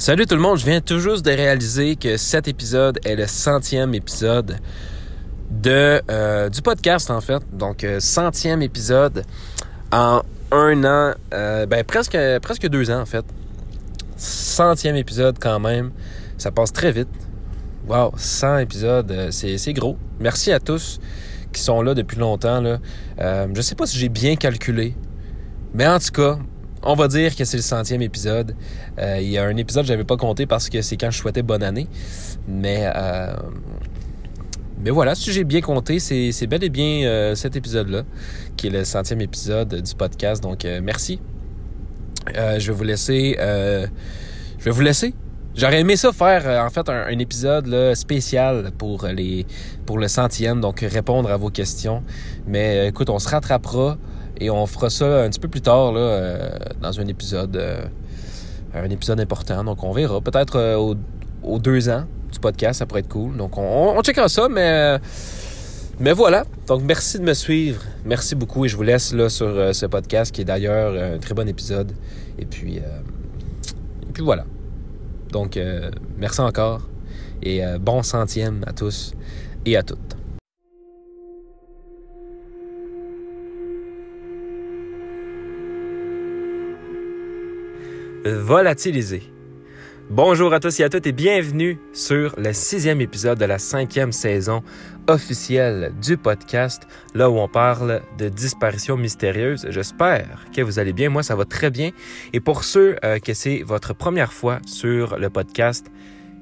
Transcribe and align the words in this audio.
Salut 0.00 0.26
tout 0.26 0.36
le 0.36 0.40
monde, 0.40 0.56
je 0.58 0.64
viens 0.64 0.80
tout 0.80 1.00
juste 1.00 1.24
de 1.24 1.32
réaliser 1.32 1.96
que 1.96 2.16
cet 2.18 2.46
épisode 2.46 3.00
est 3.04 3.16
le 3.16 3.26
centième 3.26 3.94
épisode 3.94 4.60
de, 5.50 6.00
euh, 6.08 6.48
du 6.48 6.62
podcast 6.62 7.10
en 7.10 7.20
fait. 7.20 7.42
Donc 7.52 7.82
euh, 7.82 7.98
centième 7.98 8.62
épisode 8.62 9.24
en 9.90 10.22
un 10.52 10.84
an, 10.84 11.14
euh, 11.34 11.66
ben 11.66 11.82
presque, 11.82 12.16
deux 12.68 12.92
ans 12.92 13.00
en 13.00 13.06
fait. 13.06 13.24
Centième 14.16 14.94
épisode 14.94 15.36
quand 15.40 15.58
même, 15.58 15.90
ça 16.36 16.52
passe 16.52 16.72
très 16.72 16.92
vite. 16.92 17.08
Wow, 17.88 18.12
100 18.16 18.58
épisodes, 18.58 19.30
c'est 19.32 19.72
gros. 19.72 19.98
Merci 20.20 20.52
à 20.52 20.60
tous 20.60 21.00
qui 21.52 21.60
sont 21.60 21.82
là 21.82 21.94
depuis 21.94 22.18
longtemps. 22.18 22.60
Là. 22.60 22.78
je 23.52 23.60
sais 23.60 23.74
pas 23.74 23.86
si 23.86 23.98
j'ai 23.98 24.08
bien 24.08 24.36
calculé, 24.36 24.94
mais 25.74 25.88
en 25.88 25.98
tout 25.98 26.12
cas, 26.12 26.38
on 26.82 26.94
va 26.94 27.08
dire 27.08 27.34
que 27.34 27.44
c'est 27.44 27.56
le 27.56 27.62
centième 27.62 28.02
épisode. 28.02 28.54
Euh, 28.98 29.18
il 29.20 29.28
y 29.28 29.38
a 29.38 29.44
un 29.44 29.56
épisode 29.56 29.82
que 29.82 29.88
j'avais 29.88 30.04
pas 30.04 30.16
compté 30.16 30.46
parce 30.46 30.68
que 30.68 30.82
c'est 30.82 30.96
quand 30.96 31.10
je 31.10 31.18
souhaitais 31.18 31.42
bonne 31.42 31.62
année. 31.62 31.88
Mais, 32.46 32.90
euh, 32.94 33.34
mais 34.80 34.90
voilà, 34.90 35.14
si 35.14 35.32
j'ai 35.32 35.44
bien 35.44 35.60
compté, 35.60 35.98
c'est 35.98 36.46
bel 36.46 36.62
et 36.62 36.68
bien 36.68 37.04
euh, 37.04 37.34
cet 37.34 37.56
épisode-là, 37.56 38.02
qui 38.56 38.68
est 38.68 38.70
le 38.70 38.84
centième 38.84 39.20
épisode 39.20 39.74
du 39.74 39.94
podcast. 39.94 40.42
Donc, 40.42 40.66
merci. 40.82 41.20
je 42.34 42.66
vais 42.66 42.72
vous 42.72 42.84
laisser. 42.84 43.36
je 43.38 44.64
vais 44.64 44.70
vous 44.70 44.82
laisser. 44.82 45.14
J'aurais 45.54 45.80
aimé 45.80 45.96
ça 45.96 46.12
faire 46.12 46.64
en 46.64 46.70
fait 46.70 46.88
un, 46.88 47.18
épisode 47.18 47.94
spécial 47.94 48.70
pour 48.78 49.06
les 49.06 49.44
pour 49.86 49.98
le 49.98 50.06
centième, 50.06 50.60
donc 50.60 50.80
répondre 50.80 51.28
à 51.32 51.36
vos 51.36 51.50
questions. 51.50 52.04
Mais 52.46 52.86
écoute, 52.88 53.10
on 53.10 53.18
se 53.18 53.28
rattrapera. 53.28 53.98
Et 54.40 54.50
on 54.50 54.66
fera 54.66 54.88
ça 54.88 55.22
un 55.24 55.30
petit 55.30 55.40
peu 55.40 55.48
plus 55.48 55.60
tard 55.60 55.92
là, 55.92 56.00
euh, 56.00 56.50
dans 56.80 56.98
un 57.00 57.06
épisode 57.06 57.56
euh, 57.56 57.82
un 58.74 58.90
épisode 58.90 59.20
important. 59.20 59.64
Donc 59.64 59.82
on 59.82 59.92
verra. 59.92 60.20
Peut-être 60.20 60.56
euh, 60.56 60.94
aux, 61.42 61.58
deux 61.58 61.88
ans 61.88 62.04
du 62.32 62.38
podcast, 62.38 62.78
ça 62.78 62.86
pourrait 62.86 63.00
être 63.00 63.08
cool. 63.08 63.36
Donc 63.36 63.58
on, 63.58 63.94
on 63.96 64.02
checkera 64.02 64.28
ça, 64.28 64.48
mais 64.48 64.98
mais 65.98 66.12
voilà. 66.12 66.44
Donc 66.68 66.82
merci 66.82 67.18
de 67.18 67.24
me 67.24 67.34
suivre. 67.34 67.82
Merci 68.04 68.36
beaucoup 68.36 68.64
et 68.64 68.68
je 68.68 68.76
vous 68.76 68.84
laisse 68.84 69.12
là 69.12 69.28
sur 69.28 69.74
ce 69.74 69.86
podcast 69.86 70.32
qui 70.32 70.42
est 70.42 70.44
d'ailleurs 70.44 71.14
un 71.14 71.18
très 71.18 71.34
bon 71.34 71.48
épisode. 71.48 71.92
Et 72.38 72.44
puis 72.44 72.76
et 72.76 74.12
puis 74.12 74.22
voilà. 74.22 74.44
Donc 75.32 75.58
merci 76.16 76.40
encore 76.40 76.82
et 77.42 77.62
bon 77.80 78.02
centième 78.04 78.62
à 78.66 78.72
tous 78.72 79.12
et 79.66 79.76
à 79.76 79.82
toutes. 79.82 80.17
Volatiliser. 88.24 89.22
Bonjour 90.10 90.54
à 90.54 90.60
tous 90.60 90.80
et 90.80 90.84
à 90.84 90.88
toutes 90.88 91.06
et 91.06 91.12
bienvenue 91.12 91.78
sur 91.92 92.34
le 92.38 92.54
sixième 92.54 93.00
épisode 93.00 93.38
de 93.38 93.44
la 93.44 93.58
cinquième 93.58 94.10
saison 94.10 94.62
officielle 95.06 95.92
du 96.00 96.16
podcast, 96.16 96.86
là 97.14 97.28
où 97.28 97.38
on 97.38 97.48
parle 97.48 98.00
de 98.16 98.28
disparitions 98.28 98.96
mystérieuses. 98.96 99.66
J'espère 99.68 100.46
que 100.54 100.62
vous 100.62 100.78
allez 100.78 100.94
bien. 100.94 101.10
Moi, 101.10 101.22
ça 101.22 101.36
va 101.36 101.44
très 101.44 101.70
bien. 101.70 101.90
Et 102.32 102.40
pour 102.40 102.64
ceux 102.64 102.96
euh, 103.04 103.18
que 103.18 103.34
c'est 103.34 103.62
votre 103.62 103.94
première 103.94 104.32
fois 104.32 104.60
sur 104.66 105.18
le 105.18 105.28
podcast, 105.28 105.90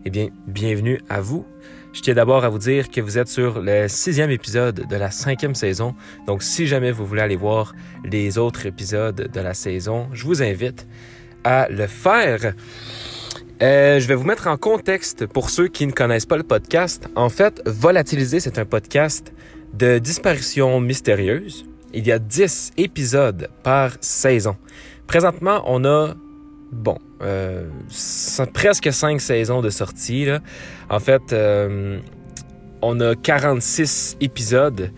eh 0.04 0.10
bien, 0.10 0.28
bienvenue 0.46 1.00
à 1.08 1.20
vous. 1.20 1.44
Je 1.92 2.02
tiens 2.02 2.14
d'abord 2.14 2.44
à 2.44 2.48
vous 2.48 2.58
dire 2.58 2.90
que 2.90 3.00
vous 3.00 3.18
êtes 3.18 3.28
sur 3.28 3.60
le 3.60 3.88
sixième 3.88 4.30
épisode 4.30 4.86
de 4.86 4.96
la 4.96 5.10
cinquième 5.10 5.54
saison. 5.54 5.94
Donc, 6.26 6.42
si 6.42 6.66
jamais 6.66 6.92
vous 6.92 7.06
voulez 7.06 7.22
aller 7.22 7.36
voir 7.36 7.74
les 8.04 8.38
autres 8.38 8.66
épisodes 8.66 9.30
de 9.32 9.40
la 9.40 9.54
saison, 9.54 10.08
je 10.12 10.24
vous 10.24 10.42
invite 10.42 10.86
à 11.46 11.68
le 11.68 11.86
faire. 11.86 12.54
Euh, 13.62 14.00
je 14.00 14.08
vais 14.08 14.16
vous 14.16 14.24
mettre 14.24 14.48
en 14.48 14.56
contexte 14.56 15.26
pour 15.26 15.48
ceux 15.48 15.68
qui 15.68 15.86
ne 15.86 15.92
connaissent 15.92 16.26
pas 16.26 16.36
le 16.36 16.42
podcast. 16.42 17.08
En 17.14 17.28
fait, 17.28 17.62
Volatiliser, 17.66 18.40
c'est 18.40 18.58
un 18.58 18.64
podcast 18.64 19.32
de 19.72 19.98
disparition 19.98 20.80
mystérieuse. 20.80 21.64
Il 21.94 22.04
y 22.04 22.10
a 22.10 22.18
10 22.18 22.72
épisodes 22.78 23.48
par 23.62 23.92
saison. 24.00 24.56
Présentement, 25.06 25.62
on 25.66 25.84
a, 25.84 26.14
bon, 26.72 26.98
euh, 27.22 27.68
presque 28.52 28.92
5 28.92 29.20
saisons 29.20 29.62
de 29.62 29.70
sortie. 29.70 30.26
En 30.90 30.98
fait, 30.98 31.32
euh, 31.32 32.00
on 32.82 32.98
a 32.98 33.14
46 33.14 34.16
épisodes 34.20 34.90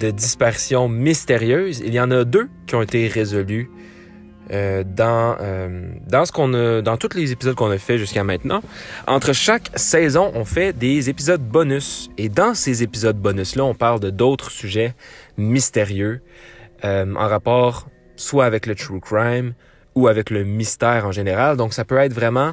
de 0.00 0.10
disparition 0.10 0.86
mystérieuse. 0.86 1.80
Il 1.80 1.94
y 1.94 2.00
en 2.00 2.10
a 2.10 2.24
deux 2.24 2.50
qui 2.66 2.74
ont 2.74 2.82
été 2.82 3.08
résolus 3.08 3.70
euh, 4.50 4.84
dans, 4.84 5.36
euh, 5.40 5.88
dans, 6.06 6.26
ce 6.26 6.32
qu'on 6.32 6.52
a, 6.52 6.82
dans 6.82 6.98
tous 6.98 7.16
les 7.16 7.32
épisodes 7.32 7.54
qu'on 7.54 7.70
a 7.70 7.78
fait 7.78 7.96
jusqu'à 7.96 8.24
maintenant. 8.24 8.60
Entre 9.06 9.32
chaque 9.32 9.70
saison, 9.74 10.32
on 10.34 10.44
fait 10.44 10.76
des 10.76 11.08
épisodes 11.08 11.40
bonus. 11.40 12.10
Et 12.18 12.28
dans 12.28 12.52
ces 12.54 12.82
épisodes 12.82 13.16
bonus-là, 13.16 13.64
on 13.64 13.74
parle 13.74 14.00
de 14.00 14.10
d'autres 14.10 14.50
sujets 14.50 14.94
mystérieux 15.38 16.20
euh, 16.84 17.14
en 17.14 17.26
rapport 17.26 17.88
soit 18.16 18.44
avec 18.44 18.66
le 18.66 18.74
true 18.74 19.00
crime 19.00 19.54
ou 19.94 20.08
avec 20.08 20.28
le 20.28 20.44
mystère 20.44 21.06
en 21.06 21.12
général. 21.12 21.56
Donc 21.56 21.72
ça 21.72 21.86
peut 21.86 21.96
être 21.96 22.12
vraiment 22.12 22.52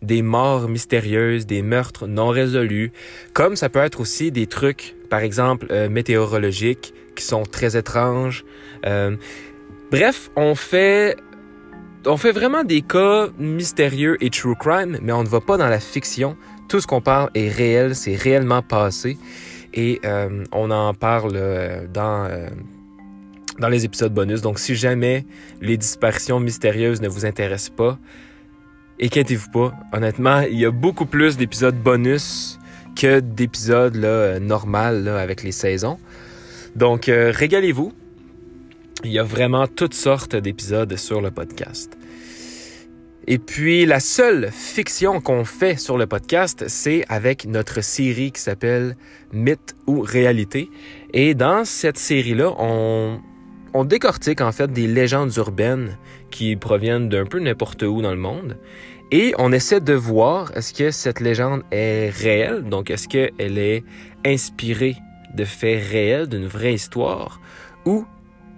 des 0.00 0.22
morts 0.22 0.68
mystérieuses, 0.68 1.44
des 1.44 1.62
meurtres 1.62 2.06
non 2.06 2.28
résolus, 2.28 2.92
comme 3.34 3.56
ça 3.56 3.68
peut 3.68 3.80
être 3.80 4.00
aussi 4.00 4.30
des 4.30 4.46
trucs, 4.46 4.94
par 5.10 5.20
exemple, 5.20 5.72
météorologiques 5.88 6.94
qui 7.14 7.24
sont 7.24 7.42
très 7.42 7.76
étranges. 7.76 8.44
bref, 9.90 10.30
on 10.34 10.54
fait 10.54 11.16
on 12.06 12.16
fait 12.16 12.32
vraiment 12.32 12.64
des 12.64 12.82
cas 12.82 13.28
mystérieux 13.38 14.16
et 14.20 14.30
true 14.30 14.56
crime, 14.56 14.98
mais 15.02 15.12
on 15.12 15.22
ne 15.22 15.28
va 15.28 15.40
pas 15.40 15.56
dans 15.56 15.68
la 15.68 15.80
fiction. 15.80 16.36
Tout 16.68 16.80
ce 16.80 16.86
qu'on 16.86 17.00
parle 17.00 17.30
est 17.34 17.48
réel, 17.48 17.94
c'est 17.94 18.16
réellement 18.16 18.62
passé. 18.62 19.18
Et 19.74 20.00
euh, 20.04 20.44
on 20.52 20.70
en 20.70 20.94
parle 20.94 21.32
euh, 21.34 21.86
dans, 21.92 22.26
euh, 22.30 22.48
dans 23.58 23.68
les 23.68 23.84
épisodes 23.84 24.12
bonus. 24.12 24.42
Donc 24.42 24.58
si 24.58 24.74
jamais 24.74 25.24
les 25.60 25.76
disparitions 25.76 26.40
mystérieuses 26.40 27.00
ne 27.00 27.08
vous 27.08 27.24
intéressent 27.24 27.74
pas, 27.76 27.98
inquiétez-vous 29.00 29.50
pas. 29.50 29.72
Honnêtement, 29.92 30.40
il 30.40 30.58
y 30.58 30.66
a 30.66 30.70
beaucoup 30.70 31.06
plus 31.06 31.36
d'épisodes 31.36 31.76
bonus 31.76 32.58
que 32.96 33.20
d'épisodes 33.20 33.96
là, 33.96 34.38
normal 34.40 35.08
avec 35.08 35.42
les 35.42 35.52
saisons. 35.52 35.98
Donc 36.76 37.04
régalez-vous. 37.06 37.92
Il 39.04 39.10
y 39.10 39.18
a 39.18 39.24
vraiment 39.24 39.66
toutes 39.66 39.94
sortes 39.94 40.36
d'épisodes 40.36 40.96
sur 40.96 41.20
le 41.20 41.32
podcast. 41.32 41.98
Et 43.26 43.38
puis 43.38 43.84
la 43.84 43.98
seule 43.98 44.50
fiction 44.52 45.20
qu'on 45.20 45.44
fait 45.44 45.76
sur 45.76 45.98
le 45.98 46.06
podcast, 46.06 46.64
c'est 46.68 47.04
avec 47.08 47.46
notre 47.46 47.80
série 47.80 48.30
qui 48.30 48.40
s'appelle 48.40 48.96
Mythe 49.32 49.76
ou 49.86 50.00
réalité. 50.00 50.70
Et 51.12 51.34
dans 51.34 51.64
cette 51.64 51.98
série-là, 51.98 52.52
on, 52.58 53.20
décortique 53.84 54.40
en 54.40 54.52
fait 54.52 54.72
des 54.72 54.86
légendes 54.86 55.34
urbaines 55.36 55.98
qui 56.30 56.54
proviennent 56.56 57.08
d'un 57.08 57.26
peu 57.26 57.40
n'importe 57.40 57.82
où 57.82 58.02
dans 58.02 58.10
le 58.10 58.16
monde. 58.16 58.56
Et 59.10 59.34
on 59.38 59.52
essaie 59.52 59.80
de 59.80 59.94
voir 59.94 60.56
est-ce 60.56 60.72
que 60.72 60.90
cette 60.90 61.20
légende 61.20 61.62
est 61.72 62.10
réelle, 62.10 62.62
donc 62.62 62.90
est-ce 62.90 63.08
qu'elle 63.08 63.58
est 63.58 63.84
inspirée 64.24 64.96
de 65.34 65.44
faits 65.44 65.82
réels, 65.90 66.28
d'une 66.28 66.46
vraie 66.46 66.74
histoire, 66.74 67.40
ou 67.84 68.06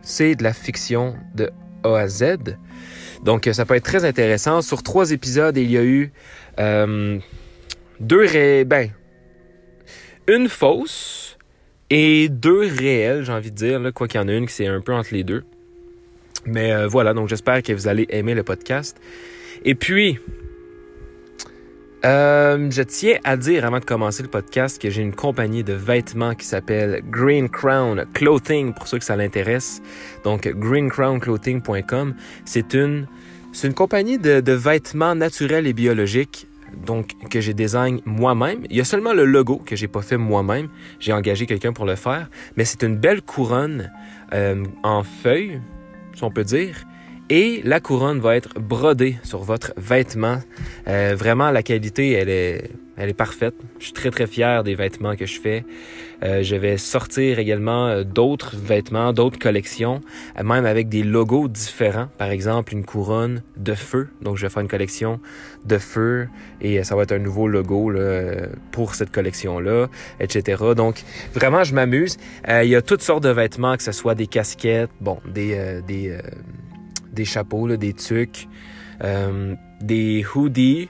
c'est 0.04 0.34
de 0.34 0.42
la 0.42 0.52
fiction 0.52 1.16
de 1.34 1.50
A 1.82 1.96
à 1.96 2.08
Z. 2.08 2.56
Donc, 3.22 3.48
ça 3.52 3.64
peut 3.64 3.74
être 3.74 3.84
très 3.84 4.04
intéressant. 4.04 4.62
Sur 4.62 4.82
trois 4.82 5.10
épisodes, 5.12 5.56
il 5.56 5.70
y 5.70 5.78
a 5.78 5.82
eu 5.82 6.12
euh, 6.58 7.18
deux 8.00 8.24
ré... 8.24 8.64
ben, 8.64 8.90
une 10.26 10.48
fausse 10.48 11.38
et 11.90 12.28
deux 12.28 12.66
réelles, 12.66 13.24
j'ai 13.24 13.32
envie 13.32 13.50
de 13.50 13.56
dire, 13.56 13.92
quoi 13.94 14.08
qu'il 14.08 14.20
y 14.20 14.24
en 14.24 14.28
a 14.28 14.32
une 14.32 14.46
qui 14.46 14.52
c'est 14.52 14.66
un 14.66 14.80
peu 14.80 14.92
entre 14.92 15.12
les 15.12 15.24
deux. 15.24 15.44
Mais 16.46 16.72
euh, 16.72 16.86
voilà, 16.86 17.14
donc 17.14 17.28
j'espère 17.28 17.62
que 17.62 17.72
vous 17.72 17.88
allez 17.88 18.06
aimer 18.10 18.34
le 18.34 18.42
podcast. 18.42 18.96
Et 19.64 19.74
puis, 19.74 20.18
euh, 22.04 22.70
je 22.70 22.82
tiens 22.82 23.16
à 23.24 23.36
dire 23.36 23.64
avant 23.64 23.78
de 23.78 23.84
commencer 23.84 24.22
le 24.22 24.28
podcast 24.28 24.80
que 24.80 24.90
j'ai 24.90 25.00
une 25.00 25.14
compagnie 25.14 25.64
de 25.64 25.72
vêtements 25.72 26.34
qui 26.34 26.44
s'appelle 26.44 27.02
Green 27.08 27.48
Crown 27.48 28.04
Clothing 28.12 28.74
pour 28.74 28.88
ceux 28.88 28.98
que 28.98 29.04
ça 29.04 29.16
l'intéresse. 29.16 29.80
Donc 30.22 30.46
greencrownclothing.com, 30.46 32.14
c'est 32.44 32.74
une 32.74 33.06
c'est 33.52 33.68
une 33.68 33.74
compagnie 33.74 34.18
de, 34.18 34.52
vêtements 34.52 35.14
naturels 35.14 35.66
et 35.66 35.72
biologiques 35.72 36.46
donc 36.86 37.12
que 37.30 37.40
j'ai 37.40 37.54
design 37.54 38.00
moi-même. 38.04 38.64
Il 38.68 38.76
y 38.76 38.80
a 38.80 38.84
seulement 38.84 39.12
le 39.12 39.24
logo 39.24 39.62
que 39.64 39.76
j'ai 39.76 39.86
pas 39.86 40.02
fait 40.02 40.16
moi-même. 40.16 40.68
J'ai 40.98 41.12
engagé 41.12 41.46
quelqu'un 41.46 41.72
pour 41.72 41.86
le 41.86 41.94
faire, 41.94 42.28
mais 42.56 42.64
c'est 42.64 42.82
une 42.82 42.96
belle 42.96 43.22
couronne 43.22 43.92
euh, 44.32 44.64
en 44.82 45.04
feuilles, 45.04 45.60
si 46.14 46.24
on 46.24 46.32
peut 46.32 46.42
dire, 46.42 46.84
Et 47.30 47.62
la 47.64 47.80
couronne 47.80 48.20
va 48.20 48.36
être 48.36 48.60
brodée 48.60 49.16
sur 49.22 49.38
votre 49.38 49.72
vêtement. 49.78 50.40
Euh, 50.88 51.14
vraiment, 51.16 51.50
la 51.50 51.62
qualité, 51.62 52.12
elle 52.12 52.28
est, 52.28 52.70
elle 52.98 53.08
est 53.08 53.14
parfaite. 53.14 53.54
Je 53.78 53.84
suis 53.84 53.94
très, 53.94 54.10
très 54.10 54.26
fier 54.26 54.62
des 54.62 54.74
vêtements 54.74 55.16
que 55.16 55.24
je 55.24 55.40
fais. 55.40 55.64
Euh, 56.22 56.42
je 56.42 56.54
vais 56.54 56.76
sortir 56.76 57.38
également 57.38 57.86
euh, 57.86 58.04
d'autres 58.04 58.56
vêtements, 58.56 59.14
d'autres 59.14 59.38
collections, 59.38 60.02
même 60.36 60.66
avec 60.66 60.90
des 60.90 61.02
logos 61.02 61.48
différents. 61.48 62.08
Par 62.18 62.28
exemple, 62.28 62.74
une 62.74 62.84
couronne 62.84 63.42
de 63.56 63.72
feu. 63.72 64.08
Donc, 64.20 64.36
je 64.36 64.42
vais 64.42 64.50
faire 64.50 64.62
une 64.62 64.68
collection 64.68 65.18
de 65.64 65.78
feu 65.78 66.28
et 66.60 66.84
ça 66.84 66.94
va 66.94 67.04
être 67.04 67.12
un 67.12 67.18
nouveau 67.18 67.48
logo 67.48 67.88
là, 67.88 68.48
pour 68.70 68.94
cette 68.94 69.10
collection-là, 69.10 69.88
etc. 70.20 70.62
Donc, 70.76 71.02
vraiment, 71.32 71.64
je 71.64 71.74
m'amuse. 71.74 72.18
il 72.46 72.68
y 72.68 72.76
a 72.76 72.82
toutes 72.82 73.02
sortes 73.02 73.24
de 73.24 73.30
vêtements, 73.30 73.78
que 73.78 73.82
ce 73.82 73.92
soit 73.92 74.14
des 74.14 74.26
casquettes, 74.26 74.90
bon, 75.00 75.20
des... 75.26 75.80
des 75.86 76.18
des 77.14 77.24
chapeaux, 77.24 77.68
des 77.76 77.92
tucs, 77.92 78.48
euh, 79.02 79.54
des 79.80 80.24
hoodies, 80.34 80.88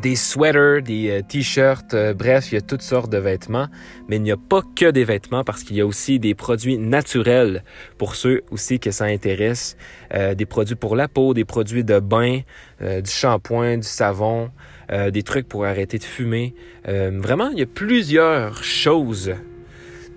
des 0.00 0.16
sweaters, 0.16 0.82
des 0.82 1.10
euh, 1.10 1.22
t-shirts, 1.22 1.94
euh, 1.94 2.14
bref, 2.14 2.52
il 2.52 2.56
y 2.56 2.58
a 2.58 2.60
toutes 2.60 2.82
sortes 2.82 3.10
de 3.10 3.18
vêtements, 3.18 3.68
mais 4.08 4.16
il 4.16 4.22
n'y 4.22 4.30
a 4.30 4.36
pas 4.36 4.62
que 4.76 4.90
des 4.90 5.04
vêtements 5.04 5.42
parce 5.42 5.62
qu'il 5.62 5.76
y 5.76 5.80
a 5.80 5.86
aussi 5.86 6.18
des 6.18 6.34
produits 6.34 6.78
naturels 6.78 7.64
pour 7.98 8.14
ceux 8.14 8.42
aussi 8.50 8.78
que 8.78 8.90
ça 8.90 9.04
intéresse, 9.04 9.76
des 10.12 10.46
produits 10.46 10.74
pour 10.76 10.96
la 10.96 11.08
peau, 11.08 11.34
des 11.34 11.44
produits 11.44 11.84
de 11.84 11.98
bain, 12.00 12.40
du 12.80 13.10
shampoing, 13.10 13.78
du 13.78 13.86
savon, 13.86 14.50
des 14.88 15.22
trucs 15.22 15.48
pour 15.48 15.64
arrêter 15.64 15.98
de 15.98 16.04
fumer. 16.04 16.54
vraiment, 16.84 17.50
il 17.50 17.58
y 17.58 17.62
a 17.62 17.66
plusieurs 17.66 18.62
choses, 18.62 19.32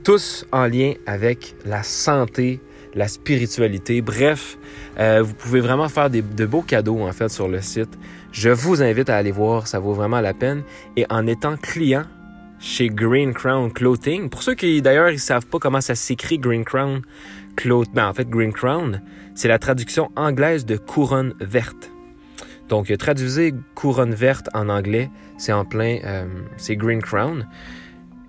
tous 0.03 0.45
en 0.51 0.67
lien 0.67 0.93
avec 1.05 1.55
la 1.65 1.83
santé, 1.83 2.59
la 2.95 3.07
spiritualité. 3.07 4.01
Bref, 4.01 4.57
euh, 4.99 5.21
vous 5.23 5.33
pouvez 5.33 5.59
vraiment 5.59 5.89
faire 5.89 6.09
de 6.09 6.45
beaux 6.45 6.61
cadeaux 6.61 7.01
en 7.01 7.11
fait 7.11 7.29
sur 7.29 7.47
le 7.47 7.61
site. 7.61 7.97
Je 8.31 8.49
vous 8.49 8.81
invite 8.81 9.09
à 9.09 9.17
aller 9.17 9.31
voir, 9.31 9.67
ça 9.67 9.79
vaut 9.79 9.93
vraiment 9.93 10.21
la 10.21 10.33
peine. 10.33 10.63
Et 10.95 11.05
en 11.09 11.27
étant 11.27 11.55
client 11.55 12.03
chez 12.59 12.89
Green 12.89 13.33
Crown 13.33 13.71
Clothing, 13.71 14.29
pour 14.29 14.41
ceux 14.41 14.55
qui 14.55 14.81
d'ailleurs 14.81 15.09
ils 15.09 15.19
savent 15.19 15.45
pas 15.45 15.59
comment 15.59 15.81
ça 15.81 15.95
s'écrit 15.95 16.39
Green 16.39 16.63
Crown 16.63 17.01
Clothing, 17.55 17.93
ben, 17.93 18.07
en 18.07 18.13
fait 18.13 18.29
Green 18.29 18.53
Crown, 18.53 19.01
c'est 19.35 19.47
la 19.47 19.59
traduction 19.59 20.09
anglaise 20.15 20.65
de 20.65 20.77
couronne 20.77 21.33
verte. 21.39 21.91
Donc 22.69 22.95
traduisez 22.97 23.53
couronne 23.75 24.13
verte 24.13 24.49
en 24.53 24.69
anglais, 24.69 25.11
c'est 25.37 25.51
en 25.51 25.65
plein, 25.65 25.99
euh, 26.05 26.25
c'est 26.57 26.75
Green 26.75 27.01
Crown. 27.01 27.47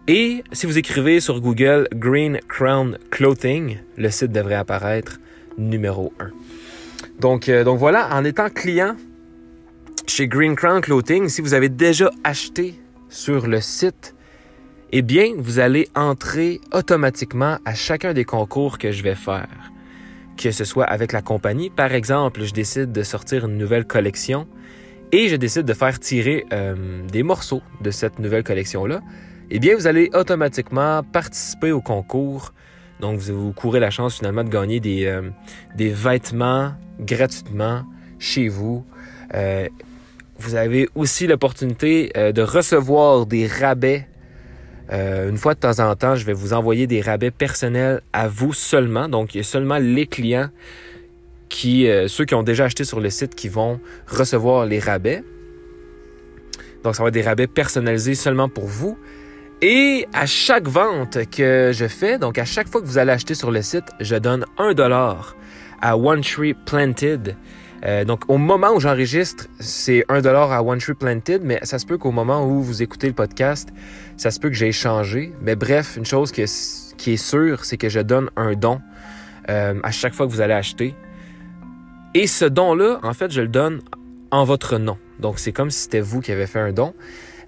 Et 0.06 0.44
si 0.52 0.66
vous 0.66 0.76
écrivez 0.76 1.18
sur 1.18 1.40
Google 1.40 1.88
Green 1.94 2.38
Crown 2.46 2.98
Clothing, 3.10 3.78
le 3.96 4.10
site 4.10 4.32
devrait 4.32 4.54
apparaître 4.54 5.18
numéro 5.56 6.12
1. 6.20 6.30
Donc, 7.20 7.48
euh, 7.48 7.64
donc 7.64 7.78
voilà, 7.78 8.14
en 8.14 8.22
étant 8.22 8.50
client 8.50 8.96
chez 10.06 10.28
Green 10.28 10.56
Crown 10.56 10.82
Clothing, 10.82 11.30
si 11.30 11.40
vous 11.40 11.54
avez 11.54 11.70
déjà 11.70 12.10
acheté 12.22 12.74
sur 13.08 13.46
le 13.46 13.62
site, 13.62 14.14
eh 14.92 15.00
bien, 15.00 15.32
vous 15.38 15.58
allez 15.58 15.88
entrer 15.94 16.60
automatiquement 16.74 17.56
à 17.64 17.74
chacun 17.74 18.12
des 18.12 18.26
concours 18.26 18.76
que 18.76 18.92
je 18.92 19.02
vais 19.02 19.14
faire. 19.14 19.48
Que 20.36 20.50
ce 20.50 20.66
soit 20.66 20.84
avec 20.84 21.12
la 21.12 21.22
compagnie, 21.22 21.70
par 21.70 21.94
exemple, 21.94 22.42
je 22.44 22.52
décide 22.52 22.92
de 22.92 23.02
sortir 23.02 23.46
une 23.46 23.56
nouvelle 23.56 23.86
collection 23.86 24.46
et 25.12 25.28
je 25.28 25.36
décide 25.36 25.62
de 25.62 25.72
faire 25.72 25.98
tirer 25.98 26.44
euh, 26.52 27.06
des 27.06 27.22
morceaux 27.22 27.62
de 27.80 27.90
cette 27.90 28.18
nouvelle 28.18 28.44
collection-là 28.44 29.00
eh 29.50 29.58
bien, 29.58 29.74
vous 29.76 29.86
allez 29.86 30.10
automatiquement 30.14 31.02
participer 31.02 31.72
au 31.72 31.80
concours. 31.80 32.52
Donc, 33.00 33.18
vous, 33.18 33.52
courez 33.52 33.80
la 33.80 33.90
chance 33.90 34.16
finalement 34.16 34.44
de 34.44 34.48
gagner 34.48 34.80
des, 34.80 35.06
euh, 35.06 35.30
des 35.76 35.90
vêtements 35.90 36.72
gratuitement 37.00 37.82
chez 38.18 38.48
vous. 38.48 38.84
Euh, 39.34 39.68
vous 40.38 40.54
avez 40.54 40.88
aussi 40.94 41.26
l'opportunité 41.26 42.10
euh, 42.16 42.32
de 42.32 42.42
recevoir 42.42 43.26
des 43.26 43.46
rabais. 43.46 44.06
une 44.90 45.36
fois 45.36 45.54
de 45.54 45.60
temps 45.60 45.80
en 45.80 45.94
temps, 45.96 46.14
je 46.14 46.24
vais 46.24 46.32
vous 46.32 46.52
envoyer 46.52 46.86
des 46.86 47.00
rabais 47.00 47.30
personnels 47.30 48.00
à 48.12 48.28
vous 48.28 48.52
seulement. 48.52 49.08
Donc, 49.08 49.34
il 49.34 49.38
y 49.38 49.40
a 49.40 49.44
seulement 49.44 49.78
les 49.78 50.06
clients 50.06 50.48
qui, 51.48 51.88
ceux 52.06 52.24
qui 52.24 52.34
ont 52.34 52.42
déjà 52.42 52.64
acheté 52.64 52.84
sur 52.84 53.00
le 53.00 53.10
site, 53.10 53.34
qui 53.34 53.48
vont 53.48 53.80
recevoir 54.06 54.66
les 54.66 54.78
rabais. 54.78 55.22
Donc, 56.82 56.94
ça 56.94 57.02
va 57.02 57.08
être 57.08 57.14
des 57.14 57.22
rabais 57.22 57.46
personnalisés 57.46 58.14
seulement 58.14 58.48
pour 58.48 58.66
vous. 58.66 58.98
Et 59.62 60.06
à 60.12 60.26
chaque 60.26 60.68
vente 60.68 61.18
que 61.30 61.70
je 61.72 61.86
fais, 61.86 62.18
donc 62.18 62.38
à 62.38 62.44
chaque 62.44 62.68
fois 62.68 62.80
que 62.80 62.86
vous 62.86 62.98
allez 62.98 63.12
acheter 63.12 63.34
sur 63.34 63.50
le 63.50 63.62
site, 63.62 63.84
je 64.00 64.16
donne 64.16 64.44
un 64.58 64.74
dollar 64.74 65.36
à 65.80 65.96
One 65.96 66.20
Tree 66.20 66.54
Planted. 66.54 67.36
Euh, 67.84 68.04
donc 68.04 68.22
au 68.28 68.38
moment 68.38 68.72
où 68.74 68.80
j'enregistre, 68.80 69.46
c'est 69.60 70.04
un 70.08 70.20
dollar 70.20 70.52
à 70.52 70.62
One 70.62 70.78
Tree 70.78 70.94
Planted, 70.94 71.42
mais 71.44 71.60
ça 71.62 71.78
se 71.78 71.86
peut 71.86 71.98
qu'au 71.98 72.10
moment 72.10 72.46
où 72.46 72.62
vous 72.62 72.82
écoutez 72.82 73.06
le 73.06 73.12
podcast, 73.14 73.68
ça 74.16 74.30
se 74.30 74.40
peut 74.40 74.48
que 74.48 74.54
j'ai 74.54 74.72
changé. 74.72 75.32
Mais 75.40 75.56
bref, 75.56 75.96
une 75.96 76.06
chose 76.06 76.32
qui 76.32 76.42
est 76.42 77.16
sûre, 77.16 77.64
c'est 77.64 77.76
que 77.76 77.88
je 77.88 78.00
donne 78.00 78.30
un 78.36 78.54
don 78.54 78.80
euh, 79.50 79.78
à 79.82 79.90
chaque 79.90 80.14
fois 80.14 80.26
que 80.26 80.32
vous 80.32 80.40
allez 80.40 80.54
acheter. 80.54 80.94
Et 82.14 82.26
ce 82.26 82.44
don-là, 82.44 83.00
en 83.02 83.12
fait, 83.12 83.30
je 83.30 83.40
le 83.40 83.48
donne 83.48 83.80
en 84.30 84.44
votre 84.44 84.78
nom. 84.78 84.98
Donc 85.20 85.38
c'est 85.38 85.52
comme 85.52 85.70
si 85.70 85.80
c'était 85.80 86.00
vous 86.00 86.20
qui 86.20 86.32
avez 86.32 86.46
fait 86.46 86.60
un 86.60 86.72
don. 86.72 86.94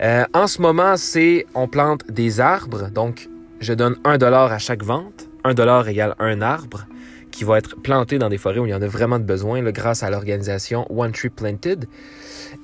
Euh, 0.03 0.25
en 0.35 0.47
ce 0.47 0.61
moment, 0.61 0.97
c'est 0.97 1.47
on 1.55 1.69
plante 1.69 2.07
des 2.11 2.41
arbres. 2.41 2.91
Donc, 2.91 3.29
je 3.61 3.73
donne 3.73 3.97
un 4.05 4.19
dollar 4.19 4.53
à 4.53 4.59
chaque 4.59 4.83
vente. 4.83 5.29
Un 5.45 5.55
dollar 5.55 5.89
égale 5.89 6.15
un 6.19 6.43
arbre 6.43 6.87
qui 7.37 7.45
va 7.45 7.59
être 7.59 7.77
planté 7.77 8.19
dans 8.19 8.31
des 8.31 8.39
forêts 8.39 8.59
où 8.59 8.67
il 8.67 8.71
y 8.71 8.75
en 8.75 8.81
a 8.81 8.87
vraiment 8.87 9.19
de 9.19 9.25
besoin 9.25 9.63
grâce 9.71 10.03
à 10.03 10.09
l'organisation 10.09 10.87
One 10.91 11.13
Tree 11.13 11.29
Planted. 11.29 11.87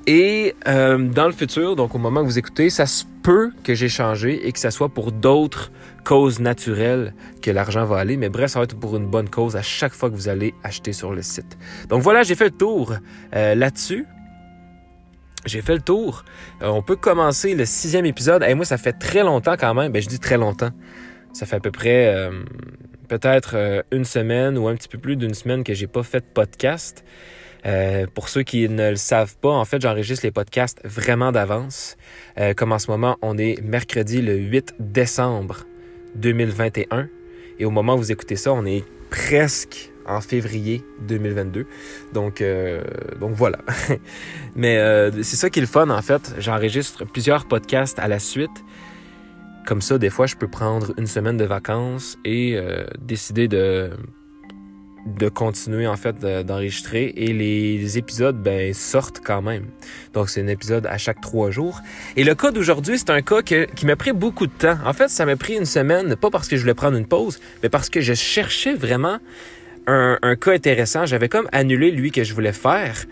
Et 0.07 0.55
euh, 0.67 0.97
dans 0.97 1.27
le 1.27 1.33
futur, 1.33 1.77
donc 1.77 1.95
au 1.95 1.99
moment 1.99 2.23
où 2.23 2.25
vous 2.25 2.39
écoutez, 2.39 2.71
ça 2.71 2.87
se 2.87 3.05
peut 3.23 3.53
que 3.65 3.75
j'ai 3.75 3.91
changé 3.91 4.47
et 4.47 4.51
que 4.51 4.59
ça 4.59 4.71
soit 4.71 4.89
pour 4.89 5.13
d'autres 5.13 5.71
causes 6.05 6.41
naturelles 6.41 7.13
que 7.43 7.51
l'argent 7.51 7.85
va 7.85 7.99
aller. 7.99 8.17
Mais 8.17 8.31
bref, 8.31 8.53
ça 8.53 8.61
va 8.61 8.65
être 8.65 8.79
pour 8.79 8.97
une 8.97 9.07
bonne 9.07 9.29
cause 9.29 9.57
à 9.57 9.63
chaque 9.63 9.93
fois 9.93 10.09
que 10.09 10.15
vous 10.15 10.29
allez 10.29 10.55
acheter 10.65 10.95
sur 10.95 11.13
le 11.13 11.21
site. 11.21 11.59
Donc 11.91 12.01
voilà, 12.01 12.23
j'ai 12.23 12.35
fait 12.35 12.47
le 12.47 12.51
tour 12.53 12.95
euh, 13.37 13.55
là-dessus. 13.55 14.07
J'ai 15.45 15.61
fait 15.61 15.75
le 15.75 15.81
tour. 15.81 16.25
Euh, 16.63 16.69
on 16.69 16.83
peut 16.83 16.97
commencer 16.97 17.55
le 17.55 17.65
sixième 17.65 18.07
épisode. 18.07 18.45
Et 18.45 18.55
moi, 18.55 18.65
ça 18.65 18.79
fait 18.79 18.93
très 18.93 19.23
longtemps 19.23 19.57
quand 19.59 19.75
même. 19.75 19.91
Ben, 19.91 20.01
je 20.01 20.09
dis 20.09 20.21
très 20.21 20.39
longtemps. 20.39 20.71
Ça 21.33 21.47
fait 21.47 21.57
à 21.57 21.61
peu 21.61 21.73
près 21.73 22.15
euh, 22.15 22.43
peut-être 23.09 23.57
euh, 23.57 23.83
une 23.91 24.05
semaine 24.05 24.57
ou 24.57 24.69
un 24.69 24.75
petit 24.77 24.89
peu 24.89 24.99
plus 24.99 25.17
d'une 25.17 25.35
semaine 25.35 25.65
que 25.65 25.75
j'ai 25.75 25.87
pas 25.87 26.03
fait 26.03 26.21
de 26.21 26.33
podcast. 26.33 27.05
pour 28.15 28.29
ceux 28.29 28.43
qui 28.43 28.69
ne 28.69 28.91
le 28.91 28.97
savent 28.97 29.37
pas, 29.37 29.51
en 29.53 29.65
fait, 29.65 29.81
j'enregistre 29.81 30.27
les 30.27 30.33
podcasts 30.33 30.81
vraiment 30.85 31.31
d'avance. 31.31 31.97
comme 32.57 32.73
en 32.73 32.81
ce 32.81 32.91
moment, 32.91 33.17
on 33.23 33.39
est 33.39 33.63
mercredi 33.63 34.21
le 34.21 34.35
8 34.35 34.75
décembre 34.81 35.65
2021. 36.17 37.09
Et 37.61 37.65
au 37.65 37.71
moment 37.71 37.95
où 37.95 37.99
vous 37.99 38.11
écoutez 38.11 38.35
ça, 38.35 38.53
on 38.53 38.67
est 38.67 38.85
presque 39.11 39.92
en 40.07 40.21
février 40.21 40.85
2022. 41.09 41.67
Donc, 42.13 42.41
euh, 42.41 42.83
donc 43.21 43.33
voilà. 43.33 43.59
Mais 44.57 44.79
euh, 44.79 45.11
c'est 45.23 45.37
ça 45.37 45.51
qui 45.51 45.59
est 45.59 45.63
le 45.63 45.69
fun, 45.69 45.91
en 45.91 46.03
fait. 46.03 46.35
J'enregistre 46.39 47.05
plusieurs 47.05 47.47
podcasts 47.47 47.99
à 47.99 48.09
la 48.09 48.19
suite. 48.19 48.51
Comme 49.67 49.81
ça, 49.81 49.99
des 49.99 50.11
fois, 50.11 50.27
je 50.27 50.37
peux 50.37 50.49
prendre 50.49 50.93
une 50.99 51.07
semaine 51.07 51.37
de 51.37 51.45
vacances 51.45 52.19
et 52.25 52.57
euh, 52.57 52.85
décider 53.01 53.49
de 53.49 53.91
de 55.07 55.29
continuer 55.29 55.87
en 55.87 55.97
fait 55.97 56.21
d'enregistrer 56.21 57.13
et 57.17 57.33
les 57.33 57.99
épisodes 57.99 58.41
ben 58.41 58.73
sortent 58.73 59.21
quand 59.25 59.43
même. 59.43 59.67
Donc 60.15 60.31
c'est 60.31 60.43
un 60.43 60.47
épisode 60.47 60.87
à 60.87 60.99
chaque 60.99 61.21
trois 61.21 61.51
jours. 61.51 61.81
Et 62.17 62.25
le 62.25 62.35
cas 62.35 62.51
d'aujourd'hui 62.53 62.99
c'est 62.99 63.11
un 63.11 63.23
cas 63.23 63.43
qui 63.43 63.87
m'a 63.87 63.97
pris 63.97 64.13
beaucoup 64.13 64.47
de 64.47 64.53
temps. 64.53 64.79
En 64.85 64.93
fait 64.93 65.09
ça 65.09 65.27
m'a 65.27 65.37
pris 65.37 65.57
une 65.57 65.65
semaine 65.65 66.15
pas 66.17 66.31
parce 66.31 66.49
que 66.49 66.57
je 66.57 66.63
voulais 66.63 66.75
prendre 66.75 66.97
une 66.97 67.07
pause, 67.07 67.41
mais 67.63 67.69
parce 67.69 67.91
que 67.91 68.01
je 68.01 68.15
cherchais 68.15 68.75
vraiment 68.75 69.19
un, 69.87 70.37
cas 70.37 70.53
intéressant. 70.53 71.07
J'avais 71.07 71.29
comme 71.29 71.49
annulé 71.53 71.91
lui 71.91 72.11
que 72.11 72.25
je 72.25 72.35
voulais 72.35 72.53
faire 72.53 73.05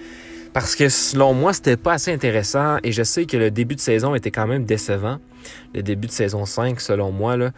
parce 0.52 0.74
que 0.74 0.88
selon 0.88 1.34
moi, 1.34 1.52
c'était 1.52 1.76
pas 1.76 1.94
assez 1.94 2.12
intéressant 2.12 2.78
et 2.82 2.92
je 2.92 3.02
sais 3.02 3.24
que 3.24 3.36
le 3.36 3.50
début 3.50 3.76
de 3.76 3.80
saison 3.80 4.14
était 4.14 4.30
quand 4.30 4.46
même 4.46 4.64
décevant. 4.64 5.18
Le 5.74 5.82
début 5.82 6.08
de 6.08 6.12
saison 6.12 6.44
5, 6.44 6.80
selon 6.80 7.12
moi, 7.12 7.36
là. 7.36 7.52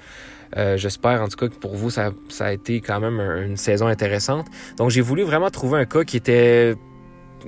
Euh, 0.58 0.76
j'espère 0.76 1.22
en 1.22 1.28
tout 1.28 1.36
cas 1.36 1.48
que 1.48 1.54
pour 1.54 1.74
vous, 1.74 1.88
ça, 1.88 2.12
ça 2.28 2.46
a 2.46 2.52
été 2.52 2.82
quand 2.82 3.00
même 3.00 3.20
une 3.20 3.56
saison 3.56 3.86
intéressante. 3.86 4.46
Donc 4.76 4.90
j'ai 4.90 5.00
voulu 5.00 5.22
vraiment 5.22 5.50
trouver 5.50 5.80
un 5.80 5.86
cas 5.86 6.04
qui 6.04 6.18
était, 6.18 6.74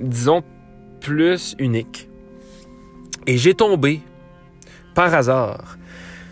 disons, 0.01 0.43
plus 1.01 1.55
unique. 1.59 2.09
Et 3.27 3.37
j'ai 3.37 3.53
tombé, 3.53 4.01
par 4.95 5.13
hasard, 5.13 5.77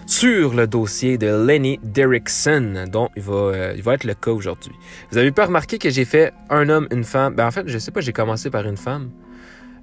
sur 0.06 0.54
le 0.54 0.68
dossier 0.68 1.18
de 1.18 1.28
Lenny 1.28 1.80
Derrickson, 1.84 2.86
dont 2.92 3.10
il 3.16 3.22
va, 3.22 3.34
euh, 3.34 3.74
il 3.76 3.84
va 3.84 3.94
être 3.94 4.04
le 4.04 4.14
cas 4.14 4.32
aujourd'hui. 4.32 4.74
Vous 5.12 5.18
avez 5.18 5.32
pas 5.32 5.46
remarqué 5.46 5.78
que 5.78 5.90
j'ai 5.90 6.06
fait 6.06 6.34
un 6.50 6.70
homme, 6.70 6.88
une 6.92 7.04
femme. 7.04 7.36
Ben, 7.36 7.48
en 7.48 7.52
fait, 7.52 7.68
je 7.68 7.78
sais 7.78 7.92
pas, 7.92 8.02
j'ai 8.02 8.14
commencé 8.14 8.50
par 8.50 8.66
une 8.66 8.78
femme. 8.78 9.12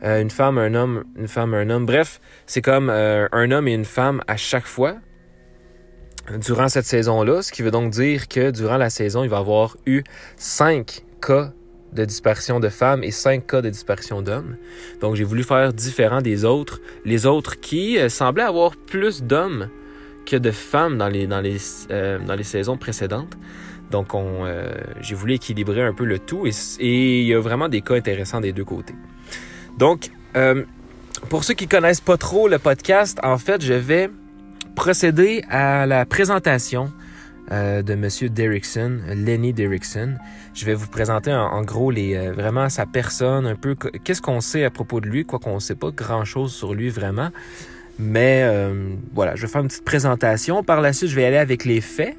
Euh, 0.02 0.20
une 0.20 0.30
femme, 0.30 0.58
un 0.58 0.74
homme, 0.74 1.04
une 1.16 1.28
femme, 1.28 1.54
un 1.54 1.68
homme. 1.70 1.86
Bref, 1.86 2.20
c'est 2.46 2.62
comme 2.62 2.90
euh, 2.90 3.28
un 3.32 3.50
homme 3.50 3.68
et 3.68 3.74
une 3.74 3.84
femme 3.84 4.22
à 4.26 4.36
chaque 4.36 4.66
fois 4.66 4.96
durant 6.38 6.68
cette 6.68 6.84
saison-là, 6.84 7.42
ce 7.42 7.50
qui 7.50 7.62
veut 7.62 7.72
donc 7.72 7.90
dire 7.90 8.28
que 8.28 8.50
durant 8.50 8.76
la 8.76 8.88
saison, 8.88 9.24
il 9.24 9.30
va 9.30 9.38
y 9.38 9.40
avoir 9.40 9.76
eu 9.84 10.02
cinq 10.36 11.04
cas 11.20 11.52
de 11.92 12.04
disparition 12.04 12.60
de 12.60 12.68
femmes 12.68 13.02
et 13.02 13.10
5 13.10 13.48
cas 13.48 13.62
de 13.62 13.68
disparition 13.68 14.22
d'hommes. 14.22 14.56
Donc 15.00 15.16
j'ai 15.16 15.24
voulu 15.24 15.42
faire 15.42 15.72
différent 15.72 16.22
des 16.22 16.44
autres. 16.44 16.80
Les 17.04 17.26
autres 17.26 17.58
qui 17.58 17.98
semblaient 18.08 18.44
avoir 18.44 18.76
plus 18.76 19.24
d'hommes 19.24 19.68
que 20.30 20.36
de 20.36 20.50
femmes 20.50 20.98
dans 20.98 21.08
les, 21.08 21.26
dans 21.26 21.40
les, 21.40 21.56
euh, 21.90 22.18
dans 22.18 22.34
les 22.34 22.44
saisons 22.44 22.76
précédentes. 22.76 23.36
Donc 23.90 24.14
on, 24.14 24.44
euh, 24.44 24.72
j'ai 25.00 25.14
voulu 25.14 25.34
équilibrer 25.34 25.82
un 25.82 25.92
peu 25.92 26.04
le 26.04 26.18
tout 26.18 26.46
et, 26.46 27.20
il 27.20 27.26
y 27.26 27.34
a 27.34 27.40
vraiment 27.40 27.68
des 27.68 27.80
cas 27.80 27.94
intéressants 27.94 28.40
des 28.40 28.52
deux 28.52 28.64
côtés. 28.64 28.94
Donc, 29.78 30.10
pour 31.28 31.44
ceux 31.44 31.54
qui 31.54 31.66
connaissent 31.66 32.00
pas 32.00 32.16
trop 32.16 32.48
le 32.48 32.58
podcast, 32.58 33.18
en 33.22 33.38
fait, 33.38 33.62
je 33.62 33.74
vais 33.74 34.10
procéder 34.74 35.44
à 35.48 35.86
la 35.86 36.06
présentation 36.06 36.92
euh, 37.52 37.82
de 37.82 37.96
Monsieur 37.96 38.28
Derrickson, 38.28 39.00
Lenny 39.08 39.52
Derrickson. 39.52 40.14
Je 40.54 40.64
vais 40.64 40.74
vous 40.74 40.86
présenter 40.86 41.32
en, 41.32 41.62
gros 41.62 41.90
les, 41.90 42.14
euh, 42.14 42.32
vraiment 42.32 42.68
sa 42.68 42.86
personne, 42.86 43.44
un 43.44 43.56
peu 43.56 43.74
qu'est-ce 43.74 44.22
qu'on 44.22 44.40
sait 44.40 44.62
à 44.62 44.70
propos 44.70 45.00
de 45.00 45.08
lui, 45.08 45.24
quoi 45.24 45.40
qu'on 45.40 45.56
ne 45.56 45.60
sait 45.60 45.74
pas 45.74 45.90
grand-chose 45.90 46.52
sur 46.52 46.74
lui 46.74 46.90
vraiment. 46.90 47.30
Mais 48.00 48.42
euh, 48.44 48.94
voilà, 49.12 49.36
je 49.36 49.42
vais 49.42 49.48
faire 49.48 49.60
une 49.60 49.68
petite 49.68 49.84
présentation. 49.84 50.64
Par 50.64 50.80
la 50.80 50.94
suite, 50.94 51.10
je 51.10 51.16
vais 51.16 51.26
aller 51.26 51.36
avec 51.36 51.66
les 51.66 51.82
faits, 51.82 52.16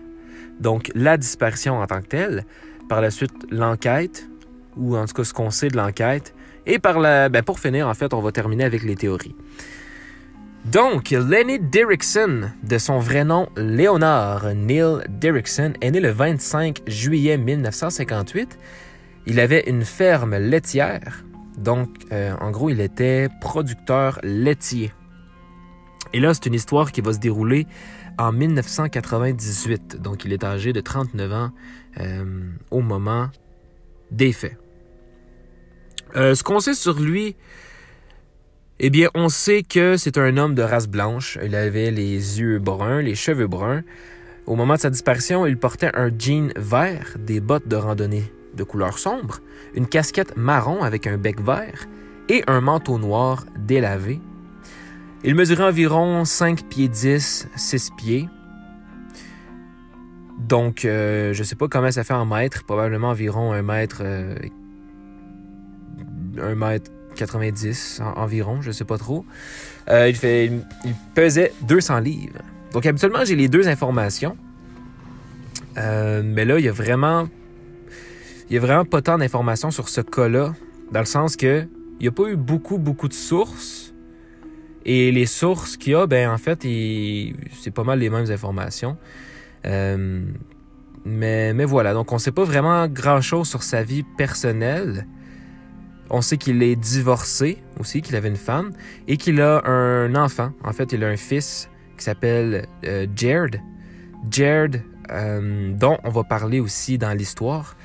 donc 0.60 0.92
la 0.94 1.18
disparition 1.18 1.80
en 1.80 1.88
tant 1.88 2.02
que 2.02 2.08
telle. 2.08 2.46
Par 2.88 3.02
la 3.02 3.10
suite, 3.10 3.34
l'enquête, 3.50 4.30
ou 4.78 4.96
en 4.96 5.06
tout 5.06 5.14
cas 5.14 5.24
ce 5.24 5.34
qu'on 5.34 5.50
sait 5.50 5.70
de 5.70 5.78
l'enquête. 5.78 6.36
Et 6.68 6.78
par 6.78 7.00
la, 7.00 7.30
ben 7.30 7.42
pour 7.42 7.60
finir, 7.60 7.88
en 7.88 7.96
fait, 7.96 8.14
on 8.14 8.22
va 8.22 8.32
terminer 8.32 8.64
avec 8.64 8.84
les 8.84 8.96
théories. 8.96 9.36
Donc, 10.66 11.10
Lenny 11.10 11.58
Derrickson, 11.58 12.52
de 12.62 12.78
son 12.78 13.00
vrai 13.00 13.24
nom 13.24 13.50
Leonard 13.58 14.54
Neil 14.54 15.00
Derrickson, 15.10 15.74
est 15.82 15.90
né 15.90 16.00
le 16.00 16.12
25 16.12 16.82
juillet 16.86 17.40
1958. 17.40 18.60
Il 19.26 19.40
avait 19.40 19.64
une 19.68 19.84
ferme 19.84 20.38
laitière, 20.38 21.24
donc 21.58 21.90
euh, 22.12 22.36
en 22.40 22.52
gros, 22.52 22.70
il 22.70 22.82
était 22.82 23.30
producteur 23.40 24.20
laitier. 24.22 24.92
Et 26.14 26.20
là, 26.20 26.34
c'est 26.34 26.46
une 26.46 26.54
histoire 26.54 26.92
qui 26.92 27.02
va 27.02 27.14
se 27.14 27.20
dérouler 27.20 27.68
en 28.18 28.32
1998, 28.32 30.02
donc 30.02 30.26
il 30.26 30.34
est 30.34 30.44
âgé 30.44 30.74
de 30.74 30.82
39 30.82 31.34
ans 31.34 31.52
euh, 32.00 32.52
au 32.70 32.82
moment 32.82 33.30
des 34.12 34.34
faits. 34.34 34.58
Euh, 36.16 36.36
ce 36.36 36.44
qu'on 36.44 36.60
sait 36.60 36.74
sur 36.74 37.00
lui, 37.00 37.36
eh 38.80 38.90
bien, 38.90 39.10
on 39.16 39.30
sait 39.30 39.64
que 39.64 39.96
c'est 39.96 40.18
un 40.18 40.38
homme 40.38 40.56
de 40.56 40.62
race 40.62 40.88
blanche. 40.88 41.38
Il 41.44 41.56
avait 41.56 41.92
les 41.92 42.40
yeux 42.40 42.60
bruns, 42.60 43.02
les 43.02 43.16
cheveux 43.16 43.48
bruns. 43.48 43.84
Au 44.48 44.56
moment 44.56 44.74
de 44.74 44.80
sa 44.80 44.90
disparition, 44.90 45.46
il 45.46 45.58
portait 45.58 45.92
un 45.94 46.10
jean 46.18 46.52
vert, 46.56 47.16
des 47.20 47.40
bottes 47.40 47.68
de 47.68 47.76
randonnée 47.76 48.32
de 48.56 48.64
couleur 48.64 48.98
sombre, 49.00 49.40
une 49.76 49.88
casquette 49.88 50.36
marron 50.36 50.84
avec 50.84 51.08
un 51.08 51.18
bec 51.18 51.40
vert 51.40 51.88
et 52.28 52.44
un 52.48 52.60
manteau 52.60 52.98
noir 52.98 53.46
délavé. 53.58 54.20
Il 55.24 55.36
mesurait 55.36 55.66
environ 55.66 56.26
5 56.26 56.64
pieds 56.68 56.88
10, 56.88 57.48
6 57.56 57.92
pieds. 57.96 58.30
Donc, 60.40 60.86
euh, 60.86 61.34
je 61.34 61.40
ne 61.40 61.44
sais 61.44 61.56
pas 61.56 61.68
comment 61.68 61.92
ça 61.92 62.04
fait 62.04 62.14
en 62.14 62.26
mètres, 62.26 62.64
probablement 62.64 63.10
environ 63.10 63.52
un 63.54 63.62
mètre, 63.62 64.02
euh, 64.02 64.36
un 66.42 66.56
mètre 66.56 66.92
90 67.16 68.02
environ, 68.16 68.62
je 68.62 68.72
sais 68.72 68.86
pas 68.86 68.98
trop. 68.98 69.26
Euh, 69.90 70.12
il, 70.12 70.96
pesait 71.14 71.54
200 71.64 72.00
livres. 72.00 72.40
Donc 72.74 72.86
habituellement, 72.86 73.26
j'ai 73.26 73.36
les 73.36 73.48
deux 73.48 73.68
informations. 73.68 74.38
Euh, 75.78 76.22
mais 76.24 76.46
là, 76.46 76.60
il 76.60 76.66
y 76.66 76.70
a 76.70 76.72
vraiment. 76.72 77.28
Il 78.50 78.56
y 78.56 78.58
a 78.58 78.60
vraiment 78.60 78.86
pas 78.86 79.02
tant 79.02 79.18
d'informations 79.18 79.72
sur 79.72 79.88
ce 79.88 80.02
cas-là, 80.02 80.54
dans 80.92 81.00
le 81.00 81.06
sens 81.06 81.38
que 81.38 81.66
il 82.00 82.04
n'y 82.04 82.08
a 82.08 82.12
pas 82.12 82.28
eu 82.28 82.36
beaucoup, 82.36 82.78
beaucoup 82.78 83.08
de 83.08 83.14
sources. 83.14 83.91
Et 84.86 85.12
les 85.12 85.26
sources 85.26 85.78
qu'il 85.78 85.94
y 85.94 85.96
a, 85.96 86.08
ben 86.08 86.30
en 86.30 86.38
fait, 86.38 86.64
c'est 86.64 87.72
pas 87.72 87.84
mal 87.84 88.00
les 88.00 88.10
mêmes 88.10 88.30
informations. 88.32 88.98
Euh, 89.66 90.26
mais, 91.06 91.54
mais 91.54 91.66
voilà, 91.66 91.94
donc 91.94 92.12
on 92.12 92.18
sait 92.18 92.32
pas 92.32 92.44
vraiment 92.44 92.88
grand-chose 92.88 93.48
sur 93.48 93.64
sa 93.64 93.84
vie 93.84 94.04
personnelle. 94.04 95.08
On 96.10 96.22
sait 96.22 96.38
qu'il 96.38 96.62
est 96.62 96.76
divorcé 96.76 97.64
aussi, 97.80 98.02
qu'il 98.02 98.16
avait 98.16 98.28
une 98.28 98.36
femme 98.36 98.72
et 99.08 99.18
qu'il 99.18 99.40
a 99.42 99.66
un 99.66 100.14
enfant. 100.16 100.52
En 100.64 100.74
fait, 100.74 100.92
il 100.92 101.04
a 101.04 101.08
un 101.08 101.16
fils 101.16 101.70
qui 101.98 102.04
s'appelle 102.04 102.66
euh, 102.86 103.08
Jared. 103.16 103.62
Jared, 104.30 104.84
euh, 105.12 105.72
dont 105.74 105.98
on 106.04 106.10
va 106.10 106.24
parler 106.24 106.60
aussi 106.60 106.98
dans 106.98 107.14
l'histoire, 107.14 107.76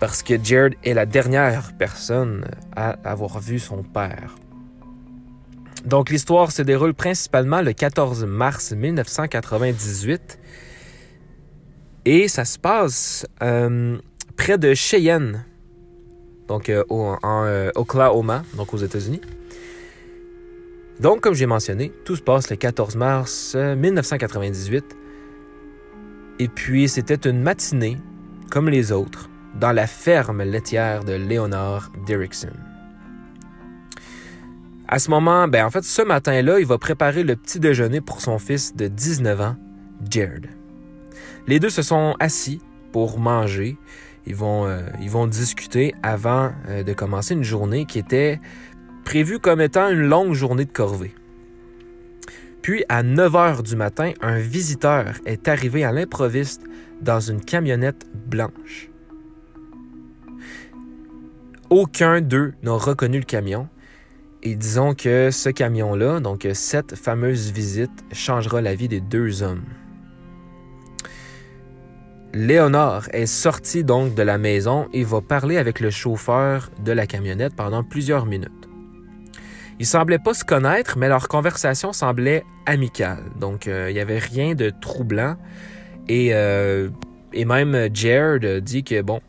parce 0.00 0.22
que 0.22 0.42
Jared 0.42 0.74
est 0.84 0.94
la 0.94 1.06
dernière 1.06 1.72
personne 1.78 2.44
à 2.74 2.90
avoir 3.04 3.40
vu 3.40 3.58
son 3.58 3.82
père. 3.82 4.34
Donc 5.84 6.10
l'histoire 6.10 6.50
se 6.50 6.62
déroule 6.62 6.94
principalement 6.94 7.60
le 7.60 7.72
14 7.72 8.24
mars 8.24 8.72
1998 8.72 10.38
et 12.06 12.28
ça 12.28 12.44
se 12.44 12.58
passe 12.58 13.26
euh, 13.42 13.98
près 14.36 14.58
de 14.58 14.74
Cheyenne, 14.74 15.44
donc 16.48 16.68
euh, 16.68 16.84
en 16.90 17.18
euh, 17.24 17.70
Oklahoma, 17.74 18.44
donc 18.56 18.74
aux 18.74 18.78
États-Unis. 18.78 19.20
Donc, 21.00 21.20
comme 21.22 21.34
j'ai 21.34 21.46
mentionné, 21.46 21.92
tout 22.04 22.14
se 22.14 22.22
passe 22.22 22.50
le 22.50 22.56
14 22.56 22.96
mars 22.96 23.56
1998. 23.56 24.84
Euh, 24.84 26.34
Et 26.38 26.48
puis, 26.48 26.88
c'était 26.88 27.28
une 27.28 27.42
matinée, 27.42 27.96
comme 28.50 28.68
les 28.68 28.92
autres, 28.92 29.28
dans 29.58 29.72
la 29.72 29.86
ferme 29.86 30.42
laitière 30.42 31.04
de 31.04 31.14
Leonard 31.14 31.90
Derrickson. 32.06 32.52
À 34.86 34.98
ce 34.98 35.10
moment, 35.10 35.48
ben 35.48 35.64
en 35.64 35.70
fait, 35.70 35.84
ce 35.84 36.02
matin-là, 36.02 36.60
il 36.60 36.66
va 36.66 36.78
préparer 36.78 37.22
le 37.22 37.36
petit 37.36 37.58
déjeuner 37.58 38.00
pour 38.00 38.20
son 38.20 38.38
fils 38.38 38.76
de 38.76 38.88
19 38.88 39.40
ans, 39.40 39.56
Jared. 40.10 40.48
Les 41.46 41.58
deux 41.58 41.70
se 41.70 41.82
sont 41.82 42.14
assis 42.20 42.60
pour 42.92 43.18
manger 43.18 43.76
ils 44.26 44.34
vont, 44.34 44.66
euh, 44.66 45.26
discuter 45.26 45.94
avant 46.02 46.52
euh, 46.68 46.82
de 46.82 46.92
commencer 46.92 47.34
une 47.34 47.44
journée 47.44 47.84
qui 47.84 47.98
était 47.98 48.40
prévue 49.04 49.38
comme 49.38 49.60
étant 49.60 49.88
une 49.90 50.06
longue 50.08 50.32
journée 50.32 50.64
de 50.64 50.72
corvée. 50.72 51.14
Puis, 52.62 52.84
à 52.88 53.02
9 53.02 53.36
heures 53.36 53.62
du 53.62 53.76
matin, 53.76 54.12
un 54.22 54.38
visiteur 54.38 55.12
est 55.26 55.48
arrivé 55.48 55.84
à 55.84 55.92
l'improviste 55.92 56.62
dans 57.02 57.20
une 57.20 57.42
camionnette 57.42 58.06
blanche. 58.14 58.88
Aucun 61.68 62.22
d'eux 62.22 62.54
n'a 62.62 62.72
reconnu 62.72 63.18
le 63.18 63.24
camion. 63.24 63.68
Et 64.46 64.56
disons 64.56 64.94
que 64.94 65.30
ce 65.30 65.48
camion-là, 65.48 66.20
donc 66.20 66.46
cette 66.52 66.96
fameuse 66.96 67.50
visite, 67.50 68.04
changera 68.12 68.60
la 68.60 68.74
vie 68.74 68.88
des 68.88 69.00
deux 69.00 69.42
hommes. 69.42 69.64
Léonard 72.34 73.08
est 73.12 73.24
sorti 73.24 73.84
donc 73.84 74.14
de 74.14 74.22
la 74.22 74.36
maison 74.36 74.88
et 74.92 75.02
va 75.02 75.22
parler 75.22 75.56
avec 75.56 75.80
le 75.80 75.88
chauffeur 75.88 76.70
de 76.84 76.92
la 76.92 77.06
camionnette 77.06 77.54
pendant 77.56 77.82
plusieurs 77.82 78.26
minutes. 78.26 78.68
Ils 79.78 79.86
semblaient 79.86 80.18
pas 80.18 80.34
se 80.34 80.44
connaître, 80.44 80.98
mais 80.98 81.08
leur 81.08 81.28
conversation 81.28 81.94
semblait 81.94 82.44
amicale. 82.66 83.22
Donc, 83.40 83.66
euh, 83.66 83.88
il 83.88 83.94
n'y 83.94 84.00
avait 84.00 84.18
rien 84.18 84.54
de 84.54 84.70
troublant. 84.70 85.36
Et, 86.08 86.34
euh, 86.34 86.90
et 87.32 87.46
même 87.46 87.88
Jared 87.94 88.62
dit 88.62 88.84
que, 88.84 89.00
bon, 89.00 89.20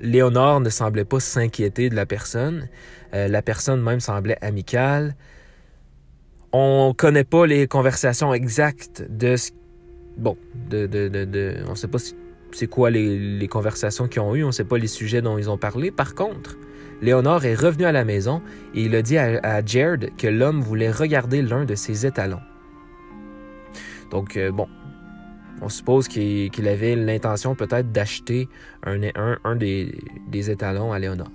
Léonard 0.00 0.60
ne 0.60 0.70
semblait 0.70 1.04
pas 1.04 1.20
s'inquiéter 1.20 1.90
de 1.90 1.94
la 1.94 2.06
personne. 2.06 2.68
Euh, 3.14 3.28
la 3.28 3.42
personne 3.42 3.82
même 3.82 4.00
semblait 4.00 4.38
amicale. 4.40 5.14
On 6.52 6.94
connaît 6.96 7.24
pas 7.24 7.46
les 7.46 7.66
conversations 7.66 8.32
exactes 8.32 9.04
de 9.10 9.36
ce 9.36 9.50
bon, 10.16 10.36
on 10.72 10.76
ne 10.76 11.74
sait 11.74 11.88
pas 11.88 11.98
c'est 12.52 12.66
quoi 12.66 12.90
les, 12.90 13.48
conversations 13.48 14.08
qu'ils 14.08 14.20
ont 14.20 14.34
eues, 14.34 14.44
on 14.44 14.48
ne 14.48 14.52
sait 14.52 14.64
pas 14.64 14.78
les 14.78 14.86
sujets 14.86 15.22
dont 15.22 15.38
ils 15.38 15.50
ont 15.50 15.58
parlé. 15.58 15.90
Par 15.90 16.14
contre, 16.14 16.56
Léonard 17.02 17.44
est 17.44 17.54
revenu 17.54 17.84
à 17.84 17.92
la 17.92 18.04
maison 18.04 18.42
et 18.74 18.84
il 18.84 18.94
a 18.94 19.02
dit 19.02 19.18
à, 19.18 19.64
Jared 19.64 20.10
que 20.16 20.26
l'homme 20.26 20.60
voulait 20.60 20.90
regarder 20.90 21.42
l'un 21.42 21.64
de 21.64 21.74
ses 21.74 22.06
étalons. 22.06 22.40
Donc, 24.10 24.36
euh, 24.36 24.50
bon, 24.50 24.66
on 25.60 25.68
suppose 25.68 26.08
qu'il 26.08 26.68
avait 26.68 26.96
l'intention 26.96 27.54
peut-être 27.54 27.92
d'acheter 27.92 28.48
un, 28.82 29.56
des, 29.56 30.50
étalons 30.50 30.92
à 30.92 30.98
Léonard. 30.98 31.30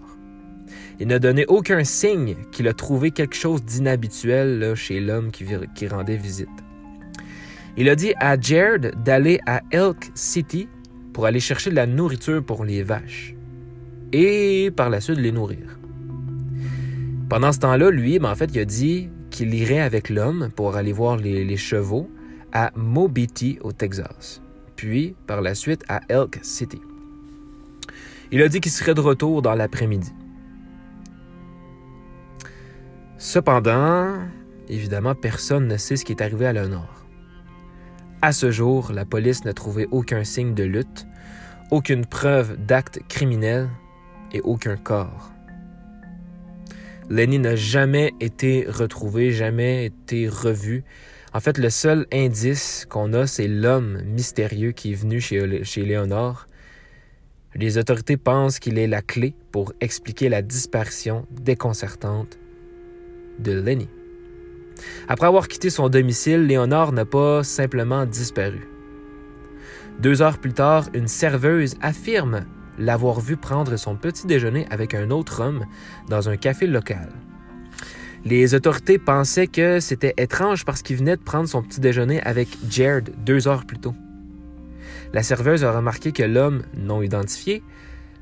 Il 1.03 1.10
n'a 1.10 1.19
donné 1.19 1.45
aucun 1.50 1.83
signe 1.83 2.38
qu'il 2.53 2.65
a 2.69 2.74
trouvé 2.74 3.12
quelque 3.12 3.36
chose 3.36 3.62
d'inhabituel 3.65 4.74
chez 4.74 5.01
l'homme 5.01 5.31
qui, 5.31 5.86
rendait 5.86 6.15
visite. 6.15 6.48
Il 7.75 7.89
a 7.89 7.95
dit 7.98 8.13
à 8.22 8.39
Jared 8.39 8.93
d'aller 9.03 9.41
à 9.45 9.60
Elk 9.72 10.12
City 10.15 10.69
pour 11.12 11.25
aller 11.25 11.41
chercher 11.41 11.72
de 11.72 11.75
la 11.75 11.88
nourriture 11.88 12.41
pour 12.41 12.63
les 12.63 12.83
vaches 12.83 13.36
et 14.13 14.72
par 14.74 14.89
la 14.89 15.01
suite 15.01 15.17
les 15.17 15.33
nourrir. 15.33 15.77
Pendant 17.27 17.51
ce 17.51 17.60
temps-là, 17.60 17.91
lui, 17.91 18.17
ben, 18.17 18.31
en 18.31 18.36
fait, 18.36 18.51
il 18.53 18.60
a 18.60 18.65
dit 18.65 19.10
qu'il 19.29 19.53
irait 19.53 19.81
avec 19.81 20.10
l'homme 20.10 20.51
pour 20.55 20.77
aller 20.77 20.93
voir 20.93 21.17
les, 21.17 21.57
chevaux 21.57 22.10
à 22.53 22.72
Mobiti 22.77 23.60
au 23.62 23.74
Texas, 23.74 24.41
puis 24.77 25.17
par 25.27 25.41
la 25.41 25.53
suite 25.53 25.83
à 25.89 26.00
Elk 26.07 26.39
City. 26.43 26.79
Il 28.31 28.41
a 28.41 28.48
dit 28.48 28.62
qu'il 28.62 28.72
serait 28.72 28.93
de 28.93 29.01
retour 29.01 29.41
dans 29.41 29.53
l'après-midi. 29.53 30.13
Cependant, 33.24 34.18
évidemment, 34.68 35.15
personne 35.15 35.65
ne 35.65 35.77
sait 35.77 35.96
ce 35.96 36.03
qui 36.03 36.12
est 36.12 36.22
arrivé 36.22 36.46
à 36.46 36.51
Léonore. 36.51 37.06
À 38.22 38.34
ce 38.34 38.51
jour, 38.51 38.92
la 38.92 39.06
police 39.06 39.46
n'a 39.46 39.53
trouvé 39.53 39.88
aucun 39.92 40.25
signe 40.25 40.53
de 40.53 40.65
lutte, 40.65 41.08
aucune 41.72 42.06
preuve 42.06 42.58
d'acte 42.65 43.00
criminel 43.08 43.70
et 44.34 44.42
aucun 44.42 44.75
corps. 44.75 45.32
Lenny 47.10 47.39
n'a 47.39 47.56
jamais 47.56 48.12
été 48.20 48.65
retrouvé, 48.68 49.32
jamais 49.32 49.86
été 49.86 50.27
revu. 50.27 50.84
En 51.32 51.39
fait, 51.39 51.58
le 51.58 51.70
seul 51.70 52.06
indice 52.12 52.86
qu'on 52.89 53.13
a, 53.13 53.25
c'est 53.25 53.48
l'homme 53.48 54.01
mystérieux 54.01 54.74
qui 54.74 54.92
est 54.92 54.96
venu 54.96 55.22
chez, 55.22 55.63
chez 55.63 55.86
Léonore. 55.86 56.50
Les 57.56 57.77
autorités 57.77 58.18
pensent 58.18 58.60
qu'il 58.60 58.77
est 58.77 58.88
la 58.88 59.01
clé 59.01 59.34
pour 59.53 59.72
expliquer 59.80 60.27
la 60.27 60.42
disparition 60.42 61.25
déconcertante 61.32 62.38
de 63.40 63.52
Lenny. 63.52 63.90
Après 65.08 65.28
avoir 65.28 65.48
quitté 65.48 65.70
son 65.70 65.90
domicile, 65.90 66.46
Léonore 66.46 66.92
n'a 66.92 67.06
pas 67.06 67.44
simplement 67.44 68.06
disparu. 68.06 68.68
Deux 70.00 70.22
heures 70.22 70.40
plus 70.40 70.54
tard, 70.54 70.90
une 70.94 71.08
serveuse 71.08 71.75
affirme 71.82 72.46
l'avoir 72.80 73.20
vu 73.20 73.38
prendre 73.38 73.75
son 73.78 73.96
petit 73.96 74.25
déjeuner 74.25 74.66
avec 74.72 74.96
un 74.96 75.12
autre 75.12 75.42
homme 75.42 75.66
dans 76.10 76.30
un 76.30 76.38
café 76.38 76.66
local. 76.66 77.10
Les 78.25 78.56
autorités 78.56 78.98
pensaient 78.98 79.48
que 79.48 79.80
c'était 79.80 80.13
étrange 80.18 80.66
parce 80.66 80.82
qu'il 80.82 80.96
venait 80.96 81.18
de 81.18 81.22
prendre 81.22 81.48
son 81.48 81.62
petit 81.62 81.82
déjeuner 81.82 82.22
avec 82.24 82.48
Jared 82.70 83.13
deux 83.25 83.48
heures 83.48 83.66
plus 83.66 83.80
tôt. 83.80 83.94
La 85.12 85.24
serveuse 85.24 85.63
a 85.63 85.72
remarqué 85.72 86.12
que 86.12 86.24
l'homme 86.24 86.63
non 86.75 87.02
identifié 87.02 87.62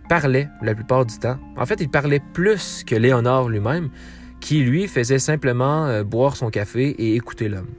parlait 0.10 0.50
la 0.62 0.76
plupart 0.76 1.06
du 1.06 1.18
temps. 1.20 1.40
En 1.56 1.66
fait, 1.66 1.80
il 1.80 1.90
parlait 1.90 2.22
plus 2.34 2.84
que 2.84 2.96
Léonard 2.96 3.48
lui-même, 3.48 3.90
qui 4.42 4.64
lui 4.64 4.88
faisait 4.88 5.20
simplement 5.20 5.86
euh, 5.86 6.04
boire 6.04 6.36
son 6.36 6.50
café 6.50 6.90
et 6.90 7.16
écouter 7.16 7.48
l'homme. 7.48 7.70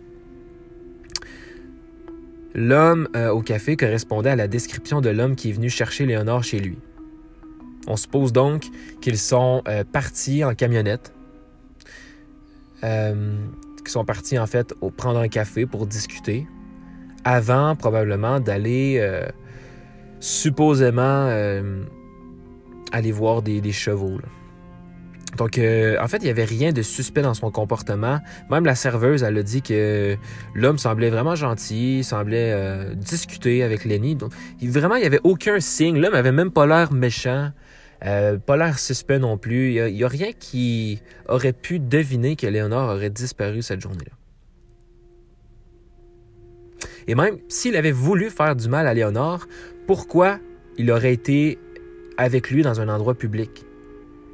L'homme 2.54 3.08
euh, 3.16 3.30
au 3.30 3.42
café 3.42 3.76
correspondait 3.76 4.30
à 4.30 4.36
la 4.36 4.48
description 4.48 5.00
de 5.00 5.10
l'homme 5.10 5.36
qui 5.36 5.50
est 5.50 5.52
venu 5.52 5.68
chercher 5.68 6.06
Léonard 6.06 6.44
chez 6.44 6.60
lui. 6.60 6.78
On 7.88 7.96
suppose 7.96 8.32
donc 8.32 8.64
qu'ils 9.00 9.18
sont 9.18 9.62
euh, 9.66 9.84
partis 9.84 10.44
en 10.44 10.54
camionnette, 10.54 11.12
qu'ils 12.80 13.88
sont 13.88 14.04
partis 14.04 14.38
en 14.38 14.46
fait 14.46 14.74
prendre 14.96 15.18
un 15.20 15.28
café 15.28 15.66
pour 15.66 15.86
discuter, 15.86 16.46
avant 17.24 17.76
probablement 17.76 18.40
d'aller 18.40 19.00
supposément 20.18 21.28
aller 22.90 23.12
voir 23.12 23.42
des, 23.42 23.72
chevaux. 23.72 24.18
Donc, 25.36 25.56
euh, 25.56 25.96
en 26.00 26.08
fait, 26.08 26.18
il 26.18 26.24
n'y 26.24 26.30
avait 26.30 26.44
rien 26.44 26.72
de 26.72 26.82
suspect 26.82 27.22
dans 27.22 27.34
son 27.34 27.50
comportement. 27.50 28.20
Même 28.50 28.64
la 28.64 28.74
serveuse, 28.74 29.22
elle 29.22 29.38
a 29.38 29.42
dit 29.42 29.62
que 29.62 30.16
l'homme 30.54 30.78
semblait 30.78 31.10
vraiment 31.10 31.34
gentil, 31.34 32.04
semblait 32.04 32.52
euh, 32.52 32.94
discuter 32.94 33.62
avec 33.62 33.84
Lenny. 33.84 34.14
Donc, 34.14 34.32
vraiment, 34.62 34.96
il 34.96 35.00
n'y 35.00 35.06
avait 35.06 35.20
aucun 35.24 35.58
signe. 35.60 35.98
L'homme 35.98 36.14
avait 36.14 36.32
même 36.32 36.50
pas 36.50 36.66
l'air 36.66 36.92
méchant, 36.92 37.50
euh, 38.04 38.36
pas 38.36 38.58
l'air 38.58 38.78
suspect 38.78 39.18
non 39.18 39.38
plus. 39.38 39.74
Il 39.74 39.94
n'y 39.94 40.02
a, 40.02 40.06
a, 40.06 40.08
rien 40.08 40.32
qui 40.32 41.00
aurait 41.28 41.54
pu 41.54 41.78
deviner 41.78 42.36
que 42.36 42.46
Léonard 42.46 42.94
aurait 42.94 43.10
disparu 43.10 43.62
cette 43.62 43.80
journée-là. 43.80 44.12
Et 47.08 47.14
même 47.14 47.38
s'il 47.48 47.76
avait 47.76 47.90
voulu 47.90 48.28
faire 48.28 48.54
du 48.54 48.68
mal 48.68 48.86
à 48.86 48.92
Léonard, 48.92 49.46
pourquoi 49.86 50.38
il 50.76 50.90
aurait 50.90 51.12
été 51.12 51.58
avec 52.18 52.50
lui 52.50 52.62
dans 52.62 52.80
un 52.80 52.88
endroit 52.88 53.14
public? 53.14 53.64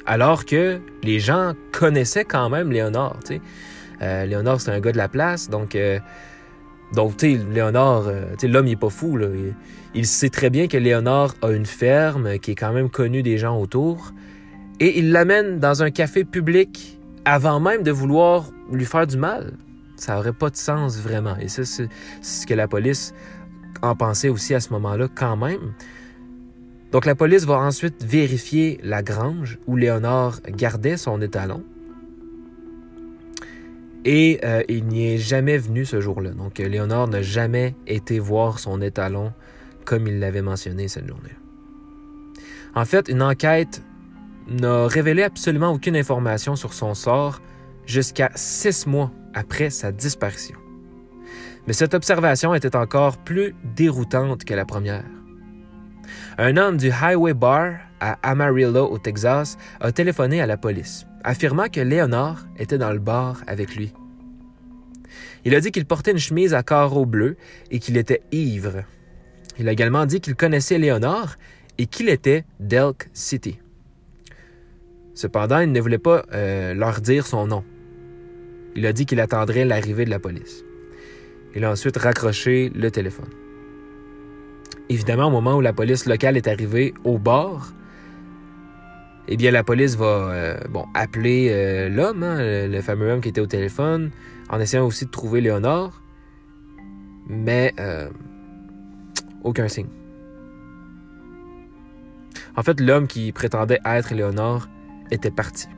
Alors 0.09 0.47
que 0.47 0.81
les 1.03 1.21
gens 1.21 1.53
connaissaient 1.71 2.25
quand 2.25 2.49
même 2.49 2.73
Léonard. 2.73 3.19
Euh, 4.01 4.25
Léonard, 4.25 4.59
c'est 4.59 4.71
un 4.71 4.81
gars 4.81 4.91
de 4.91 4.97
la 4.97 5.07
place, 5.07 5.51
donc, 5.51 5.75
euh, 5.75 5.99
euh, 6.97 7.11
tu 7.19 7.39
sais, 8.39 8.49
l'homme, 8.49 8.67
il 8.67 8.79
pas 8.79 8.89
fou. 8.89 9.19
Là. 9.19 9.27
Il, 9.95 10.07
sait 10.07 10.31
très 10.31 10.49
bien 10.49 10.67
que 10.67 10.79
Léonard 10.79 11.35
a 11.43 11.51
une 11.51 11.67
ferme 11.67 12.39
qui 12.39 12.53
est 12.53 12.55
quand 12.55 12.73
même 12.73 12.89
connue 12.89 13.23
des 13.23 13.37
gens 13.37 13.61
autour. 13.61 14.15
Et 14.81 14.99
il 14.99 15.13
l'amène 15.13 15.59
dans 15.59 15.83
un 15.83 15.91
café 15.91 16.25
public 16.25 16.99
avant 17.27 17.61
même 17.61 17.83
de 17.83 17.91
vouloir 17.91 18.51
lui 18.73 18.87
faire 18.87 19.07
du 19.07 19.19
mal. 19.19 19.59
Ça 19.97 20.15
n'aurait 20.15 20.33
pas 20.33 20.49
de 20.49 20.57
sens 20.57 20.99
vraiment. 21.01 21.37
Et 21.37 21.49
ça, 21.49 21.67
c'est 21.67 21.91
ce 22.23 22.47
que 22.47 22.55
la 22.55 22.67
police 22.67 23.13
en 23.83 23.95
pensait 23.95 24.31
aussi 24.31 24.55
à 24.55 24.61
ce 24.61 24.73
moment-là 24.73 25.09
quand 25.15 25.37
même. 25.37 25.75
Donc 26.93 27.05
la 27.05 27.15
police 27.15 27.45
va 27.45 27.59
ensuite 27.59 28.03
vérifier 28.03 28.81
la 28.83 29.03
grange 29.03 29.59
où 29.67 29.77
Léonard 29.77 30.41
gardait 30.49 30.97
son 30.97 31.21
étalon. 31.21 31.63
Et 34.05 34.41
euh, 34.45 34.63
il 34.69 34.87
n'y 34.87 35.15
est 35.15 35.19
jamais 35.19 35.59
venu 35.59 35.85
ce 35.85 36.01
jour-là. 36.01 36.31
Donc 36.31 36.59
Léonard 36.59 37.09
n'a 37.09 37.21
jamais 37.21 37.75
été 37.87 38.19
voir 38.19 38.59
son 38.59 38.81
étalon 38.81 39.33
comme 39.85 40.07
il 40.07 40.19
l'avait 40.19 40.43
mentionné 40.43 40.89
cette 40.89 41.07
journée. 41.07 41.37
En 42.75 42.85
fait, 42.85 43.09
une 43.09 43.23
enquête 43.23 43.83
n'a 44.49 44.87
révélé 44.87 45.23
absolument 45.23 45.73
aucune 45.73 45.97
information 45.97 46.57
sur 46.57 46.73
son 46.73 46.95
sort 46.95 47.43
jusqu'à 47.87 48.31
six 48.35 48.87
mois 48.87 49.11
après 49.35 49.71
sa 49.71 49.93
disparition. 49.93 50.57
Mais 51.67 51.73
cette 51.75 51.93
observation 51.93 52.55
était 52.55 52.77
encore 52.77 53.19
plus 53.19 53.55
déroutante 53.77 54.45
que 54.45 54.55
la 54.55 54.65
première. 54.65 55.18
Un 56.41 56.57
homme 56.57 56.77
du 56.77 56.93
Highway 56.93 57.35
Bar 57.35 57.81
à 57.99 58.17
Amarillo, 58.23 58.87
au 58.89 58.99
Texas, 58.99 59.59
a 59.81 59.91
téléphoné 59.91 60.41
à 60.41 60.47
la 60.47 60.57
police, 60.57 61.05
affirmant 61.25 61.69
que 61.69 61.81
Léonard 61.81 62.47
était 62.57 62.79
dans 62.79 62.93
le 62.93 63.01
bar 63.01 63.43
avec 63.49 63.75
lui. 63.75 63.93
Il 65.45 65.57
a 65.57 65.61
dit 65.61 65.73
qu'il 65.73 65.85
portait 65.85 66.13
une 66.13 66.19
chemise 66.19 66.55
à 66.55 66.63
carreaux 66.63 67.07
bleus 67.07 67.37
et 67.73 67.81
qu'il 67.81 67.97
était 67.97 68.23
ivre. 68.31 68.85
Il 69.59 69.69
a 69.69 69.73
également 69.73 70.07
dit 70.07 70.21
qu'il 70.21 70.37
connaissait 70.37 70.79
Léonard 70.79 71.39
et 71.77 71.87
qu'il 71.87 72.09
était 72.09 72.45
d'Elk 72.61 73.11
City. 73.13 73.59
Cependant, 75.15 75.59
il 75.59 75.73
ne 75.73 75.81
voulait 75.81 75.99
pas 75.99 76.25
euh, 76.33 76.73
leur 76.73 77.01
dire 77.01 77.27
son 77.27 77.49
nom. 77.49 77.65
Il 78.77 78.87
a 78.87 78.93
dit 78.93 79.07
qu'il 79.07 79.19
attendrait 79.19 79.65
l'arrivée 79.65 80.05
de 80.05 80.11
la 80.11 80.21
police. 80.21 80.63
Il 81.57 81.65
a 81.65 81.73
ensuite 81.73 81.97
raccroché 81.97 82.71
le 82.73 82.93
téléphone. 82.93 83.48
Évidemment, 84.89 85.27
au 85.27 85.31
moment 85.31 85.57
où 85.57 85.61
la 85.61 85.73
police 85.73 86.07
locale 86.07 86.37
est 86.37 86.49
arrivée 86.49 86.95
au 87.05 87.19
bord, 87.19 87.73
eh 89.29 89.37
bien, 89.37 89.51
la 89.51 89.63
police 89.63 89.95
va 89.97 90.07
euh, 90.07 90.57
appeler 90.95 91.49
euh, 91.51 91.91
l'homme, 91.91 92.23
hein, 92.23 92.39
le, 92.41 92.81
fameux 92.81 93.11
homme 93.11 93.21
qui 93.21 93.29
était 93.29 93.43
au 93.43 93.47
téléphone, 93.47 94.11
en 94.49 94.59
essayant 94.59 94.87
aussi 94.87 95.05
de 95.05 95.11
trouver 95.11 95.43
Léonore, 95.43 96.01
mais 97.29 97.75
euh, 97.79 98.09
aucun 99.45 99.69
signe. 99.69 99.89
En 102.57 102.63
fait, 102.63 102.81
l'homme 102.81 103.07
qui 103.07 103.31
prétendait 103.33 103.81
être 103.85 104.15
Léonore 104.15 104.69
était 105.11 105.31
parti. 105.31 105.69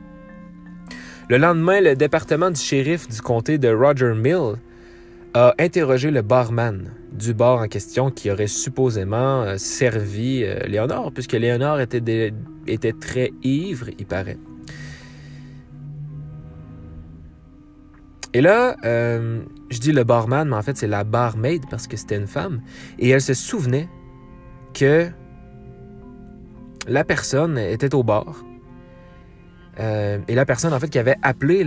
Le 1.29 1.37
lendemain, 1.37 1.81
le 1.81 1.95
département 1.95 2.49
du 2.49 2.59
shérif 2.59 3.09
du 3.09 3.21
comté 3.21 3.57
de 3.57 3.69
Roger 3.69 4.13
Mill 4.15 4.55
a 5.33 5.53
interrogé 5.59 6.11
le 6.11 6.21
barman 6.21 6.91
du 7.11 7.33
bar 7.33 7.59
en 7.59 7.67
question 7.67 8.11
qui 8.11 8.29
aurait 8.31 8.47
supposément 8.47 9.43
euh, 9.43 9.57
servi 9.57 10.43
euh, 10.43 11.09
puisque 11.13 11.33
Léonard 11.33 11.79
était, 11.79 12.33
était 12.67 12.93
très 12.93 13.31
ivre, 13.43 13.87
il 13.97 14.05
paraît. 14.05 14.37
Et 18.33 18.41
là, 18.41 18.77
euh, 18.85 19.41
je 19.69 19.79
dis 19.79 19.91
le 19.91 20.03
barman, 20.03 20.47
mais 20.49 20.55
en 20.55 20.61
fait 20.61 20.77
c'est 20.77 20.87
la 20.87 21.03
barmaid 21.03 21.63
parce 21.69 21.87
que 21.87 21.97
c'était 21.97 22.17
une 22.17 22.27
femme, 22.27 22.61
et 22.97 23.09
elle 23.09 23.21
se 23.21 23.33
souvenait 23.33 23.89
que 24.73 25.09
la 26.87 27.03
personne 27.03 27.57
était 27.57 27.93
au 27.93 28.03
bar. 28.03 28.43
et 29.77 30.35
la 30.35 30.45
personne 30.45 30.73
en 30.73 30.79
fait 30.79 30.89
qui 30.89 30.99
avait 30.99 31.17
appelé 31.21 31.63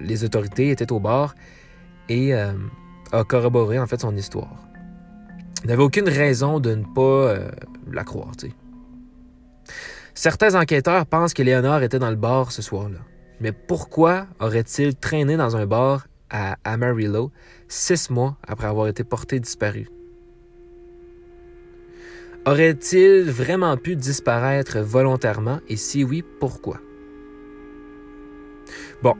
les 0.00 0.24
autorités 0.24 0.70
était 0.70 0.90
au 0.90 0.98
bar 0.98 1.34
et 2.10 2.34
euh, 2.34 2.52
a 3.12 3.24
corroboré 3.24 3.78
en 3.78 3.86
fait 3.86 4.00
son 4.00 4.14
histoire. 4.14 4.68
Il 5.62 5.68
n'avait 5.68 5.82
aucune 5.82 6.08
raison 6.08 6.60
de 6.60 6.74
ne 6.74 6.84
pas 6.84 7.00
euh, 7.00 7.50
la 7.90 8.04
croire. 8.04 8.32
Certains 10.14 10.54
enquêteurs 10.54 11.06
pensent 11.06 11.32
que 11.32 11.42
Léonard 11.42 11.82
était 11.82 11.98
dans 11.98 12.10
le 12.10 12.16
bar 12.16 12.52
ce 12.52 12.60
soir-là. 12.62 12.98
Mais 13.40 13.52
pourquoi 13.52 14.26
aurait-il 14.40 14.96
traîné 14.96 15.36
dans 15.36 15.56
un 15.56 15.66
bar 15.66 16.08
à 16.30 16.56
Amarillo 16.64 17.30
six 17.68 18.10
mois 18.10 18.36
après 18.46 18.66
avoir 18.66 18.88
été 18.88 19.04
porté 19.04 19.38
disparu? 19.38 19.88
Aurait-il 22.46 23.30
vraiment 23.30 23.76
pu 23.76 23.96
disparaître 23.96 24.78
volontairement? 24.80 25.60
Et 25.68 25.76
si 25.76 26.04
oui, 26.04 26.24
pourquoi? 26.40 26.80
Bon, 29.02 29.14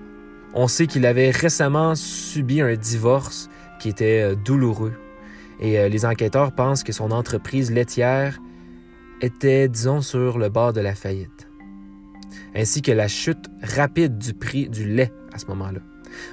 on 0.55 0.69
sait 0.69 0.87
qu'il 0.87 1.07
avait 1.07 1.31
récemment 1.31 1.95
subi 1.95 2.61
un 2.61 2.75
divorce 2.75 3.49
qui 3.79 3.89
était 3.89 4.23
euh, 4.23 4.35
douloureux. 4.35 4.93
Et 5.61 5.79
euh, 5.79 5.89
les 5.89 6.05
enquêteurs 6.05 6.53
pensent 6.53 6.83
que 6.83 6.93
son 6.93 7.11
entreprise 7.11 7.71
laitière 7.71 8.41
était, 9.21 9.69
disons, 9.69 10.01
sur 10.01 10.39
le 10.39 10.49
bord 10.49 10.73
de 10.73 10.81
la 10.81 10.95
faillite, 10.95 11.49
ainsi 12.55 12.83
que 12.83 12.93
la 12.93 13.09
chute 13.09 13.47
rapide 13.63 14.19
du 14.19 14.35
prix 14.35 14.69
du 14.69 14.89
lait 14.89 15.13
à 15.33 15.39
ce 15.39 15.47
moment-là. 15.47 15.81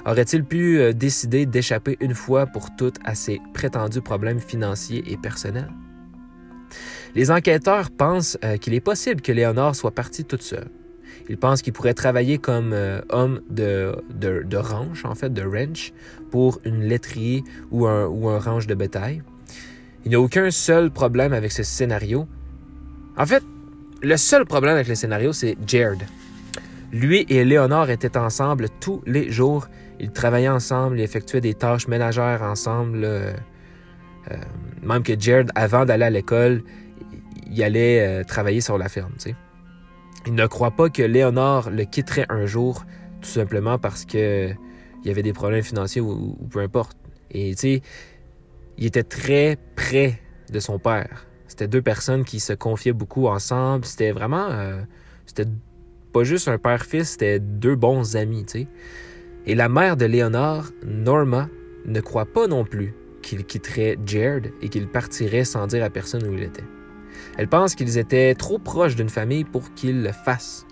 Aurait-il 0.06 0.44
pu 0.44 0.80
euh, 0.80 0.94
décider 0.94 1.46
d'échapper 1.46 1.98
une 2.00 2.16
fois 2.16 2.48
pour 2.48 2.76
toutes 2.76 2.98
à 3.04 3.14
ses 3.14 3.40
prétendus 3.54 4.02
problèmes 4.02 4.40
financiers 4.40 5.04
et 5.12 5.18
personnels? 5.18 5.72
Les 7.16 7.32
enquêteurs 7.32 7.90
pensent 7.92 8.38
qu'il 8.60 8.74
est 8.74 8.82
possible 8.82 9.22
que 9.22 9.32
Léonard 9.32 9.76
soit 9.76 9.96
parti 9.96 10.26
toute 10.26 10.44
seule. 10.44 10.68
Ils 11.30 11.38
pensent 11.38 11.62
qu'il 11.62 11.74
pourrait 11.74 11.94
travailler 11.94 12.38
comme 12.38 12.72
euh, 12.74 13.02
homme 13.10 13.42
de, 13.50 13.96
de, 14.14 14.58
ranch, 14.58 15.04
en 15.04 15.16
fait, 15.16 15.34
de 15.34 15.44
ranch, 15.44 15.94
pour 16.32 16.60
une 16.64 16.84
laiterie 16.84 17.44
ou 17.72 17.86
un, 17.86 18.06
ou 18.06 18.30
un 18.30 18.40
ranch 18.40 18.68
de 18.68 18.76
bétail. 18.76 19.22
Il 20.06 20.10
n'y 20.10 20.16
a 20.16 20.22
aucun 20.22 20.52
seul 20.52 20.90
problème 20.90 21.34
avec 21.34 21.52
ce 21.52 21.64
scénario. 21.64 22.28
En 23.18 23.26
fait, 23.26 23.44
le 24.02 24.16
seul 24.16 24.46
problème 24.46 24.76
avec 24.76 24.88
le 24.88 24.96
scénario, 24.96 25.34
c'est 25.34 25.58
Jared. 25.66 26.02
Lui 26.94 27.26
et 27.28 27.44
Léonard 27.44 27.90
étaient 27.90 28.18
ensemble 28.18 28.68
tous 28.80 29.02
les 29.06 29.30
jours. 29.30 29.68
Ils 30.00 30.12
travaillaient 30.12 30.48
ensemble, 30.48 31.00
ils 31.00 31.04
effectuaient 31.04 31.42
des 31.42 31.56
tâches 31.56 31.88
ménagères 31.88 32.42
ensemble. 32.44 33.02
Euh, 33.04 33.34
même 34.84 35.04
que 35.04 35.20
Jared, 35.20 35.52
avant 35.56 35.84
d'aller 35.86 36.06
à 36.06 36.10
l'école, 36.10 36.64
il 37.52 37.62
allait 37.64 38.00
euh, 38.06 38.24
travailler 38.24 38.62
sur 38.62 38.78
la 38.78 38.88
ferme. 38.88 39.14
Il 40.28 40.36
ne 40.36 40.46
croit 40.46 40.72
pas 40.72 40.90
que 40.90 41.02
Léonard 41.02 41.70
le 41.70 41.86
quitterait 41.86 42.26
un 42.28 42.46
jour, 42.46 42.84
tout 43.22 43.30
simplement 43.30 43.80
parce 43.80 44.04
que 44.04 44.52
il 45.02 45.08
y 45.08 45.10
avait 45.10 45.24
des 45.24 45.32
problèmes 45.32 45.64
financiers 45.64 46.02
ou, 46.02 46.38
peu 46.52 46.60
importe. 46.60 46.98
Et 47.32 47.52
tu 47.52 47.62
sais, 47.62 47.82
il 48.78 48.86
était 48.86 49.04
très 49.04 49.58
près 49.78 50.20
de 50.52 50.60
son 50.60 50.80
père. 50.80 51.28
C'était 51.48 51.70
deux 51.70 51.82
personnes 51.82 52.26
qui 52.26 52.42
se 52.42 52.52
confiaient 52.52 52.92
beaucoup 52.92 53.28
ensemble. 53.28 53.86
C'était 53.86 54.12
vraiment, 54.12 54.50
euh, 54.52 54.82
c'était 55.26 55.50
pas 56.12 56.26
juste 56.26 56.50
un 56.50 56.58
père-fils, 56.58 57.12
c'était 57.12 57.40
deux 57.40 57.78
bons 57.78 58.18
amis, 58.18 58.44
tu 58.44 58.60
sais. 58.60 58.68
Et 59.46 59.56
la 59.56 59.70
mère 59.70 59.96
de 59.96 60.04
Léonard, 60.04 60.72
Norma, 60.86 61.48
ne 61.86 62.02
croit 62.02 62.26
pas 62.26 62.48
non 62.48 62.66
plus 62.66 62.94
qu'il 63.22 63.46
quitterait 63.46 63.98
Jared 64.06 64.52
et 64.62 64.68
qu'il 64.68 64.90
partirait 64.90 65.46
sans 65.46 65.68
dire 65.68 65.86
à 65.86 65.90
personne 65.90 66.28
où 66.28 66.34
il 66.34 66.44
était. 66.44 66.66
Elle 67.38 67.48
pense 67.48 67.76
qu'ils 67.76 67.98
étaient 67.98 68.34
trop 68.34 68.58
proches 68.58 68.96
d'une 68.96 69.10
famille 69.10 69.44
pour 69.44 69.74
qu'il 69.76 70.02
le 70.02 70.12
fasse. 70.12 70.66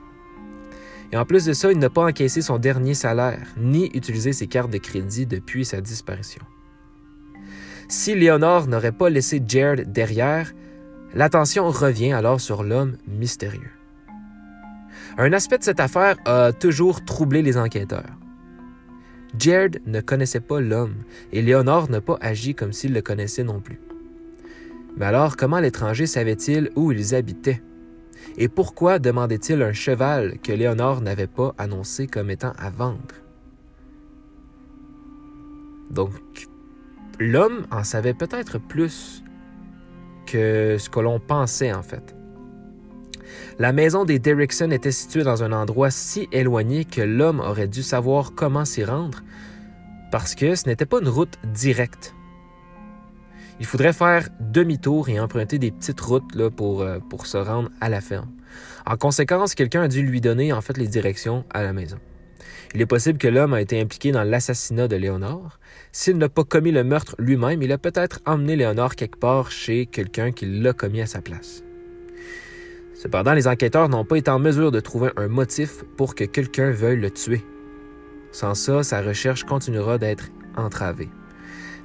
Et 1.12 1.18
en 1.18 1.26
plus 1.26 1.46
de 1.46 1.54
ça, 1.54 1.72
il 1.72 1.78
n'a 1.78 1.92
pas 1.92 2.06
encaissé 2.06 2.42
son 2.42 2.58
dernier 2.58 2.96
salaire, 2.96 3.48
ni 3.58 3.86
utilisé 3.94 4.34
ses 4.34 4.48
cartes 4.48 4.72
de 4.72 4.80
crédit 4.80 5.28
depuis 5.28 5.64
sa 5.64 5.80
disparition. 5.80 6.42
Si 7.88 8.16
Léonore 8.16 8.68
n'aurait 8.68 8.92
pas 8.92 9.10
laissé 9.12 9.42
Jared 9.48 9.92
derrière, 9.92 10.54
l'attention 11.14 11.70
revient 11.70 12.14
alors 12.14 12.42
sur 12.42 12.64
l'homme 12.64 12.98
mystérieux. 13.08 13.72
Un 15.18 15.32
aspect 15.34 15.60
de 15.60 15.64
cette 15.64 15.80
affaire 15.80 16.18
a 16.26 16.52
toujours 16.52 17.06
troublé 17.06 17.44
les 17.44 17.58
enquêteurs. 17.58 18.18
Jared 19.38 19.82
ne 19.86 20.02
connaissait 20.02 20.40
pas 20.40 20.60
l'homme 20.60 20.96
et 21.32 21.42
Léonore 21.42 21.90
n'a 21.90 22.02
pas 22.02 22.18
agi 22.22 22.56
comme 22.56 22.74
s'il 22.74 22.94
le 22.94 23.02
connaissait 23.02 23.44
non 23.44 23.60
plus. 23.60 23.80
Mais 24.98 25.06
alors, 25.06 25.36
comment 25.36 25.60
l'étranger 25.60 26.06
savait-il 26.06 26.72
où 26.76 26.92
ils 26.92 27.16
habitaient? 27.16 27.62
Et 28.38 28.48
pourquoi 28.48 29.00
demandait-il 29.00 29.62
un 29.62 29.74
cheval 29.74 30.40
que 30.42 30.52
Léonore 30.52 31.02
n'avait 31.02 31.28
pas 31.28 31.54
annoncé 31.58 32.08
comme 32.08 32.30
étant 32.30 32.54
à 32.58 32.70
vendre? 32.70 33.16
Donc, 35.92 36.12
l'homme 37.20 37.66
en 37.72 37.84
savait 37.84 38.14
peut-être 38.14 38.58
plus 38.58 39.24
que 40.26 40.78
ce 40.80 40.90
que 40.90 41.00
l'on 41.00 41.20
pensait 41.20 41.74
en 41.74 41.84
fait. 41.84 42.16
La 43.60 43.72
maison 43.72 44.06
des 44.06 44.20
Derrickson 44.20 44.72
était 44.72 44.92
située 44.92 45.24
dans 45.24 45.44
un 45.44 45.52
endroit 45.52 45.92
si 45.92 46.28
éloigné 46.32 46.84
que 46.84 47.02
l'homme 47.02 47.40
aurait 47.40 47.68
dû 47.68 47.84
savoir 47.84 48.34
comment 48.36 48.66
s'y 48.66 48.84
rendre 48.84 49.22
parce 50.12 50.36
que 50.36 50.56
ce 50.56 50.68
n'était 50.68 50.86
pas 50.86 51.00
une 51.00 51.10
route 51.10 51.38
directe 51.54 52.16
il 53.60 53.66
faudrait 53.66 53.94
faire 53.94 54.28
demi-tour 54.40 55.10
et 55.10 55.20
emprunter 55.20 55.60
des 55.60 55.72
petites 55.72 56.02
routes 56.02 56.36
euh, 56.36 56.50
pour 56.50 57.26
se 57.26 57.38
rendre 57.38 57.70
à 57.82 57.90
la 57.90 58.02
ferme. 58.02 58.30
En 58.86 58.98
conséquence, 58.98 59.56
quelqu'un 59.56 59.84
a 59.84 59.88
dû 59.88 60.02
lui 60.02 60.22
donner 60.22 60.54
en 60.54 60.62
fait 60.62 60.78
les 60.78 60.88
directions 60.88 61.46
à 61.52 61.64
la 61.64 61.74
maison. 61.74 61.98
Il 62.74 62.82
est 62.82 62.86
possible 62.86 63.18
que 63.18 63.28
l'homme 63.28 63.54
a 63.54 63.62
été 63.62 63.80
impliqué 63.80 64.12
dans 64.12 64.24
l'assassinat 64.24 64.88
de 64.88 64.96
Léonore. 64.98 65.60
S'il 65.92 66.18
n'a 66.18 66.28
pas 66.28 66.44
commis 66.44 66.72
le 66.72 66.84
meurtre 66.84 67.16
lui-même, 67.18 67.62
il 67.62 67.72
a 67.72 67.78
peut-être 67.78 68.20
emmené 68.26 68.56
Léonore 68.56 68.96
quelque 68.96 69.18
part 69.18 69.50
chez 69.50 69.86
quelqu'un 69.86 70.32
qui 70.32 70.46
l'a 70.46 70.74
commis 70.74 71.02
à 71.02 71.06
sa 71.06 71.22
place. 71.22 71.64
Cependant, 72.96 73.34
les 73.34 73.48
enquêteurs 73.48 73.88
n'ont 73.88 74.06
pas 74.06 74.18
été 74.18 74.32
en 74.32 74.40
mesure 74.40 74.72
de 74.72 74.80
trouver 74.80 75.12
un 75.16 75.28
motif 75.28 75.84
pour 75.96 76.16
que 76.16 76.24
quelqu'un 76.24 76.72
veuille 76.72 77.00
le 77.00 77.12
tuer. 77.12 77.44
Sans 78.32 78.56
ça, 78.56 78.84
sa 78.84 79.02
recherche 79.02 79.44
continuera 79.44 79.98
d'être 79.98 80.30
entravée. 80.58 81.10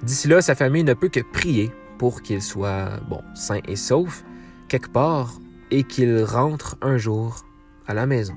D'ici 0.02 0.28
là, 0.28 0.40
sa 0.40 0.54
famille 0.54 0.84
ne 0.84 0.94
peut 0.94 1.08
que 1.08 1.20
prier 1.20 1.70
pour 1.98 2.22
qu'il 2.22 2.40
soit, 2.40 3.00
bon, 3.08 3.20
sain 3.34 3.60
et 3.68 3.76
sauf, 3.76 4.24
quelque 4.68 4.88
part, 4.88 5.38
et 5.70 5.84
qu'il 5.84 6.22
rentre 6.24 6.76
un 6.80 6.96
jour 6.96 7.44
à 7.86 7.94
la 7.94 8.06
maison. 8.06 8.34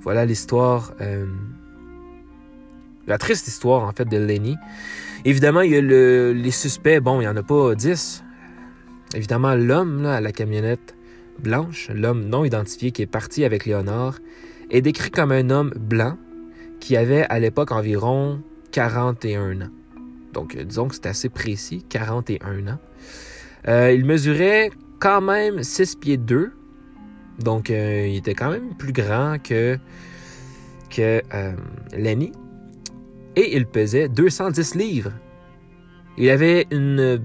Voilà 0.00 0.24
l'histoire, 0.24 0.92
euh, 1.00 1.26
la 3.06 3.18
triste 3.18 3.46
histoire 3.48 3.84
en 3.84 3.92
fait 3.92 4.06
de 4.06 4.16
Lenny. 4.16 4.56
Évidemment, 5.24 5.60
il 5.60 5.72
y 5.72 5.76
a 5.76 5.80
les 6.32 6.50
suspects, 6.50 7.00
bon, 7.00 7.20
il 7.20 7.24
n'y 7.24 7.28
en 7.28 7.36
a 7.36 7.42
pas 7.42 7.74
dix. 7.74 8.22
Évidemment, 9.14 9.54
l'homme 9.54 10.04
à 10.06 10.20
la 10.20 10.32
camionnette 10.32 10.94
blanche, 11.38 11.90
l'homme 11.92 12.24
non 12.24 12.44
identifié 12.44 12.90
qui 12.90 13.02
est 13.02 13.06
parti 13.06 13.44
avec 13.44 13.64
Léonard, 13.64 14.18
est 14.70 14.82
décrit 14.82 15.10
comme 15.10 15.32
un 15.32 15.50
homme 15.50 15.72
blanc 15.76 16.16
qui 16.80 16.96
avait 16.96 17.24
à 17.24 17.38
l'époque 17.38 17.72
environ 17.72 18.42
41 18.74 19.60
ans. 19.60 19.70
Donc, 20.32 20.56
euh, 20.56 20.64
disons 20.64 20.88
que 20.88 20.96
c'est 20.96 21.06
assez 21.06 21.28
précis, 21.28 21.86
41 21.88 22.66
ans. 22.66 22.78
Euh, 23.68 23.92
il 23.92 24.04
mesurait 24.04 24.72
quand 24.98 25.20
même 25.20 25.62
6 25.62 25.94
pieds 25.94 26.16
2. 26.16 26.52
Donc, 27.38 27.70
euh, 27.70 28.08
il 28.08 28.16
était 28.16 28.34
quand 28.34 28.50
même 28.50 28.74
plus 28.76 28.92
grand 28.92 29.40
que, 29.40 29.78
que 30.90 31.22
Lenny. 31.96 32.32
Et 33.36 33.56
il 33.56 33.66
pesait 33.66 34.08
210 34.08 34.74
livres. 34.74 35.12
Il 36.18 36.28
avait 36.30 36.66
une, 36.72 37.22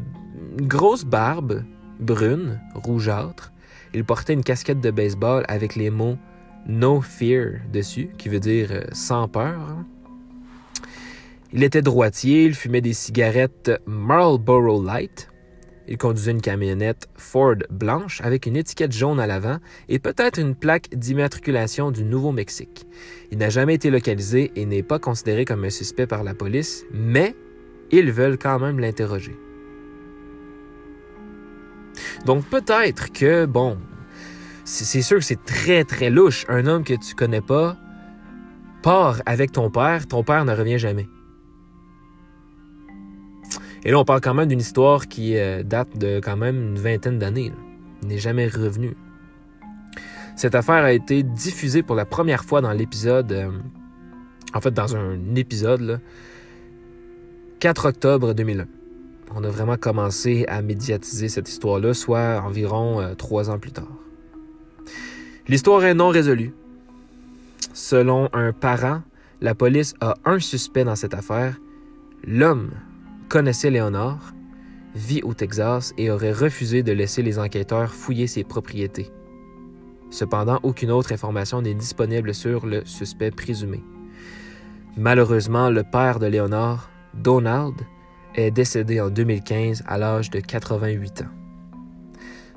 grosse 0.61 1.03
barbe 1.03 1.63
brune, 1.99 2.61
rougeâtre. 2.75 3.53
Il 3.95 4.05
portait 4.05 4.33
une 4.33 4.43
casquette 4.43 4.81
de 4.81 4.91
baseball 4.91 5.45
avec 5.47 5.75
les 5.75 5.89
mots 5.89 6.17
No 6.67 7.01
Fear 7.01 7.53
dessus, 7.73 8.11
qui 8.19 8.29
veut 8.29 8.39
dire 8.39 8.83
sans 8.91 9.27
peur. 9.27 9.59
Hein. 9.59 9.87
Il 11.51 11.63
était 11.63 11.81
droitier, 11.81 12.43
il 12.43 12.53
fumait 12.53 12.81
des 12.81 12.93
cigarettes 12.93 13.71
Marlboro 13.87 14.83
Light. 14.83 15.29
Il 15.87 15.97
conduisait 15.97 16.29
une 16.29 16.41
camionnette 16.41 17.09
Ford 17.15 17.55
blanche 17.71 18.21
avec 18.21 18.45
une 18.45 18.55
étiquette 18.55 18.91
jaune 18.91 19.19
à 19.19 19.25
l'avant 19.25 19.57
et 19.87 19.97
peut-être 19.97 20.39
une 20.39 20.53
plaque 20.53 20.89
d'immatriculation 20.93 21.89
du 21.89 22.03
Nouveau-Mexique. 22.03 22.85
Il 23.31 23.39
n'a 23.39 23.49
jamais 23.49 23.73
été 23.73 23.89
localisé 23.89 24.51
et 24.55 24.67
n'est 24.67 24.83
pas 24.83 24.99
considéré 24.99 25.43
comme 25.45 25.63
un 25.63 25.71
suspect 25.71 26.05
par 26.05 26.23
la 26.23 26.35
police, 26.35 26.85
mais 26.93 27.35
ils 27.89 28.11
veulent 28.11 28.37
quand 28.37 28.59
même 28.59 28.79
l'interroger. 28.79 29.35
Donc 32.27 32.45
peut-être 32.45 33.11
que, 33.11 33.47
bon, 33.47 33.79
c'est 34.65 35.01
sûr 35.01 35.17
que 35.17 35.23
c'est 35.23 35.43
très 35.43 35.83
très 35.83 36.11
louche. 36.11 36.45
Un 36.47 36.67
homme 36.67 36.83
que 36.83 36.93
tu 36.93 37.15
connais 37.15 37.41
pas 37.41 37.75
part 38.83 39.23
avec 39.25 39.51
ton 39.51 39.71
père, 39.71 40.05
ton 40.07 40.23
père 40.23 40.45
ne 40.45 40.53
revient 40.55 40.77
jamais. 40.77 41.07
Et 43.85 43.91
là, 43.91 43.99
on 43.99 44.05
parle 44.05 44.21
quand 44.21 44.33
même 44.33 44.49
d'une 44.49 44.59
histoire 44.59 45.07
qui 45.07 45.37
euh, 45.37 45.63
date 45.63 45.97
de 45.97 46.19
quand 46.21 46.35
même 46.35 46.71
une 46.71 46.79
vingtaine 46.79 47.17
d'années. 47.17 47.53
N'est 48.03 48.17
jamais 48.17 48.47
revenu. 48.47 48.95
Cette 50.35 50.55
affaire 50.55 50.83
a 50.83 50.91
été 50.93 51.23
diffusée 51.23 51.83
pour 51.83 51.95
la 51.95 52.05
première 52.05 52.43
fois 52.43 52.61
dans 52.61 52.71
l'épisode, 52.71 53.31
euh, 53.31 53.49
en 54.53 54.61
fait 54.61 54.71
dans 54.71 54.95
un 54.95 55.35
épisode, 55.35 55.99
4 57.59 57.89
octobre 57.89 58.33
2001. 58.33 58.65
On 59.35 59.43
a 59.43 59.49
vraiment 59.49 59.77
commencé 59.77 60.45
à 60.47 60.61
médiatiser 60.61 61.29
cette 61.29 61.49
histoire-là, 61.49 61.93
soit 61.93 62.41
environ 62.41 62.99
euh, 62.99 63.15
trois 63.15 63.49
ans 63.49 63.59
plus 63.59 63.71
tard. 63.71 63.91
L'histoire 65.47 65.83
est 65.83 65.93
non 65.93 66.09
résolue. 66.09 66.53
Selon 67.73 68.29
un 68.33 68.53
parent, 68.53 69.01
la 69.41 69.55
police 69.55 69.93
a 70.01 70.15
un 70.25 70.39
suspect 70.39 70.83
dans 70.83 70.95
cette 70.95 71.13
affaire, 71.13 71.59
l'homme 72.25 72.71
connaissait 73.29 73.69
Léonard, 73.69 74.33
vit 74.95 75.21
au 75.21 75.35
Texas 75.35 75.93
et 75.97 76.09
aurait 76.09 76.33
refusé 76.33 76.81
de 76.81 76.91
laisser 76.91 77.21
les 77.21 77.37
enquêteurs 77.37 77.93
fouiller 77.93 78.25
ses 78.25 78.43
propriétés. 78.43 79.11
Cependant, 80.09 80.59
aucune 80.63 80.89
autre 80.89 81.13
information 81.13 81.61
n'est 81.61 81.75
disponible 81.75 82.33
sur 82.33 82.65
le 82.65 82.83
suspect 82.85 83.29
présumé. 83.29 83.83
Malheureusement, 84.97 85.69
le 85.69 85.83
père 85.83 86.17
de 86.17 86.25
Léonard, 86.25 86.89
Donald, 87.13 87.75
est 88.33 88.49
décédé 88.49 88.99
en 88.99 89.09
2015 89.09 89.83
à 89.87 89.99
l'âge 89.99 90.31
de 90.31 90.39
88 90.39 91.21
ans. 91.21 91.25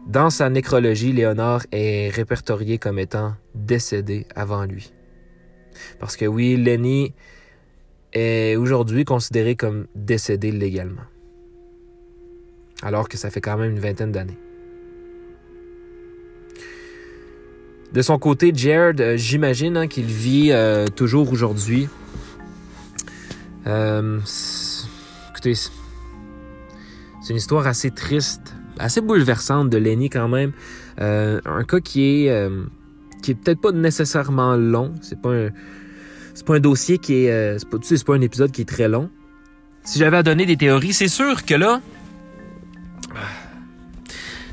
Dans 0.07 0.31
sa 0.31 0.49
nécrologie, 0.49 1.13
Léonard 1.13 1.67
est 1.71 2.09
répertorié 2.09 2.79
comme 2.79 2.99
étant 2.99 3.35
décédé 3.55 4.27
avant 4.35 4.65
lui. 4.65 4.93
Parce 6.01 6.17
que 6.17 6.25
oui, 6.25 6.57
Lenny 6.57 7.15
est 8.13 8.57
aujourd'hui 8.57 9.05
considéré 9.05 9.57
comme 9.57 9.87
décédé 9.95 10.53
légalement. 10.53 11.03
Alors 12.83 13.09
que 13.09 13.17
ça 13.17 13.31
fait 13.31 13.41
quand 13.41 13.57
même 13.57 13.71
une 13.71 13.79
vingtaine 13.79 14.13
d'années. 14.13 14.39
De 17.93 18.01
son 18.01 18.19
côté, 18.19 18.53
Jared, 18.55 19.01
euh, 19.01 19.17
j'imagine 19.19 19.77
hein, 19.77 19.87
qu'il 19.87 20.07
vit 20.07 20.51
euh, 20.51 20.87
toujours 20.87 21.31
aujourd'hui. 21.31 21.89
Euh, 23.67 24.19
écoutez, 25.31 25.55
c'est 25.55 25.71
une 27.31 27.37
histoire 27.37 27.67
assez 27.67 27.91
triste, 27.91 28.55
assez 28.79 29.03
bouleversante 29.03 29.69
de 29.69 29.77
Lenny 29.77 30.09
quand 30.09 30.29
même. 30.29 30.53
un 30.99 31.65
cas 31.65 31.81
qui 31.81 32.27
est 32.27 32.51
qui 33.23 33.33
est 33.33 33.35
peut-être 33.35 33.61
pas 33.61 33.73
nécessairement 33.73 34.57
long. 34.57 34.95
C'est 35.01 35.21
pas 35.21 35.31
un 35.31 35.51
c'est 36.35 36.47
pas 36.47 36.57
un 36.57 36.61
dossier 36.61 36.99
qui 36.99 37.25
est 37.25 37.59
c'est 37.59 37.69
pas, 37.69 37.79
c'est 37.83 38.05
pas 38.05 38.15
un 38.15 38.21
épisode 38.21 38.53
qui 38.53 38.63
est 38.63 38.69
très 38.69 38.89
long. 38.89 39.11
Si 39.85 39.99
j'avais 39.99 40.19
à 40.19 40.23
donner 40.23 40.47
des 40.47 40.57
théories, 40.57 40.93
c'est 40.93 41.09
sûr 41.09 41.45
que 41.45 41.55
là, 41.55 41.81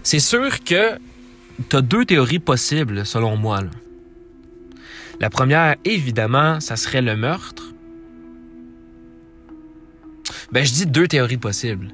c'est 0.04 0.20
sûr 0.20 0.64
que 0.64 0.98
tu 1.70 1.76
as 1.76 1.82
deux 1.82 2.06
théories 2.06 2.40
possibles, 2.40 3.06
selon 3.06 3.38
moi. 3.38 3.62
La 5.20 5.30
première, 5.30 5.76
évidemment, 5.86 6.60
ça 6.60 6.78
serait 6.78 7.02
le 7.02 7.16
meurtre. 7.16 7.74
Ben, 10.52 10.66
je 10.66 10.74
dis 10.74 10.86
deux 10.86 11.08
théories 11.08 11.38
possibles. 11.38 11.90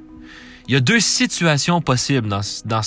Il 0.67 0.73
y 0.73 0.77
a 0.77 0.79
deux 0.79 0.99
situations 0.99 1.81
possibles 1.81 2.27
dans, 2.27 2.41
dans, 2.65 2.81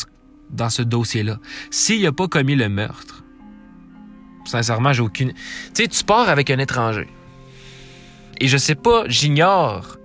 dans 0.51 0.71
ce 0.71 0.83
dossier-là. 0.83 1.39
S'il 1.71 2.03
n'a 2.03 2.13
pas 2.13 2.29
commis 2.29 2.57
le 2.57 2.69
meurtre, 2.69 3.18
sincèrement, 4.49 4.93
j'ai 4.93 5.03
aucune. 5.03 5.33
Tu 5.33 5.83
sais, 5.83 5.89
tu 5.89 6.05
pars 6.05 6.29
avec 6.29 6.51
un 6.51 6.59
étranger. 6.59 7.07
Et 8.41 8.49
je 8.49 8.57
sais 8.57 8.75
pas, 8.75 9.05
j'ignore, 9.07 9.97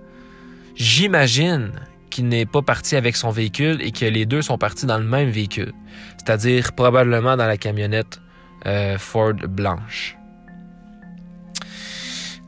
j'imagine 0.74 1.72
qu'il 2.10 2.28
n'est 2.28 2.46
pas 2.46 2.62
parti 2.62 2.96
avec 2.96 3.16
son 3.16 3.30
véhicule 3.30 3.80
et 3.80 3.90
que 3.90 4.04
les 4.04 4.26
deux 4.26 4.42
sont 4.42 4.58
partis 4.58 4.86
dans 4.86 4.98
le 4.98 5.04
même 5.04 5.30
véhicule, 5.30 5.72
c'est-à-dire 6.16 6.72
probablement 6.72 7.36
dans 7.36 7.46
la 7.46 7.56
camionnette 7.56 8.20
euh, 8.66 8.98
Ford 8.98 9.34
blanche. 9.34 10.16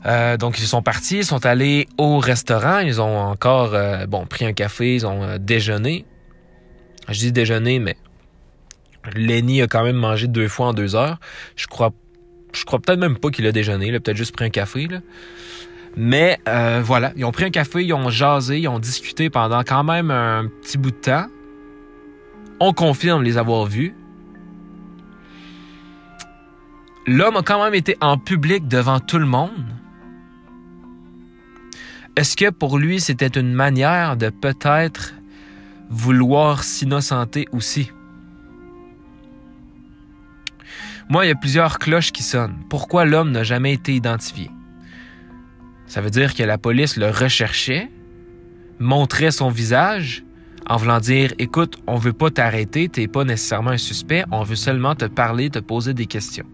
Euh, 0.05 0.37
donc 0.37 0.59
ils 0.59 0.67
sont 0.67 0.81
partis, 0.81 1.17
ils 1.17 1.25
sont 1.25 1.45
allés 1.45 1.87
au 1.97 2.19
restaurant, 2.19 2.79
ils 2.79 3.01
ont 3.01 3.17
encore 3.17 3.73
euh, 3.73 4.05
pris 4.29 4.45
un 4.45 4.53
café, 4.53 4.95
ils 4.95 5.05
ont 5.05 5.37
déjeuné. 5.37 6.05
Je 7.09 7.19
dis 7.19 7.31
déjeuner, 7.31 7.79
mais 7.79 7.97
Lenny 9.15 9.61
a 9.61 9.67
quand 9.67 9.83
même 9.83 9.95
mangé 9.95 10.27
deux 10.27 10.47
fois 10.47 10.67
en 10.67 10.73
deux 10.73 10.95
heures. 10.95 11.19
Je 11.55 11.67
crois, 11.67 11.91
je 12.53 12.65
crois 12.65 12.79
peut-être 12.79 12.99
même 12.99 13.17
pas 13.17 13.29
qu'il 13.29 13.45
a 13.47 13.51
déjeuné, 13.51 13.87
il 13.87 13.95
a 13.95 13.99
peut-être 13.99 14.17
juste 14.17 14.35
pris 14.35 14.45
un 14.45 14.49
café. 14.49 14.87
Mais 15.95 16.39
euh, 16.47 16.81
voilà, 16.83 17.11
ils 17.15 17.25
ont 17.25 17.31
pris 17.31 17.45
un 17.45 17.49
café, 17.49 17.83
ils 17.83 17.93
ont 17.93 18.09
jasé, 18.09 18.59
ils 18.59 18.67
ont 18.67 18.79
discuté 18.79 19.29
pendant 19.29 19.63
quand 19.63 19.83
même 19.83 20.11
un 20.11 20.47
petit 20.61 20.77
bout 20.77 20.91
de 20.91 20.95
temps. 20.95 21.27
On 22.59 22.73
confirme 22.73 23.23
les 23.23 23.37
avoir 23.37 23.65
vus. 23.65 23.95
L'homme 27.07 27.37
a 27.37 27.41
quand 27.41 27.63
même 27.63 27.73
été 27.73 27.95
en 28.01 28.17
public 28.17 28.67
devant 28.67 28.99
tout 28.99 29.17
le 29.17 29.25
monde. 29.25 29.65
Est-ce 32.17 32.35
que 32.35 32.49
pour 32.49 32.77
lui, 32.79 32.99
c'était 32.99 33.27
une 33.27 33.53
manière 33.53 34.17
de 34.17 34.29
peut-être 34.29 35.13
vouloir 35.89 36.63
s'innocenter 36.63 37.47
aussi? 37.51 37.91
Moi, 41.09 41.25
il 41.25 41.29
y 41.29 41.31
a 41.31 41.35
plusieurs 41.35 41.79
cloches 41.79 42.11
qui 42.11 42.23
sonnent. 42.23 42.57
Pourquoi 42.69 43.05
l'homme 43.05 43.31
n'a 43.31 43.43
jamais 43.43 43.73
été 43.73 43.93
identifié? 43.93 44.51
Ça 45.85 46.01
veut 46.01 46.09
dire 46.09 46.35
que 46.35 46.43
la 46.43 46.57
police 46.57 46.97
le 46.97 47.09
recherchait, 47.09 47.89
montrait 48.79 49.31
son 49.31 49.49
visage 49.49 50.25
en 50.69 50.75
voulant 50.75 50.99
dire 50.99 51.33
écoute, 51.39 51.77
on 51.87 51.95
veut 51.95 52.11
pas 52.11 52.29
t'arrêter, 52.29 52.89
t'es 52.89 53.07
pas 53.07 53.23
nécessairement 53.23 53.71
un 53.71 53.77
suspect, 53.77 54.25
on 54.31 54.43
veut 54.43 54.57
seulement 54.57 54.95
te 54.95 55.05
parler, 55.05 55.49
te 55.49 55.59
poser 55.59 55.93
des 55.93 56.07
questions. 56.07 56.45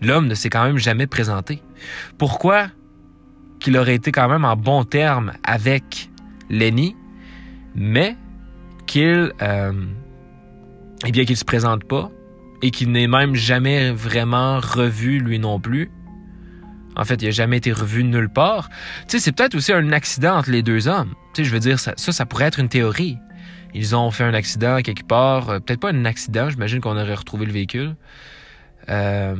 L'homme 0.00 0.28
ne 0.28 0.34
s'est 0.34 0.48
quand 0.48 0.64
même 0.64 0.78
jamais 0.78 1.08
présenté. 1.08 1.60
Pourquoi 2.18 2.68
qu'il 3.58 3.76
aurait 3.76 3.96
été 3.96 4.12
quand 4.12 4.28
même 4.28 4.44
en 4.44 4.56
bon 4.56 4.84
terme 4.84 5.32
avec 5.44 6.10
Lenny, 6.50 6.96
mais 7.74 8.16
qu'il 8.86 9.32
euh, 9.42 9.72
eh 11.04 11.10
bien 11.10 11.24
qu'il 11.24 11.36
se 11.36 11.44
présente 11.44 11.84
pas 11.84 12.10
et 12.62 12.70
qu'il 12.70 12.90
n'est 12.92 13.08
même 13.08 13.34
jamais 13.34 13.90
vraiment 13.90 14.60
revu 14.60 15.18
lui 15.18 15.38
non 15.38 15.60
plus 15.60 15.90
en 16.96 17.04
fait, 17.04 17.22
il 17.22 17.26
n'a 17.26 17.30
jamais 17.30 17.56
été 17.56 17.72
revu 17.72 18.04
nulle 18.04 18.28
part. 18.28 18.68
Tu 19.08 19.12
sais, 19.12 19.18
c'est 19.18 19.32
peut-être 19.32 19.54
aussi 19.54 19.72
un 19.72 19.92
accident 19.92 20.36
entre 20.36 20.50
les 20.50 20.62
deux 20.62 20.88
hommes. 20.88 21.14
Tu 21.34 21.42
sais, 21.42 21.48
je 21.48 21.52
veux 21.52 21.60
dire, 21.60 21.78
ça, 21.80 21.94
ça, 21.96 22.26
pourrait 22.26 22.44
être 22.44 22.58
une 22.60 22.68
théorie. 22.68 23.18
Ils 23.74 23.96
ont 23.96 24.10
fait 24.10 24.24
un 24.24 24.34
accident 24.34 24.82
quelque 24.82 25.06
part. 25.06 25.48
Euh, 25.48 25.58
peut-être 25.58 25.80
pas 25.80 25.90
un 25.90 26.04
accident, 26.04 26.50
j'imagine 26.50 26.80
qu'on 26.80 26.98
aurait 26.98 27.14
retrouvé 27.14 27.46
le 27.46 27.52
véhicule. 27.52 27.96
Euh, 28.90 29.36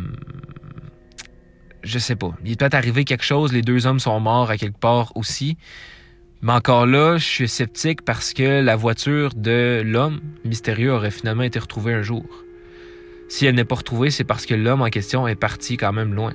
je 1.82 1.98
sais 1.98 2.16
pas. 2.16 2.32
Il 2.44 2.52
est 2.52 2.56
peut-être 2.58 2.74
arrivé 2.74 3.04
quelque 3.04 3.24
chose, 3.24 3.52
les 3.52 3.62
deux 3.62 3.86
hommes 3.86 4.00
sont 4.00 4.18
morts 4.20 4.50
à 4.50 4.56
quelque 4.56 4.78
part 4.78 5.14
aussi. 5.16 5.58
Mais 6.40 6.52
encore 6.52 6.86
là, 6.86 7.18
je 7.18 7.24
suis 7.24 7.48
sceptique 7.48 8.02
parce 8.02 8.32
que 8.32 8.62
la 8.62 8.76
voiture 8.76 9.34
de 9.34 9.82
l'homme 9.84 10.20
mystérieux 10.44 10.92
aurait 10.92 11.10
finalement 11.10 11.42
été 11.42 11.58
retrouvée 11.58 11.92
un 11.92 12.02
jour. 12.02 12.24
Si 13.32 13.46
elle 13.46 13.54
n'est 13.54 13.64
pas 13.64 13.76
retrouvée, 13.76 14.10
c'est 14.10 14.24
parce 14.24 14.44
que 14.44 14.52
l'homme 14.52 14.82
en 14.82 14.90
question 14.90 15.26
est 15.26 15.36
parti 15.36 15.78
quand 15.78 15.94
même 15.94 16.12
loin. 16.12 16.34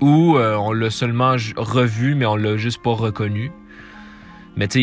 ou 0.00 0.36
euh, 0.36 0.54
on 0.54 0.72
l'a 0.72 0.88
seulement 0.88 1.34
revu, 1.56 2.14
mais 2.14 2.24
on 2.24 2.36
l'a 2.36 2.56
juste 2.56 2.80
pas 2.80 2.92
reconnu. 2.92 3.50
Mais 4.56 4.68
tu 4.68 4.78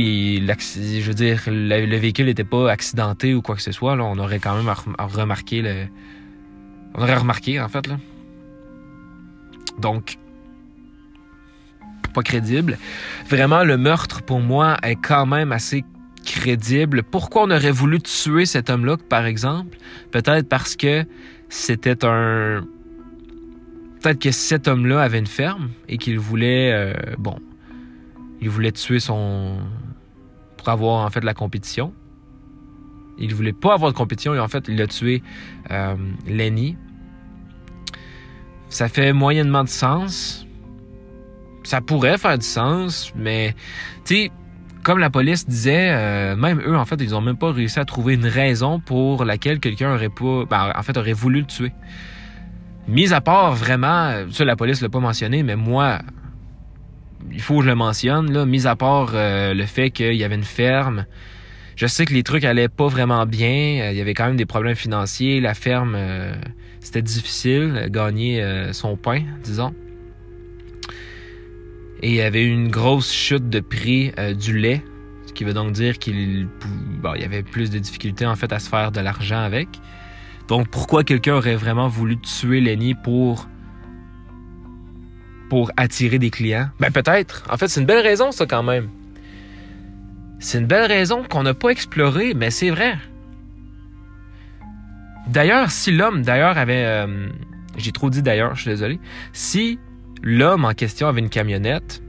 sais, 0.60 1.00
je 1.00 1.08
veux 1.08 1.14
dire, 1.14 1.44
le, 1.48 1.96
véhicule 1.96 2.26
n'était 2.26 2.44
pas 2.44 2.70
accidenté 2.70 3.34
ou 3.34 3.42
quoi 3.42 3.56
que 3.56 3.62
ce 3.62 3.72
soit. 3.72 3.96
Là. 3.96 4.04
On 4.04 4.18
aurait 4.20 4.40
quand 4.40 4.62
même 4.62 4.74
remarqué 4.98 5.62
le. 5.62 5.86
On 6.94 7.02
aurait 7.02 7.16
remarqué, 7.16 7.62
en 7.62 7.70
fait. 7.70 7.90
Donc, 9.80 10.18
pas 12.14 12.22
crédible. 12.22 12.78
Vraiment, 13.30 13.64
le 13.64 13.78
meurtre, 13.78 14.24
pour 14.24 14.42
moi, 14.42 14.76
est 14.84 14.98
quand 14.98 15.26
même 15.26 15.54
assez 15.54 15.86
crédible. 16.26 17.04
Pourquoi 17.04 17.44
on 17.44 17.52
aurait 17.52 17.72
voulu 17.72 18.00
tuer 18.00 18.46
cet 18.46 18.70
homme-là, 18.70 18.98
par 19.10 19.26
exemple? 19.26 19.78
Peut-être 20.12 20.48
parce 20.48 20.76
que 20.76 21.06
c'était 21.50 22.06
un 22.06 22.64
Peut-être 24.02 24.20
que 24.20 24.32
cet 24.32 24.68
homme-là 24.68 25.02
avait 25.02 25.20
une 25.20 25.28
ferme 25.28 25.72
et 25.90 25.98
qu'il 25.98 26.20
voulait, 26.20 26.72
euh, 26.72 26.94
bon, 27.18 27.38
il 28.40 28.50
voulait 28.50 28.72
tuer 28.72 29.00
son, 29.00 29.58
pour 30.58 30.70
avoir 30.70 31.06
en 31.06 31.10
fait 31.10 31.24
la 31.24 31.34
compétition. 31.34 31.94
Il 33.18 33.36
voulait 33.36 33.52
pas 33.52 33.74
avoir 33.74 33.92
de 33.92 33.98
compétition 33.98 34.34
et 34.34 34.40
en 34.40 34.48
fait 34.48 34.70
il 34.70 34.82
a 34.82 34.88
tué 34.88 35.22
euh, 35.72 35.96
Lenny. 36.26 36.78
Ça 38.70 38.88
fait 38.88 39.12
moyennement 39.12 39.66
de 39.66 39.70
sens. 39.70 40.48
Ça 41.64 41.82
pourrait 41.82 42.18
faire 42.18 42.38
du 42.38 42.46
sens, 42.46 43.12
mais 43.18 43.54
tu 44.06 44.16
sais, 44.16 44.32
comme 44.90 44.98
la 44.98 45.12
police 45.12 45.48
disait, 45.48 45.92
euh, 45.92 46.36
même 46.36 46.60
eux 46.66 46.76
en 46.76 46.84
fait 46.84 46.96
ils 47.00 47.14
ont 47.14 47.22
même 47.22 47.38
pas 47.38 47.52
réussi 47.52 47.80
à 47.80 47.86
trouver 47.86 48.16
une 48.16 48.26
raison 48.26 48.80
pour 48.80 49.24
laquelle 49.24 49.60
quelqu'un 49.60 49.94
aurait 49.94 50.10
pas, 50.10 50.46
ben, 50.50 51.14
voulu 51.14 51.42
le 51.42 51.46
tuer. 51.46 51.72
Mis 52.88 53.14
à 53.14 53.22
part 53.22 53.54
vraiment, 53.54 54.26
ça 54.32 54.46
la 54.46 54.56
police 54.56 54.82
l'a 54.82 54.90
pas 54.90 55.00
mentionné, 55.00 55.44
mais 55.44 55.56
moi, 55.56 56.00
il 57.32 57.40
faut 57.40 57.60
que 57.60 57.66
je 57.66 57.70
le 57.70 57.76
mentionne, 57.76 58.34
là, 58.34 58.48
mis 58.48 58.66
à 58.66 58.76
part 58.76 59.12
euh, 59.14 59.54
le 59.54 59.66
fait 59.68 59.92
qu'il 59.92 60.16
y 60.16 60.24
avait 60.24 60.34
une 60.34 60.44
ferme, 60.44 61.06
je 61.76 61.86
sais 61.86 62.08
que 62.08 62.14
les 62.16 62.24
trucs 62.24 62.44
allaient 62.44 62.68
pas 62.68 62.88
vraiment 62.88 63.28
bien, 63.28 63.82
euh, 63.82 63.92
il 63.92 63.98
y 64.00 64.02
avait 64.02 64.16
quand 64.16 64.26
même 64.26 64.38
des 64.38 64.48
problèmes 64.48 64.74
financiers, 64.74 65.40
la 65.40 65.54
ferme, 65.54 65.94
euh, 65.96 66.34
c'était 66.80 67.04
difficile, 67.04 67.90
gagner 67.92 68.44
son 68.72 68.98
pain, 68.98 69.22
disons. 69.44 69.72
Et 72.02 72.10
il 72.10 72.16
y 72.16 72.22
avait 72.22 72.46
une 72.46 72.70
grosse 72.70 73.12
chute 73.12 73.50
de 73.50 73.60
prix 73.60 74.14
du 74.38 74.58
lait, 74.58 74.84
ce 75.26 75.34
qui 75.34 75.44
veut 75.44 75.54
donc 75.54 75.74
dire 75.74 76.00
qu'il 76.00 76.48
y 77.16 77.24
avait 77.24 77.44
plus 77.44 77.70
de 77.70 77.80
difficultés 77.80 78.26
en 78.26 78.36
fait 78.36 78.54
à 78.54 78.60
se 78.60 78.70
faire 78.70 78.92
de 78.92 79.02
l'argent 79.02 79.40
avec. 79.40 79.68
Donc 80.48 80.70
pourquoi 80.70 81.04
quelqu'un 81.04 81.36
aurait 81.36 81.56
vraiment 81.56 81.88
voulu 81.88 82.18
tuer 82.20 82.62
Lenny 82.62 82.96
pour 82.96 83.48
pour 85.50 85.72
attirer 85.78 86.20
des 86.20 86.30
clients? 86.30 86.70
Ben 86.80 86.92
peut-être. 86.92 87.44
En 87.50 87.58
fait, 87.58 87.68
c'est 87.68 87.82
une 87.82 87.86
belle 87.86 88.04
raison 88.04 88.32
ça 88.32 88.46
quand 88.46 88.64
même. 88.64 88.90
C'est 90.40 90.60
une 90.60 90.68
belle 90.68 90.90
raison 90.90 91.24
qu'on 91.30 91.44
n'a 91.44 91.54
pas 91.54 91.70
explorée, 91.70 92.34
mais 92.34 92.50
c'est 92.50 92.70
vrai. 92.70 92.98
D'ailleurs, 95.28 95.70
si 95.70 95.92
l'homme, 95.92 96.22
d'ailleurs, 96.22 96.58
avait... 96.58 96.86
Euh, 96.86 97.28
j'ai 97.78 97.92
trop 97.92 98.10
dit 98.10 98.22
d'ailleurs, 98.22 98.56
je 98.56 98.62
suis 98.62 98.72
désolé. 98.72 99.00
Si 99.34 99.80
l'homme 100.22 100.66
en 100.66 100.74
question 100.74 101.08
avait 101.08 101.22
une 101.22 101.30
camionnette, 101.30 102.02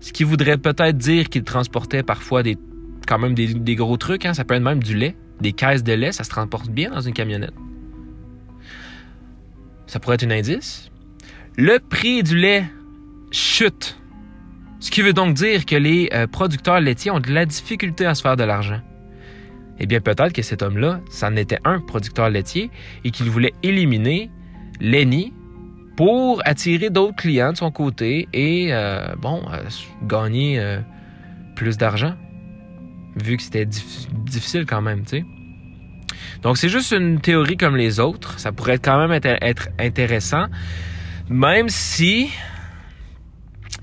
ce 0.00 0.12
qui 0.12 0.24
voudrait 0.24 0.58
peut-être 0.58 0.96
dire 0.96 1.28
qu'il 1.28 1.44
transportait 1.44 2.02
parfois 2.02 2.42
des 2.42 2.56
quand 3.06 3.18
même 3.18 3.34
des, 3.34 3.74
gros 3.74 3.96
trucs, 3.96 4.24
hein. 4.24 4.34
ça 4.34 4.44
peut 4.44 4.54
être 4.54 4.62
même 4.62 4.82
du 4.82 4.94
lait, 4.94 5.16
des 5.40 5.52
caisses 5.52 5.82
de 5.82 5.92
lait, 5.92 6.12
ça 6.12 6.22
se 6.22 6.30
transporte 6.30 6.68
bien 6.68 6.90
dans 6.90 7.00
une 7.00 7.12
camionnette. 7.12 7.54
Ça 9.86 9.98
pourrait 9.98 10.14
être 10.14 10.24
un 10.24 10.30
indice. 10.30 10.92
Le 11.56 11.80
prix 11.80 12.22
du 12.22 12.36
lait 12.36 12.64
chute. 13.32 13.98
Ce 14.78 14.92
qui 14.92 15.02
veut 15.02 15.12
donc 15.12 15.34
dire 15.34 15.66
que 15.66 15.74
les 15.74 16.08
euh, 16.14 16.28
producteurs 16.28 16.80
laitiers 16.80 17.10
ont 17.10 17.18
de 17.18 17.32
la 17.32 17.46
difficulté 17.46 18.06
à 18.06 18.14
se 18.14 18.22
faire 18.22 18.36
de 18.36 18.44
l'argent. 18.44 18.80
Eh 19.80 19.86
bien, 19.86 20.00
peut-être 20.00 20.32
que 20.32 20.42
cet 20.42 20.62
homme-là, 20.62 21.00
c'en 21.10 21.34
était 21.34 21.58
un 21.64 21.80
producteur 21.80 22.30
laitier 22.30 22.70
et 23.04 23.10
qu'il 23.10 23.28
voulait 23.28 23.54
éliminer 23.62 24.30
Lenny 24.80 25.32
pour 26.00 26.40
attirer 26.46 26.88
d'autres 26.88 27.16
clients 27.16 27.52
de 27.52 27.58
son 27.58 27.70
côté 27.70 28.26
et, 28.32 28.68
euh, 28.72 29.14
bon, 29.18 29.42
euh, 29.52 29.58
gagner 30.06 30.78
plus 31.56 31.76
d'argent. 31.76 32.14
Vu 33.22 33.36
que 33.36 33.42
c'était 33.42 33.66
difficile 33.66 34.64
quand 34.64 34.80
même, 34.80 35.02
tu 35.02 35.18
sais. 35.18 35.24
Donc, 36.40 36.56
c'est 36.56 36.70
juste 36.70 36.92
une 36.92 37.20
théorie 37.20 37.58
comme 37.58 37.76
les 37.76 38.00
autres. 38.00 38.38
Ça 38.38 38.50
pourrait 38.50 38.78
quand 38.78 38.98
même 38.98 39.12
être 39.12 39.68
intéressant. 39.78 40.46
Même 41.28 41.68
si 41.68 42.30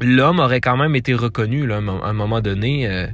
l'homme 0.01 0.39
aurait 0.39 0.59
quand 0.61 0.75
même 0.75 0.95
été 0.95 1.13
reconnu 1.13 1.67
là, 1.67 1.77
à 1.77 2.09
un 2.09 2.13
moment 2.13 2.41
donné. 2.41 2.87
Euh, 2.87 3.05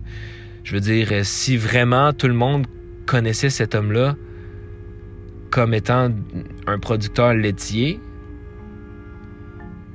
je 0.63 0.73
veux 0.75 0.79
dire, 0.79 1.09
euh, 1.11 1.23
si 1.23 1.57
vraiment 1.57 2.13
tout 2.13 2.27
le 2.27 2.33
monde 2.33 2.67
connaissait 3.05 3.49
cet 3.49 3.75
homme-là 3.75 4.15
comme 5.51 5.73
étant 5.73 6.09
un 6.67 6.79
producteur 6.79 7.33
laitier, 7.33 7.99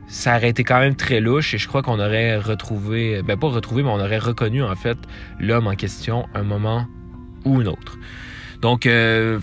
ça 0.09 0.37
aurait 0.37 0.49
été 0.49 0.65
quand 0.65 0.81
même 0.81 0.97
très 0.97 1.21
louche 1.21 1.55
et 1.55 1.59
je 1.59 1.69
crois 1.69 1.83
qu'on 1.83 2.01
aurait 2.01 2.39
retrouvé, 2.39 3.23
ben 3.23 3.39
pas 3.39 3.49
retrouvé, 3.49 3.83
mais 3.83 3.91
on 3.91 4.01
aurait 4.01 4.19
reconnu 4.19 4.63
en 4.63 4.75
fait 4.75 4.99
l'homme 5.39 5.67
en 5.67 5.75
question 5.75 6.27
un 6.35 6.43
moment 6.43 6.87
ou 7.45 7.61
un 7.61 7.67
autre. 7.67 7.99
Donc, 8.61 8.87
euh, 8.87 9.39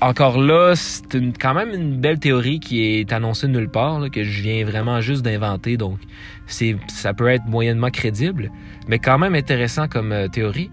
encore 0.00 0.40
là, 0.40 0.74
c'est 0.76 1.38
quand 1.38 1.54
même 1.54 1.70
une 1.70 2.00
belle 2.00 2.18
théorie 2.18 2.60
qui 2.60 2.82
est 2.82 3.12
annoncée 3.12 3.48
nulle 3.48 3.68
part, 3.68 4.10
que 4.10 4.22
je 4.22 4.42
viens 4.42 4.64
vraiment 4.64 5.00
juste 5.00 5.22
d'inventer. 5.22 5.76
Donc, 5.76 5.98
c'est, 6.46 6.76
ça 6.88 7.12
peut 7.12 7.28
être 7.28 7.46
moyennement 7.46 7.90
crédible, 7.90 8.50
mais 8.88 8.98
quand 8.98 9.18
même 9.18 9.34
intéressant 9.34 9.88
comme 9.88 10.12
euh, 10.12 10.28
théorie. 10.28 10.70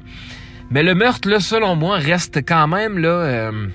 Mais 0.70 0.84
le 0.84 0.96
meurtre, 0.96 1.30
là, 1.30 1.39
selon 1.39 1.76
moi, 1.76 1.98
reste 1.98 2.46
quand 2.46 2.67
même 2.67 2.98
là, 2.98 3.10
euh, 3.10 3.67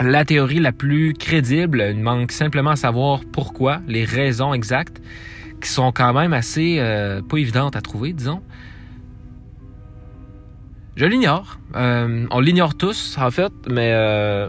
la 0.00 0.24
théorie 0.24 0.60
la 0.60 0.72
plus 0.72 1.14
crédible. 1.14 1.84
Il 1.90 2.00
manque 2.00 2.32
simplement 2.32 2.70
à 2.70 2.76
savoir 2.76 3.20
pourquoi, 3.32 3.80
les 3.86 4.04
raisons 4.04 4.54
exactes, 4.54 5.00
qui 5.60 5.68
sont 5.68 5.92
quand 5.92 6.12
même 6.12 6.32
assez 6.32 6.76
euh, 6.78 7.22
pas 7.22 7.38
évidentes 7.38 7.76
à 7.76 7.80
trouver, 7.80 8.12
disons. 8.12 8.42
Je 10.96 11.06
l'ignore. 11.06 11.58
Euh, 11.74 12.26
on 12.30 12.40
l'ignore 12.40 12.76
tous, 12.76 13.16
en 13.18 13.30
fait, 13.30 13.52
mais 13.68 13.90
euh, 13.92 14.48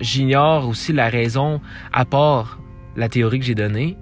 j'ignore 0.00 0.68
aussi 0.68 0.92
la 0.92 1.08
raison 1.08 1.60
à 1.92 2.04
part 2.04 2.60
la 2.96 3.08
théorie 3.08 3.38
que 3.38 3.46
j'ai 3.46 3.54
donnée. 3.54 3.96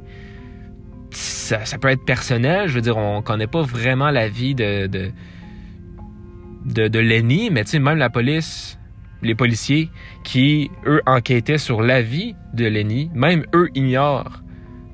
Ça, 1.11 1.79
peut 1.81 1.89
être 1.89 2.05
personnel, 2.05 2.69
je 2.69 2.75
veux 2.75 2.81
dire, 2.81 2.97
on 2.97 3.23
connaît 3.23 3.47
pas 3.47 3.63
vraiment 3.63 4.11
la 4.11 4.29
vie 4.29 4.55
de, 4.55 4.87
de, 4.87 5.11
de, 6.67 6.89
de 6.89 6.99
Lenny, 6.99 7.51
mais 7.51 7.65
tu 7.65 7.71
sais, 7.71 7.79
même 7.79 7.97
la 7.97 8.11
police, 8.11 8.78
les 9.23 9.35
policiers 9.35 9.91
qui, 10.25 10.71
eux, 10.87 11.03
enquêtaient 11.07 11.59
sur 11.59 11.83
la 11.83 12.03
vie 12.03 12.35
de 12.55 12.67
Lenny, 12.67 13.11
même 13.15 13.45
eux 13.55 13.69
ignorent 13.75 14.43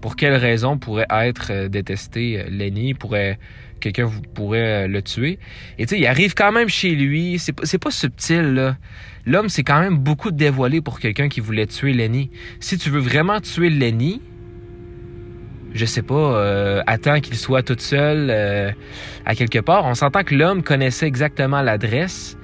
pour 0.01 0.17
quelle 0.17 0.35
raison 0.35 0.79
pourrait 0.79 1.07
être 1.11 1.51
euh, 1.51 1.69
détesté 1.69 2.45
Lenny, 2.51 2.95
pourrait 2.95 3.39
quelqu'un 3.81 4.11
pourrait 4.35 4.85
euh, 4.85 4.89
le 4.89 5.03
tuer. 5.03 5.39
Et 5.79 5.87
tu 5.87 5.95
sais, 5.95 6.01
il 6.01 6.07
arrive 6.07 6.35
quand 6.35 6.53
même 6.53 6.69
chez 6.69 6.95
lui. 6.95 7.39
C'est, 7.39 7.55
c'est 7.65 7.79
pas 7.79 7.91
subtil. 7.91 8.77
L'homme, 9.27 9.49
c'est 9.49 9.63
quand 9.63 9.81
même 9.81 9.99
beaucoup 9.99 10.31
dévoilé 10.31 10.81
pour 10.81 11.01
quelqu'un 11.01 11.29
qui 11.29 11.41
voulait 11.41 11.67
tuer 11.67 11.93
Lenny. 11.93 12.31
Si 12.61 12.79
tu 12.79 12.91
veux 12.91 13.01
vraiment 13.01 13.41
tuer 13.41 13.71
Lenny, 13.71 14.21
je 15.75 15.85
sais 15.87 16.03
pas, 16.03 16.15
euh, 16.15 16.83
attends 16.87 17.21
qu'il 17.21 17.37
soit 17.37 17.63
tout 17.63 17.77
seul 17.79 18.29
euh, 18.31 18.71
à 19.27 19.35
quelque 19.35 19.59
part. 19.59 19.85
On 19.85 19.95
s'entend 19.95 20.23
que 20.23 20.35
l'homme 20.35 20.63
connaissait 20.63 21.07
exactement 21.07 21.63
l'adresse, 21.63 22.39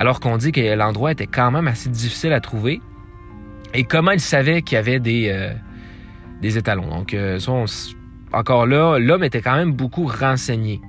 alors 0.00 0.18
qu'on 0.18 0.36
dit 0.36 0.50
que 0.50 0.74
l'endroit 0.74 1.12
était 1.12 1.28
quand 1.28 1.52
même 1.52 1.68
assez 1.68 1.88
difficile 1.88 2.32
à 2.32 2.40
trouver. 2.40 2.80
Et 3.72 3.84
comment 3.84 4.10
il 4.10 4.20
savait 4.20 4.62
qu'il 4.62 4.74
y 4.74 4.78
avait 4.78 4.98
des, 4.98 5.52
des 6.42 6.58
étalons. 6.58 6.88
Donc, 6.88 7.14
on, 7.46 7.66
encore 8.32 8.66
là, 8.66 8.98
l'homme 8.98 9.22
était 9.22 9.40
quand 9.40 9.56
même 9.56 9.72
beaucoup 9.72 10.06
renseigné. 10.06 10.80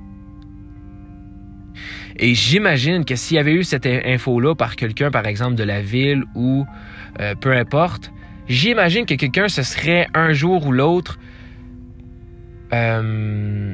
Et 2.17 2.35
j'imagine 2.35 3.05
que 3.05 3.15
s'il 3.15 3.37
y 3.37 3.39
avait 3.39 3.53
eu 3.53 3.63
cette 3.63 3.87
info-là 3.87 4.53
par 4.53 4.75
quelqu'un, 4.75 5.09
par 5.09 5.25
exemple, 5.25 5.55
de 5.55 5.63
la 5.63 5.81
ville 5.81 6.23
ou 6.35 6.65
euh, 7.19 7.33
peu 7.35 7.51
importe, 7.51 8.11
j'imagine 8.47 9.05
que 9.05 9.15
quelqu'un 9.15 9.47
se 9.47 9.63
serait 9.63 10.07
un 10.13 10.33
jour 10.33 10.67
ou 10.67 10.71
l'autre 10.71 11.17
euh, 12.73 13.73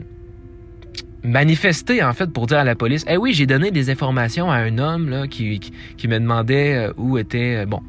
manifesté, 1.23 2.03
en 2.03 2.13
fait, 2.13 2.27
pour 2.27 2.47
dire 2.47 2.60
à 2.60 2.63
la 2.63 2.75
police 2.75 3.06
Eh 3.08 3.17
oui, 3.17 3.34
j'ai 3.34 3.45
donné 3.45 3.71
des 3.71 3.89
informations 3.89 4.51
à 4.51 4.58
un 4.58 4.77
homme 4.77 5.27
qui, 5.30 5.60
qui, 5.60 6.08
me 6.08 6.19
demandait 6.19 6.75
euh, 6.75 6.93
où 6.97 7.17
était, 7.17 7.65
bon, 7.65 7.82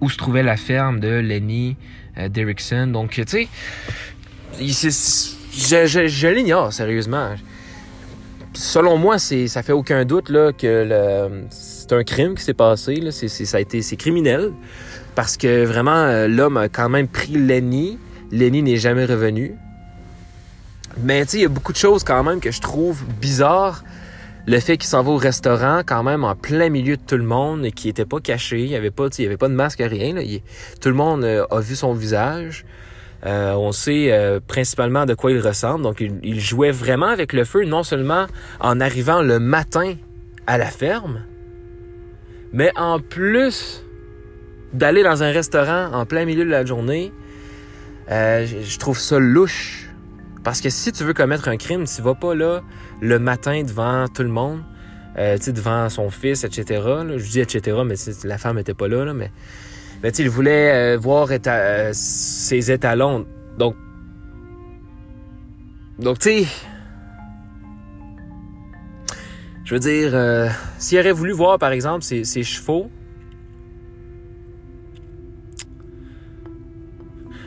où 0.00 0.10
se 0.10 0.16
trouvait 0.16 0.42
la 0.42 0.56
ferme 0.56 1.00
de 1.00 1.08
Lenny 1.08 1.76
Derrickson. 2.30 2.88
Donc, 2.88 3.10
tu 3.12 3.24
sais, 3.26 3.48
je, 4.60 6.28
l'ignore, 6.28 6.72
sérieusement. 6.72 7.30
Selon 8.54 8.98
moi, 8.98 9.18
c'est, 9.18 9.48
ça 9.48 9.62
fait 9.62 9.72
aucun 9.72 10.04
doute 10.04 10.30
que 10.58 11.30
c'est 11.50 11.92
un 11.92 12.04
crime 12.04 12.34
qui 12.34 12.42
s'est 12.42 12.54
passé. 12.54 12.96
Là. 12.96 13.10
Été, 13.58 13.82
c'est 13.82 13.96
criminel. 13.96 14.52
Parce 15.14 15.36
que 15.36 15.64
vraiment, 15.64 15.90
euh, 15.90 16.26
l'homme 16.26 16.56
a 16.56 16.68
quand 16.68 16.88
même 16.88 17.08
pris 17.08 17.34
Lenny. 17.34 17.98
Lenny 18.30 18.62
n'est 18.62 18.76
jamais 18.76 19.04
revenu. 19.04 19.54
Mais 20.98 21.24
tu 21.24 21.30
sais, 21.30 21.38
il 21.38 21.42
y 21.42 21.46
a 21.46 21.48
beaucoup 21.48 21.72
de 21.72 21.78
choses 21.78 22.04
quand 22.04 22.22
même 22.22 22.40
que 22.40 22.50
je 22.50 22.60
trouve 22.60 23.04
bizarres. 23.20 23.82
Le 24.46 24.58
fait 24.58 24.76
qu'il 24.76 24.88
s'en 24.88 25.02
va 25.02 25.12
au 25.12 25.16
restaurant 25.16 25.82
quand 25.86 26.02
même 26.02 26.24
en 26.24 26.34
plein 26.34 26.68
milieu 26.68 26.96
de 26.96 27.02
tout 27.02 27.16
le 27.16 27.22
monde 27.22 27.64
et 27.64 27.70
qu'il 27.70 27.90
était 27.90 28.04
pas 28.04 28.18
caché, 28.18 28.60
il 28.60 28.70
y 28.70 28.76
avait 28.76 28.90
pas, 28.90 29.06
il 29.16 29.26
avait 29.26 29.36
pas 29.36 29.48
de 29.48 29.54
masque 29.54 29.82
rien. 29.84 30.14
Là. 30.14 30.22
tout 30.80 30.88
le 30.88 30.94
monde 30.94 31.22
euh, 31.22 31.46
a 31.50 31.60
vu 31.60 31.76
son 31.76 31.94
visage. 31.94 32.64
Euh, 33.24 33.52
on 33.52 33.70
sait 33.70 34.10
euh, 34.10 34.40
principalement 34.44 35.06
de 35.06 35.14
quoi 35.14 35.30
il 35.30 35.38
ressemble. 35.38 35.84
Donc, 35.84 36.00
il, 36.00 36.40
jouait 36.40 36.72
vraiment 36.72 37.06
avec 37.06 37.32
le 37.32 37.44
feu, 37.44 37.64
non 37.64 37.84
seulement 37.84 38.26
en 38.58 38.80
arrivant 38.80 39.22
le 39.22 39.38
matin 39.38 39.94
à 40.48 40.58
la 40.58 40.66
ferme, 40.66 41.22
mais 42.52 42.72
en 42.76 42.98
plus 42.98 43.84
d'aller 44.72 45.04
dans 45.04 45.22
un 45.22 45.30
restaurant 45.30 45.92
en 45.92 46.04
plein 46.04 46.24
milieu 46.24 46.44
de 46.44 46.50
la 46.50 46.64
journée. 46.64 47.12
Je 48.08 48.78
trouve 48.78 48.98
ça 48.98 49.20
louche. 49.20 49.81
Parce 50.44 50.60
que 50.60 50.70
si 50.70 50.90
tu 50.92 51.04
veux 51.04 51.14
commettre 51.14 51.48
un 51.48 51.56
crime, 51.56 51.84
tu 51.84 52.02
vas 52.02 52.14
pas 52.14 52.34
là 52.34 52.62
le 53.00 53.18
matin 53.18 53.62
devant 53.62 54.08
tout 54.08 54.22
le 54.22 54.28
monde, 54.28 54.62
euh, 55.18 55.38
devant 55.38 55.88
son 55.88 56.10
fils, 56.10 56.42
etc. 56.44 56.82
Je 57.16 57.30
dis 57.30 57.40
etc., 57.40 57.82
mais 57.84 57.94
la 58.24 58.38
femme 58.38 58.58
était 58.58 58.74
pas 58.74 58.88
là, 58.88 59.04
là 59.04 59.14
mais 59.14 59.30
mais 60.02 60.10
il 60.10 60.28
voulait 60.28 60.94
euh, 60.94 60.98
voir 60.98 61.28
euh, 61.30 61.90
ses 61.92 62.72
étalons. 62.72 63.24
Donc, 63.56 63.76
donc 66.00 66.18
tu 66.18 66.30
sais, 66.30 66.46
je 69.64 69.74
veux 69.74 69.80
dire, 69.80 70.50
s'il 70.78 70.98
aurait 70.98 71.12
voulu 71.12 71.30
voir, 71.30 71.58
par 71.58 71.70
exemple, 71.70 72.02
ses, 72.02 72.42
chevaux, 72.42 72.90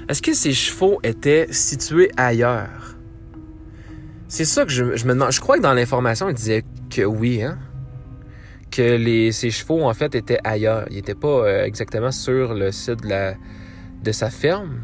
est-ce 0.08 0.22
que 0.22 0.34
ses 0.34 0.54
chevaux 0.54 1.00
étaient 1.04 1.48
situés 1.52 2.10
ailleurs? 2.16 2.85
C'est 4.28 4.46
ça 4.46 4.66
que 4.66 4.72
je, 4.72 4.96
je, 4.96 5.06
me 5.06 5.14
demande. 5.14 5.32
Je 5.32 5.40
crois 5.40 5.58
que 5.58 5.62
dans 5.62 5.74
l'information, 5.74 6.30
il 6.30 6.36
disait 6.36 6.64
que 6.90 7.04
oui, 7.04 7.44
hein? 7.44 7.58
que 8.72 8.98
les, 8.98 9.32
ses 9.32 9.52
chevaux, 9.52 9.84
en 9.84 9.94
fait, 9.94 10.16
étaient 10.16 10.40
ailleurs. 10.44 10.86
Ils 10.90 10.98
n'étaient 10.98 11.16
pas 11.16 11.28
euh, 11.28 11.64
exactement 11.64 12.12
sur 12.12 12.54
le 12.54 12.72
site 12.72 13.04
de, 13.04 13.10
la, 13.10 13.36
de 14.04 14.12
sa 14.12 14.30
ferme. 14.30 14.82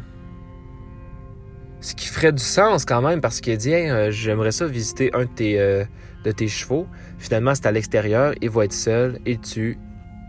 Ce 1.80 1.94
qui 1.94 2.06
ferait 2.06 2.32
du 2.32 2.42
sens 2.42 2.84
quand 2.84 3.02
même, 3.02 3.20
parce 3.20 3.40
qu'il 3.40 3.56
dit 3.56 3.74
euh, 3.74 4.10
J'aimerais 4.10 4.52
ça 4.52 4.66
visiter 4.66 5.10
un 5.14 5.24
de 5.24 5.30
tes, 5.34 5.60
euh, 5.60 5.84
de 6.24 6.30
tes 6.30 6.48
chevaux. 6.48 6.86
Finalement, 7.18 7.54
c'est 7.54 7.66
à 7.66 7.72
l'extérieur, 7.72 8.34
il 8.40 8.50
va 8.50 8.64
être 8.64 8.72
seul, 8.72 9.18
il 9.26 9.40
tue, 9.40 9.78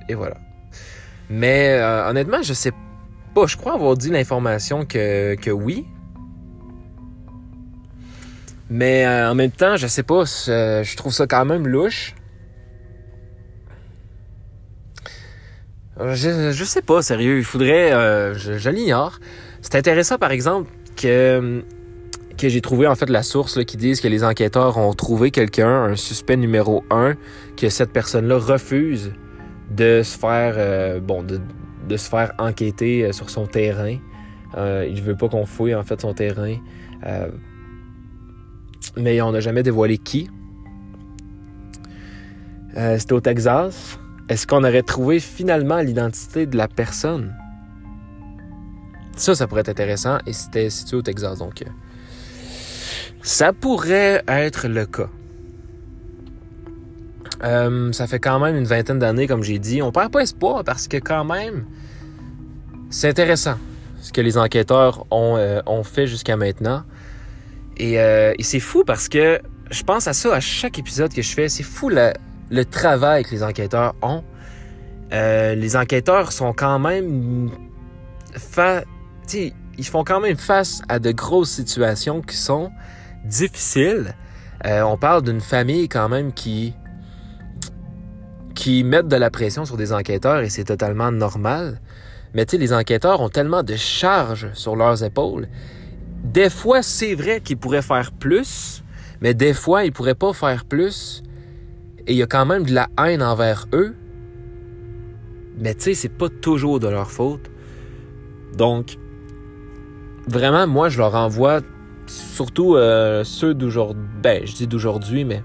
et 0.09 0.16
voilà. 0.16 0.38
Mais 1.30 1.80
honnêtement, 2.07 2.41
je 2.43 2.53
sais 2.53 2.72
pas. 3.34 3.45
Je 3.47 3.55
crois 3.55 3.74
avoir 3.74 3.95
dit 3.95 4.09
l'information 4.09 4.86
que, 4.86 5.36
que 5.36 5.49
oui. 5.49 5.88
Mais 8.70 9.05
en 9.07 9.36
même 9.36 9.51
temps, 9.51 9.76
je 9.76 9.88
sais 9.88 10.03
pas, 10.03 10.24
je 10.26 10.95
trouve 10.95 11.14
ça 11.14 11.28
quand 11.28 11.45
même 11.45 11.68
louche. 11.68 12.16
Je, 15.99 16.64
sais 16.64 16.82
pas, 16.82 17.01
sérieux. 17.01 17.38
Il 17.38 17.43
faudrait. 17.43 17.93
Euh, 17.93 18.34
je, 18.34 18.70
l'ignore. 18.70 19.20
C'est 19.61 19.76
intéressant, 19.76 20.18
par 20.18 20.32
exemple, 20.32 20.72
que, 20.95 21.64
que 22.38 22.49
j'ai 22.49 22.61
trouvé 22.61 22.88
en 22.88 22.95
fait 22.95 23.09
la 23.09 23.24
source 23.24 23.64
qui 23.64 23.78
disent 23.78 24.01
que 24.01 24.07
les 24.07 24.24
enquêteurs 24.24 24.78
ont 24.78 24.93
trouvé 24.93 25.32
quelqu'un, 25.32 25.84
un 25.84 25.95
suspect 25.95 26.36
numéro 26.36 26.84
un, 26.89 27.14
que 27.55 27.70
cette 27.70 27.91
personne-là 27.91 28.38
refuse 28.38 29.14
de 29.72 30.01
se 30.03 30.18
faire 30.18 30.55
euh, 30.57 30.99
bon 30.99 31.24
de, 31.24 31.39
de, 31.88 31.97
se 31.97 32.09
faire 32.09 32.34
enquêter 32.39 33.14
sur 33.14 33.30
son 33.30 33.45
terrain. 33.45 33.97
Euh, 34.57 34.88
il 34.89 35.01
veut 35.01 35.16
pas 35.16 35.30
qu'on 35.30 35.45
fouille 35.45 35.76
en 35.76 35.84
fait 35.84 36.01
son 36.01 36.14
terrain. 36.14 36.57
Mais 38.98 39.22
on 39.22 39.32
n'a 39.32 39.39
jamais 39.39 39.64
dévoilé 39.64 39.98
qui. 39.98 40.30
C'était 42.76 43.14
au 43.14 43.22
Texas. 43.22 44.00
Est-ce 44.30 44.48
qu'on 44.48 44.64
aurait 44.64 44.84
trouvé 44.84 45.20
finalement 45.20 45.80
l'identité 45.80 46.46
de 46.46 46.58
la 46.58 46.68
personne? 46.68 47.36
Ça, 49.16 49.36
ça 49.36 49.48
pourrait 49.48 49.62
être 49.62 49.70
intéressant 49.70 50.18
et 50.26 50.34
c'était 50.34 50.70
situé 50.70 50.98
au 50.98 51.02
Texas. 51.02 51.38
Donc, 51.39 51.62
euh, 51.62 51.66
ça 53.22 53.54
pourrait 53.54 54.24
être 54.28 54.68
le 54.68 54.86
cas. 54.86 55.10
Euh, 57.44 57.91
ça 57.91 58.08
fait 58.08 58.20
quand 58.20 58.39
même 58.39 58.56
une 58.56 58.66
vingtaine 58.66 59.00
d'années, 59.00 59.28
comme 59.28 59.44
j'ai 59.44 59.60
dit. 59.60 59.82
On 59.82 59.91
perd 59.91 60.12
pas 60.12 60.22
espoir 60.22 60.64
parce 60.64 60.88
que 60.88 60.98
quand 60.98 61.26
même, 61.26 61.66
c'est 62.89 63.10
intéressant 63.10 63.58
ce 64.02 64.12
que 64.12 64.22
les 64.22 64.38
enquêteurs 64.38 65.06
euh, 65.12 65.62
ont 65.68 65.84
fait 65.84 66.08
jusqu'à 66.08 66.38
maintenant. 66.38 66.84
Et, 67.78 67.95
et 67.95 68.43
c'est 68.43 68.59
fou 68.59 68.84
parce 68.86 69.09
que 69.09 69.41
je 69.71 69.84
pense 69.84 70.07
à 70.07 70.13
ça 70.13 70.36
à 70.36 70.39
chaque 70.39 70.78
épisode 70.80 71.13
que 71.13 71.21
je 71.21 71.34
fais. 71.34 71.49
C'est 71.49 71.63
fou 71.63 71.89
le, 71.89 72.65
travail 72.65 73.24
que 73.24 73.32
les 73.32 73.43
enquêteurs 73.43 73.95
ont. 74.01 74.24
les 75.11 75.76
enquêteurs 75.76 76.32
sont 76.32 76.53
quand 76.53 76.80
même 76.80 77.49
ils 79.78 79.86
font 79.86 80.03
quand 80.03 80.19
même 80.19 80.38
face 80.38 80.82
à 80.89 80.99
de 80.99 81.11
grosses 81.11 81.51
situations 81.51 82.21
qui 82.21 82.36
sont 82.36 82.71
difficiles. 83.26 84.15
Euh, 84.65 84.82
on 84.82 84.97
parle 84.97 85.24
d'une 85.24 85.41
famille 85.41 85.89
quand 85.89 86.09
même 86.09 86.34
qui 86.34 86.74
qui 88.55 88.84
mettent 88.84 89.07
de 89.07 89.15
la 89.15 89.32
pression 89.32 89.65
sur 89.65 89.78
des 89.78 89.93
enquêteurs 89.93 90.41
et 90.41 90.49
c'est 90.49 90.65
totalement 90.65 91.11
normal. 91.11 91.82
Mais 92.34 92.45
tu 92.45 92.51
sais, 92.51 92.57
les 92.57 92.71
enquêteurs 92.71 93.19
ont 93.19 93.30
tellement 93.30 93.63
de 93.63 93.76
charges 93.76 94.49
sur 94.53 94.76
leurs 94.76 95.03
épaules. 95.03 95.47
Des 96.24 96.49
fois, 96.49 96.82
c'est 96.82 97.15
vrai 97.15 97.41
qu'ils 97.41 97.57
pourraient 97.57 97.82
faire 97.82 98.11
plus, 98.11 98.82
mais 99.21 99.34
des 99.34 99.53
fois, 99.53 99.84
ils 99.84 99.91
pourraient 99.91 100.15
pas 100.15 100.34
faire 100.34 100.63
plus. 100.65 101.21
Et 102.07 102.13
il 102.13 102.17
y 102.17 102.24
a 102.24 102.28
quand 102.28 102.45
même 102.45 102.63
de 102.63 102.74
la 102.74 102.89
haine 102.97 103.21
envers 103.21 103.67
eux. 103.74 103.93
Mais 105.59 105.76
tu 105.76 105.82
sais, 105.82 105.93
c'est 105.93 106.09
pas 106.09 106.30
toujours 106.30 106.80
de 106.80 106.88
leur 106.88 107.11
faute. 107.11 107.51
Donc, 108.57 108.97
vraiment, 110.28 110.65
moi, 110.65 110.89
je 110.89 110.97
leur 110.97 111.13
envoie 111.15 111.61
surtout 112.07 112.76
euh, 112.76 113.24
ceux 113.24 113.53
d'aujourd'hui. 113.53 114.03
Ben, 114.21 114.45
je 114.45 114.53
dis 114.53 114.67
d'aujourd'hui, 114.67 115.26
mais. 115.26 115.43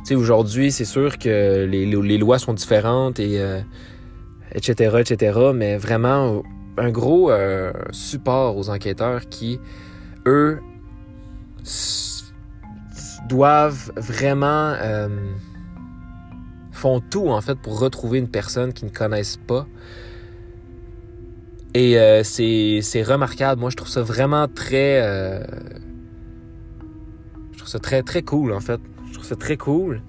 Tu 0.00 0.08
sais, 0.08 0.14
aujourd'hui, 0.16 0.72
c'est 0.72 0.84
sûr 0.84 1.16
que 1.18 1.64
les, 1.64 1.86
les, 1.86 2.18
lois 2.18 2.38
sont 2.38 2.54
différentes 2.54 3.20
et. 3.20 3.40
etc., 4.52 4.90
euh, 4.94 4.98
etc. 4.98 5.38
Mais 5.54 5.76
vraiment, 5.76 6.42
un 6.76 6.90
gros 6.90 7.30
euh, 7.30 7.72
support 7.90 8.56
aux 8.56 8.70
enquêteurs 8.70 9.28
qui, 9.28 9.60
eux, 10.26 10.60
doivent 13.28 13.92
vraiment. 13.96 14.74
font 16.72 17.00
tout, 17.00 17.28
en 17.28 17.40
fait, 17.40 17.54
pour 17.56 17.78
retrouver 17.78 18.18
une 18.18 18.28
personne 18.28 18.72
qu'ils 18.72 18.88
ne 18.88 18.92
connaissent 18.92 19.38
pas. 19.46 19.66
Et 21.74 21.98
euh, 21.98 22.22
c'est 22.22 23.02
remarquable. 23.02 23.60
Moi, 23.60 23.70
je 23.70 23.76
trouve 23.76 23.88
ça 23.88 24.02
vraiment 24.02 24.46
très... 24.48 25.00
Euh, 25.02 25.42
je 27.52 27.58
trouve 27.58 27.68
ça 27.68 27.78
très, 27.78 28.02
très 28.02 28.22
cool, 28.22 28.52
en 28.52 28.60
fait. 28.60 28.80
Je 29.08 29.14
trouve 29.14 29.24
ça 29.24 29.36
très 29.36 29.56
cool. 29.56 30.02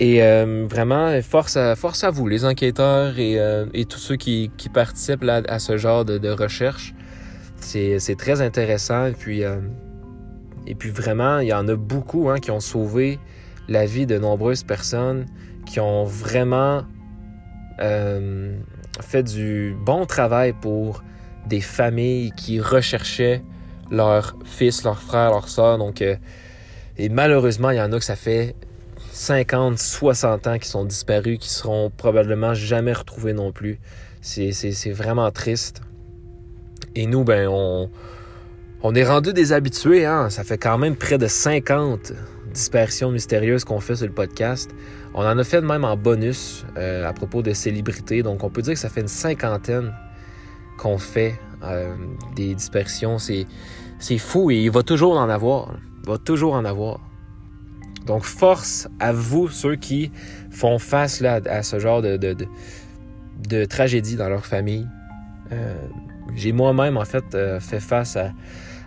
Et 0.00 0.22
euh, 0.22 0.66
vraiment, 0.68 1.20
force 1.22 1.56
à, 1.56 1.76
force 1.76 2.02
à 2.04 2.10
vous, 2.10 2.26
les 2.26 2.44
enquêteurs 2.44 3.18
et, 3.18 3.38
et 3.74 3.84
tous 3.84 3.98
ceux 3.98 4.16
qui, 4.16 4.50
participent 4.72 5.24
à 5.24 5.58
ce 5.58 5.76
genre 5.76 6.04
de, 6.04 6.30
recherche. 6.30 6.94
C'est 7.60 8.16
très 8.18 8.40
intéressant. 8.40 9.06
Et 9.06 9.12
puis, 9.12 9.42
et 10.66 10.74
puis 10.74 10.90
vraiment, 10.90 11.38
il 11.38 11.48
y 11.48 11.52
en 11.52 11.68
a 11.68 11.76
beaucoup 11.76 12.28
hein, 12.28 12.38
qui 12.38 12.50
ont 12.50 12.60
sauvé 12.60 13.18
la 13.68 13.86
vie 13.86 14.06
de 14.06 14.18
nombreuses 14.18 14.64
personnes, 14.64 15.26
qui 15.64 15.78
ont 15.78 16.04
vraiment 16.04 16.84
fait 19.00 19.22
du 19.22 19.76
bon 19.84 20.06
travail 20.06 20.52
pour 20.52 21.02
des 21.46 21.60
familles 21.60 22.32
qui 22.36 22.60
recherchaient 22.60 23.42
leur 23.90 24.36
fils, 24.44 24.84
leur 24.84 25.00
frère, 25.00 25.30
leur 25.30 25.48
soeur. 25.48 25.78
Donc, 25.78 26.00
euh, 26.02 26.16
et 26.96 27.08
malheureusement, 27.08 27.70
il 27.70 27.76
y 27.76 27.80
en 27.80 27.92
a 27.92 27.98
que 27.98 28.04
ça 28.04 28.16
fait 28.16 28.54
50, 29.14 29.78
60 29.78 30.46
ans 30.48 30.58
qui 30.58 30.68
sont 30.68 30.84
disparus, 30.84 31.38
qui 31.38 31.48
seront 31.48 31.88
probablement 31.88 32.52
jamais 32.52 32.92
retrouvés 32.92 33.32
non 33.32 33.52
plus. 33.52 33.78
C'est 34.20 34.90
vraiment 34.90 35.30
triste. 35.30 35.82
Et 36.96 37.06
nous, 37.06 37.22
ben, 37.22 37.48
on, 37.48 38.94
est 38.94 39.04
rendu 39.04 39.32
des 39.32 39.52
habitués. 39.52 40.04
Hein? 40.04 40.30
Ça 40.30 40.42
fait 40.42 40.58
quand 40.58 40.78
même 40.78 40.96
près 40.96 41.16
de 41.16 41.28
50 41.28 42.12
disparitions 42.52 43.12
mystérieuses 43.12 43.62
qu'on 43.62 43.78
fait 43.78 43.94
sur 43.94 44.06
le 44.06 44.12
podcast. 44.12 44.72
On 45.14 45.24
en 45.24 45.38
a 45.38 45.44
fait 45.44 45.60
de 45.60 45.66
même 45.66 45.84
en 45.84 45.96
bonus 45.96 46.66
euh, 46.76 47.08
à 47.08 47.12
propos 47.12 47.40
de 47.40 47.52
célébrités. 47.52 48.24
Donc, 48.24 48.42
on 48.42 48.50
peut 48.50 48.62
dire 48.62 48.74
que 48.74 48.80
ça 48.80 48.88
fait 48.88 49.02
une 49.02 49.06
cinquantaine 49.06 49.94
qu'on 50.76 50.98
fait 50.98 51.38
euh, 51.62 51.94
des 52.34 52.52
dispersions. 52.56 53.20
C'est, 53.20 53.46
c'est 54.00 54.18
fou 54.18 54.50
et 54.50 54.56
il 54.56 54.72
va 54.72 54.82
toujours 54.82 55.18
en 55.18 55.28
avoir. 55.28 55.76
Il 56.02 56.10
va 56.10 56.18
toujours 56.18 56.54
en 56.54 56.64
avoir. 56.64 56.98
Donc, 58.06 58.24
force 58.24 58.88
à 59.00 59.12
vous, 59.12 59.48
ceux 59.48 59.76
qui 59.76 60.10
font 60.50 60.78
face 60.78 61.20
là, 61.20 61.40
à 61.46 61.62
ce 61.62 61.78
genre 61.78 62.02
de, 62.02 62.16
de, 62.16 62.36
de, 63.48 63.64
tragédie 63.64 64.16
dans 64.16 64.28
leur 64.28 64.44
famille. 64.46 64.86
Euh, 65.52 65.74
j'ai 66.34 66.52
moi-même, 66.52 66.96
en 66.96 67.04
fait, 67.04 67.24
fait 67.60 67.80
face 67.80 68.16
à, 68.16 68.32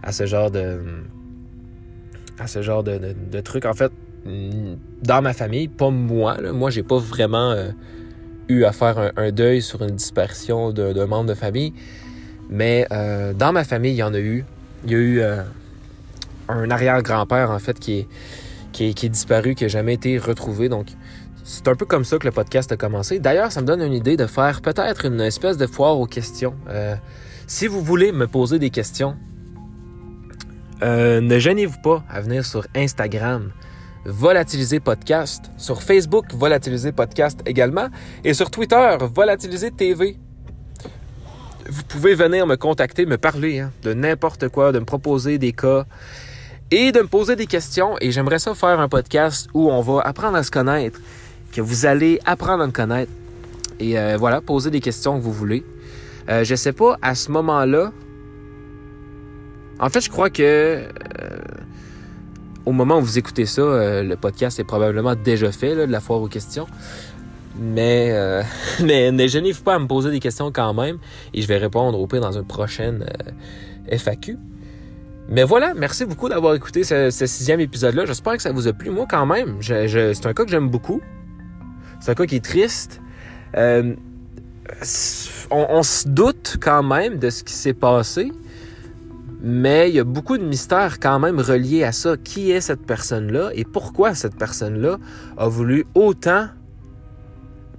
à, 0.03 0.11
ce 0.11 0.25
genre 0.25 0.51
de 0.51 0.79
à 2.39 2.47
ce 2.47 2.61
genre 2.61 2.83
de, 2.83 2.99
de 3.31 3.39
trucs. 3.41 3.65
En 3.65 3.73
fait, 3.73 3.91
dans 5.03 5.21
ma 5.21 5.33
famille, 5.33 5.67
pas 5.67 5.89
moi. 5.89 6.37
Là. 6.39 6.51
Moi, 6.51 6.69
j'ai 6.69 6.83
pas 6.83 6.97
vraiment 6.97 7.51
euh, 7.51 7.69
eu 8.49 8.63
à 8.63 8.71
faire 8.71 9.11
un, 9.15 9.31
deuil 9.31 9.61
sur 9.61 9.81
une 9.83 9.95
disparition 9.95 10.71
d'un 10.71 11.05
membre 11.05 11.29
de 11.29 11.33
famille. 11.33 11.73
Mais 12.49 12.87
euh, 12.91 13.33
dans 13.33 13.51
ma 13.51 13.63
famille, 13.63 13.91
il 13.91 13.97
y 13.97 14.03
en 14.03 14.13
a 14.13 14.19
eu. 14.19 14.45
Il 14.85 14.91
y 14.91 14.95
a 14.95 14.97
eu 14.97 15.19
euh, 15.19 15.43
un 16.47 16.69
arrière-grand-père, 16.69 17.51
en 17.51 17.59
fait, 17.59 17.79
qui 17.79 17.99
est, 17.99 18.07
qui 18.77 19.05
est, 19.05 19.09
disparu, 19.09 19.55
qui 19.55 19.63
n'a 19.63 19.69
jamais 19.69 19.95
été 19.95 20.17
retrouvé. 20.19 20.69
Donc, 20.69 20.87
c'est 21.43 21.67
un 21.67 21.75
peu 21.75 21.85
comme 21.85 22.05
ça 22.05 22.17
que 22.19 22.25
le 22.25 22.31
podcast 22.31 22.71
a 22.71 22.77
commencé. 22.77 23.19
D'ailleurs, 23.19 23.51
ça 23.51 23.61
me 23.61 23.65
donne 23.65 23.81
une 23.81 23.93
idée 23.93 24.17
de 24.17 24.27
faire 24.27 24.61
peut-être 24.61 25.05
une 25.05 25.19
espèce 25.21 25.57
de 25.57 25.65
foire 25.65 25.99
aux 25.99 26.05
questions. 26.05 26.53
si 27.47 27.65
vous 27.65 27.81
voulez 27.81 28.11
me 28.11 28.27
poser 28.27 28.59
des 28.59 28.69
questions, 28.69 29.15
ne 30.81 31.39
gênez-vous 31.39 31.81
pas 31.81 32.03
à 32.09 32.21
venir 32.21 32.45
sur 32.45 32.67
Instagram. 32.75 33.51
Volatiliser 34.05 34.79
Podcast. 34.79 35.45
Sur 35.57 35.81
Facebook, 35.81 36.25
Volatiliser 36.33 36.91
Podcast 36.91 37.41
également. 37.45 37.87
Et 38.23 38.33
sur 38.33 38.51
Twitter, 38.51 38.95
Volatiliser 39.13 39.71
TV. 39.71 40.17
Vous 41.69 41.83
pouvez 41.83 42.13
venir 42.15 42.47
me 42.47 42.55
contacter, 42.55 43.05
me 43.05 43.17
parler 43.17 43.59
hein, 43.59 43.71
de 43.83 43.93
n'importe 43.93 44.47
quoi, 44.47 44.71
de 44.71 44.79
me 44.79 44.85
proposer 44.85 45.37
des 45.37 45.51
cas 45.51 45.85
et 46.71 46.91
de 46.91 46.99
me 46.99 47.07
poser 47.07 47.35
des 47.35 47.47
questions. 47.47 47.95
Et 48.01 48.11
j'aimerais 48.11 48.39
ça 48.39 48.55
faire 48.55 48.79
un 48.79 48.89
podcast 48.89 49.49
où 49.53 49.69
on 49.71 49.81
va 49.81 50.01
apprendre 50.01 50.37
à 50.37 50.43
se 50.43 50.51
connaître, 50.51 50.99
que 51.51 51.61
vous 51.61 51.85
allez 51.85 52.19
apprendre 52.25 52.63
à 52.63 52.67
me 52.67 52.71
connaître. 52.71 53.11
Et 53.79 53.97
euh, 53.97 54.17
voilà, 54.17 54.41
poser 54.41 54.71
des 54.71 54.81
questions 54.81 55.17
que 55.17 55.23
vous 55.23 55.33
voulez. 55.33 55.63
Euh, 56.29 56.43
je 56.43 56.55
sais 56.55 56.73
pas, 56.73 56.97
à 57.01 57.15
ce 57.15 57.31
moment-là, 57.31 57.91
en 59.79 59.89
fait, 59.89 60.01
je 60.01 60.09
crois 60.09 60.29
que 60.29 60.43
euh, 60.43 60.83
au 62.65 62.71
moment 62.71 62.97
où 62.97 63.01
vous 63.01 63.17
écoutez 63.17 63.45
ça, 63.45 63.61
euh, 63.61 64.03
le 64.03 64.15
podcast 64.15 64.59
est 64.59 64.63
probablement 64.63 65.15
déjà 65.15 65.51
fait, 65.51 65.75
de 65.75 65.83
la 65.83 65.99
foire 65.99 66.21
aux 66.21 66.27
questions. 66.27 66.67
Mais, 67.59 68.09
euh, 68.11 68.43
n'arrive 68.79 69.63
pas 69.63 69.75
à 69.75 69.79
me 69.79 69.87
poser 69.87 70.11
des 70.11 70.19
questions 70.19 70.51
quand 70.51 70.73
même 70.73 70.97
et 71.33 71.41
je 71.41 71.47
vais 71.47 71.57
répondre 71.57 71.99
au 71.99 72.07
pire 72.07 72.21
dans 72.21 72.37
une 72.37 72.45
prochaine 72.45 73.05
FAQ. 73.89 74.37
Mais 75.29 75.43
voilà, 75.43 75.73
merci 75.73 76.05
beaucoup 76.05 76.29
d'avoir 76.29 76.55
écouté 76.55 76.83
ce, 76.83 77.09
sixième 77.09 77.59
épisode-là. 77.59 78.05
J'espère 78.05 78.37
que 78.37 78.41
ça 78.41 78.51
vous 78.51 78.67
a 78.67 78.73
plu. 78.73 78.89
Moi, 78.89 79.05
quand 79.09 79.25
même, 79.25 79.57
c'est 79.61 80.25
un 80.25 80.33
cas 80.33 80.45
que 80.45 80.49
j'aime 80.49 80.69
beaucoup. 80.69 81.01
C'est 81.99 82.11
un 82.11 82.15
cas 82.15 82.25
qui 82.25 82.37
est 82.37 82.45
triste. 82.45 83.01
on, 83.55 83.95
on, 85.51 85.83
se 85.83 86.07
doute 86.07 86.57
quand 86.61 86.83
même 86.83 87.17
de 87.17 87.29
ce 87.29 87.43
qui 87.43 87.53
s'est 87.53 87.73
passé. 87.73 88.31
Mais 89.41 89.89
il 89.89 89.95
y 89.95 89.99
a 89.99 90.03
beaucoup 90.03 90.37
de 90.37 90.43
mystères 90.43 90.99
quand 90.99 91.19
même 91.19 91.39
reliés 91.39 91.83
à 91.83 91.91
ça. 91.91 92.15
Qui 92.17 92.51
est 92.51 92.61
cette 92.61 92.85
personne-là 92.85 93.51
et 93.53 93.65
pourquoi 93.65 94.15
cette 94.15 94.35
personne-là 94.35 94.97
a 95.37 95.47
voulu 95.47 95.85
autant 95.93 96.47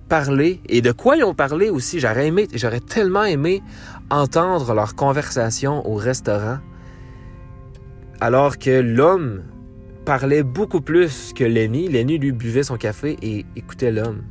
parler 0.08 0.60
et 0.68 0.80
de 0.80 0.92
quoi 0.92 1.16
ils 1.16 1.24
ont 1.24 1.34
parlé 1.34 1.70
aussi? 1.70 1.98
J'aurais 1.98 2.28
aimé, 2.28 2.46
j'aurais 2.54 2.80
tellement 2.80 3.24
aimé 3.24 3.62
entendre 4.10 4.74
leur 4.74 4.94
conversation 4.94 5.86
au 5.88 5.94
restaurant. 5.96 6.58
Alors 8.20 8.58
que 8.58 8.80
l'homme 8.80 9.42
parlait 10.04 10.42
beaucoup 10.42 10.80
plus 10.80 11.32
que 11.34 11.44
Lenny. 11.44 11.88
Lenny, 11.88 12.18
lui, 12.18 12.32
buvait 12.32 12.62
son 12.62 12.76
café 12.76 13.16
et 13.22 13.44
écoutait 13.56 13.92
l'homme. 13.92 14.22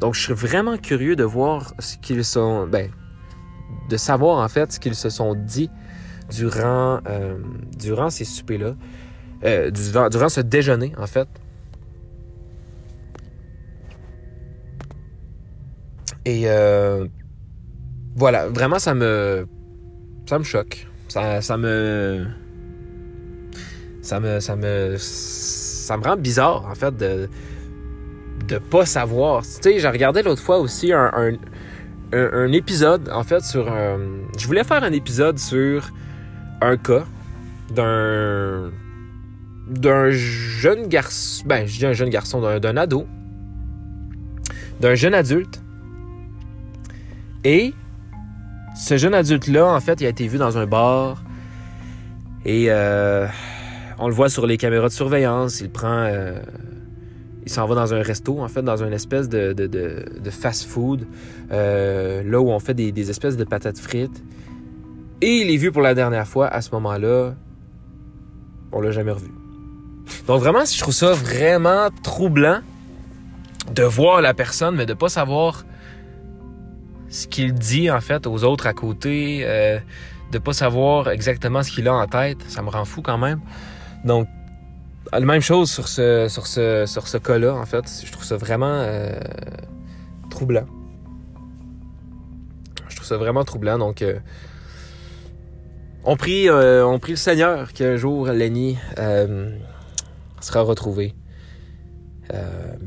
Donc, 0.00 0.14
je 0.14 0.20
suis 0.20 0.32
vraiment 0.32 0.78
curieux 0.78 1.14
de 1.14 1.24
voir 1.24 1.74
ce 1.78 1.96
qu'ils 1.98 2.24
sont... 2.24 2.66
Ben, 2.66 2.90
de 3.88 3.96
savoir, 3.96 4.38
en 4.38 4.48
fait, 4.48 4.72
ce 4.72 4.80
qu'ils 4.80 4.94
se 4.94 5.10
sont 5.10 5.34
dit 5.34 5.70
durant, 6.30 7.00
euh, 7.06 7.36
durant 7.78 8.10
ces 8.10 8.24
soupers-là. 8.24 8.74
Euh, 9.44 9.70
durant, 9.70 10.28
ce 10.28 10.40
déjeuner, 10.40 10.92
en 10.96 11.06
fait. 11.06 11.28
Et 16.24 16.44
euh, 16.46 17.06
voilà, 18.16 18.48
vraiment, 18.48 18.78
ça 18.78 18.94
me, 18.94 19.46
ça 20.26 20.38
me 20.38 20.44
choque. 20.44 20.86
Ça 21.08 21.58
me, 21.58 22.26
ça 24.02 24.20
me, 24.20 24.40
ça 24.40 24.56
me, 24.56 24.96
ça 24.98 25.96
me 25.96 26.02
rend 26.02 26.16
bizarre, 26.16 26.66
en 26.70 26.74
fait, 26.74 26.96
de, 26.96 27.28
de 28.46 28.58
pas 28.58 28.84
savoir. 28.84 29.42
Tu 29.42 29.48
sais, 29.62 29.78
j'ai 29.78 29.88
regardé 29.88 30.22
l'autre 30.22 30.42
fois 30.42 30.58
aussi 30.58 30.92
un, 30.92 31.10
un, 32.12 32.52
épisode, 32.52 33.08
en 33.10 33.22
fait, 33.22 33.42
sur 33.42 33.72
un, 33.72 33.98
je 34.36 34.46
voulais 34.46 34.64
faire 34.64 34.84
un 34.84 34.92
épisode 34.92 35.38
sur 35.38 35.90
un 36.60 36.76
cas 36.76 37.04
d'un, 37.70 38.70
d'un 39.68 40.10
jeune 40.10 40.88
garçon, 40.88 41.44
ben, 41.46 41.66
je 41.66 41.78
dis 41.78 41.86
un 41.86 41.94
jeune 41.94 42.10
garçon, 42.10 42.58
d'un 42.58 42.76
ado, 42.76 43.06
d'un 44.80 44.94
jeune 44.94 45.14
adulte 45.14 45.62
et 47.44 47.72
ce 48.76 48.96
jeune 48.96 49.14
adulte-là, 49.14 49.66
en 49.66 49.80
fait, 49.80 50.00
il 50.00 50.06
a 50.06 50.10
été 50.10 50.26
vu 50.26 50.38
dans 50.38 50.58
un 50.58 50.66
bar 50.66 51.22
et 52.44 52.66
euh, 52.68 53.26
on 54.02 54.08
le 54.08 54.14
voit 54.14 54.28
sur 54.28 54.46
les 54.46 54.56
caméras 54.56 54.88
de 54.88 54.92
surveillance. 54.92 55.60
Il 55.60 55.70
prend. 55.70 56.04
Euh, 56.08 56.40
il 57.44 57.50
s'en 57.50 57.66
va 57.66 57.74
dans 57.74 57.94
un 57.94 58.02
resto, 58.02 58.40
en 58.40 58.48
fait, 58.48 58.62
dans 58.62 58.82
une 58.84 58.92
espèce 58.92 59.28
de, 59.28 60.30
fast-food, 60.30 61.06
euh, 61.50 62.22
là 62.24 62.40
où 62.40 62.50
on 62.50 62.58
fait 62.60 62.74
des, 62.74 63.10
espèces 63.10 63.36
de 63.36 63.44
patates 63.44 63.78
frites. 63.78 64.22
Et 65.20 65.38
il 65.38 65.50
est 65.50 65.56
vu 65.56 65.72
pour 65.72 65.82
la 65.82 65.94
dernière 65.94 66.26
fois 66.26 66.46
à 66.48 66.60
ce 66.62 66.70
moment-là. 66.72 67.34
On 68.70 68.80
l'a 68.80 68.90
jamais 68.92 69.10
revu. 69.10 69.30
Donc 70.26 70.40
vraiment, 70.40 70.64
je 70.64 70.78
trouve 70.78 70.94
ça 70.94 71.12
vraiment 71.12 71.88
troublant 72.02 72.60
de 73.72 73.82
voir 73.82 74.20
la 74.20 74.34
personne, 74.34 74.76
mais 74.76 74.86
de 74.86 74.94
pas 74.94 75.08
savoir 75.08 75.64
ce 77.08 77.26
qu'il 77.26 77.54
dit 77.54 77.90
en 77.90 78.00
fait 78.00 78.26
aux 78.26 78.44
autres 78.44 78.66
à 78.66 78.72
côté, 78.72 79.42
euh, 79.42 79.78
de 80.32 80.38
pas 80.38 80.52
savoir 80.52 81.10
exactement 81.10 81.62
ce 81.62 81.70
qu'il 81.70 81.86
a 81.88 81.94
en 81.94 82.06
tête, 82.06 82.38
ça 82.48 82.62
me 82.62 82.70
rend 82.70 82.84
fou 82.84 83.02
quand 83.02 83.18
même. 83.18 83.40
Donc 84.04 84.28
la 85.12 85.20
même 85.20 85.40
chose 85.40 85.70
sur 85.70 85.88
ce 85.88 86.28
sur 86.28 86.46
ce 86.46 86.86
sur 86.86 87.08
ce 87.08 87.18
cas-là 87.18 87.54
en 87.54 87.66
fait, 87.66 87.84
je 88.04 88.10
trouve 88.10 88.24
ça 88.24 88.36
vraiment 88.36 88.66
euh, 88.66 89.18
troublant. 90.30 90.66
Je 92.88 92.96
trouve 92.96 93.06
ça 93.06 93.16
vraiment 93.16 93.44
troublant. 93.44 93.78
Donc 93.78 94.02
euh, 94.02 94.18
on 96.04 96.16
prie 96.16 96.48
euh, 96.48 96.86
on 96.86 96.98
prie 96.98 97.12
le 97.12 97.16
Seigneur 97.16 97.72
qu'un 97.72 97.96
jour 97.96 98.26
Lenny 98.28 98.78
sera 100.40 100.62
retrouvé 100.62 101.14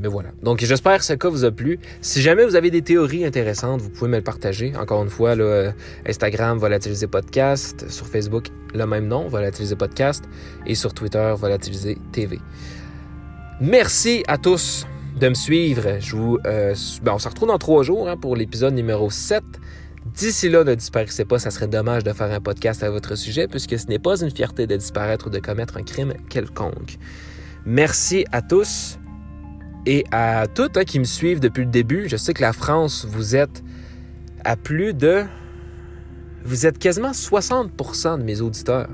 mais 0.00 0.08
voilà. 0.08 0.30
Donc 0.42 0.64
j'espère 0.64 0.98
que 0.98 1.04
ce 1.04 1.12
cas 1.12 1.28
vous 1.28 1.44
a 1.44 1.50
plu. 1.50 1.78
Si 2.00 2.20
jamais 2.20 2.44
vous 2.44 2.56
avez 2.56 2.70
des 2.70 2.82
théories 2.82 3.24
intéressantes, 3.24 3.80
vous 3.80 3.90
pouvez 3.90 4.10
me 4.10 4.16
le 4.16 4.22
partager. 4.22 4.72
Encore 4.76 5.02
une 5.02 5.10
fois, 5.10 5.36
euh, 5.36 5.72
Instagram, 6.06 6.58
Volatiliser 6.58 7.06
Podcast. 7.06 7.88
Sur 7.90 8.06
Facebook, 8.06 8.48
le 8.74 8.86
même 8.86 9.06
nom, 9.06 9.28
Volatiliser 9.28 9.76
Podcast. 9.76 10.24
Et 10.66 10.74
sur 10.74 10.94
Twitter, 10.94 11.34
Volatiliser 11.36 11.98
TV. 12.12 12.38
Merci 13.60 14.22
à 14.28 14.38
tous 14.38 14.86
de 15.18 15.28
me 15.28 15.34
suivre. 15.34 15.98
Je 16.00 16.14
vous, 16.14 16.38
euh, 16.46 16.74
ben, 17.02 17.12
on 17.14 17.18
se 17.18 17.28
retrouve 17.28 17.48
dans 17.48 17.58
trois 17.58 17.82
jours 17.82 18.08
hein, 18.08 18.16
pour 18.16 18.36
l'épisode 18.36 18.74
numéro 18.74 19.10
7. 19.10 19.42
D'ici 20.14 20.48
là, 20.48 20.62
ne 20.62 20.74
disparaissez 20.74 21.24
pas, 21.24 21.38
ça 21.38 21.50
serait 21.50 21.66
dommage 21.66 22.04
de 22.04 22.12
faire 22.12 22.30
un 22.30 22.40
podcast 22.40 22.82
à 22.82 22.90
votre 22.90 23.16
sujet 23.16 23.48
puisque 23.48 23.78
ce 23.78 23.86
n'est 23.86 23.98
pas 23.98 24.20
une 24.20 24.30
fierté 24.30 24.66
de 24.66 24.76
disparaître 24.76 25.26
ou 25.26 25.30
de 25.30 25.40
commettre 25.40 25.76
un 25.78 25.82
crime 25.82 26.14
quelconque. 26.28 26.98
Merci 27.64 28.24
à 28.30 28.40
tous. 28.40 28.98
Et 29.86 30.04
à 30.10 30.48
tous 30.48 30.68
hein, 30.74 30.84
qui 30.84 30.98
me 30.98 31.04
suivent 31.04 31.38
depuis 31.38 31.64
le 31.64 31.70
début, 31.70 32.08
je 32.08 32.16
sais 32.16 32.34
que 32.34 32.42
la 32.42 32.52
France, 32.52 33.06
vous 33.08 33.36
êtes 33.36 33.62
à 34.44 34.56
plus 34.56 34.92
de... 34.94 35.22
Vous 36.44 36.66
êtes 36.66 36.78
quasiment 36.78 37.12
60% 37.12 38.18
de 38.18 38.24
mes 38.24 38.40
auditeurs. 38.40 38.88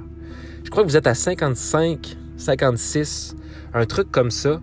Je 0.64 0.70
crois 0.70 0.82
que 0.82 0.88
vous 0.88 0.97
êtes 0.97 1.07
à 1.07 1.14
55, 1.14 2.16
56, 2.36 3.36
un 3.72 3.86
truc 3.86 4.11
comme 4.11 4.30
ça. 4.30 4.61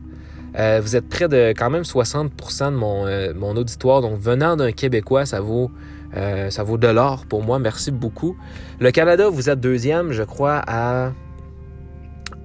Euh, 0.58 0.80
vous 0.82 0.96
êtes 0.96 1.10
près 1.10 1.28
de 1.28 1.54
quand 1.58 1.70
même 1.70 1.84
60% 1.84 2.72
de 2.72 2.76
mon, 2.76 3.08
euh, 3.08 3.34
mon 3.36 3.56
auditoire. 3.56 4.02
Donc, 4.02 4.20
venant 4.20 4.56
d'un 4.56 4.72
Québécois, 4.72 5.26
ça 5.26 5.42
vaut, 5.42 5.72
euh, 6.16 6.50
ça 6.52 6.64
vaut 6.64 6.78
de 6.78 6.88
l'or 6.88 7.26
pour 7.28 7.44
moi. 7.44 7.58
Merci 7.60 7.92
beaucoup. 7.92 8.36
Le 8.80 8.92
Canada, 8.92 9.30
vous 9.30 9.50
êtes 9.50 9.60
deuxième, 9.60 10.12
je 10.12 10.24
crois, 10.24 10.62
à 10.68 11.12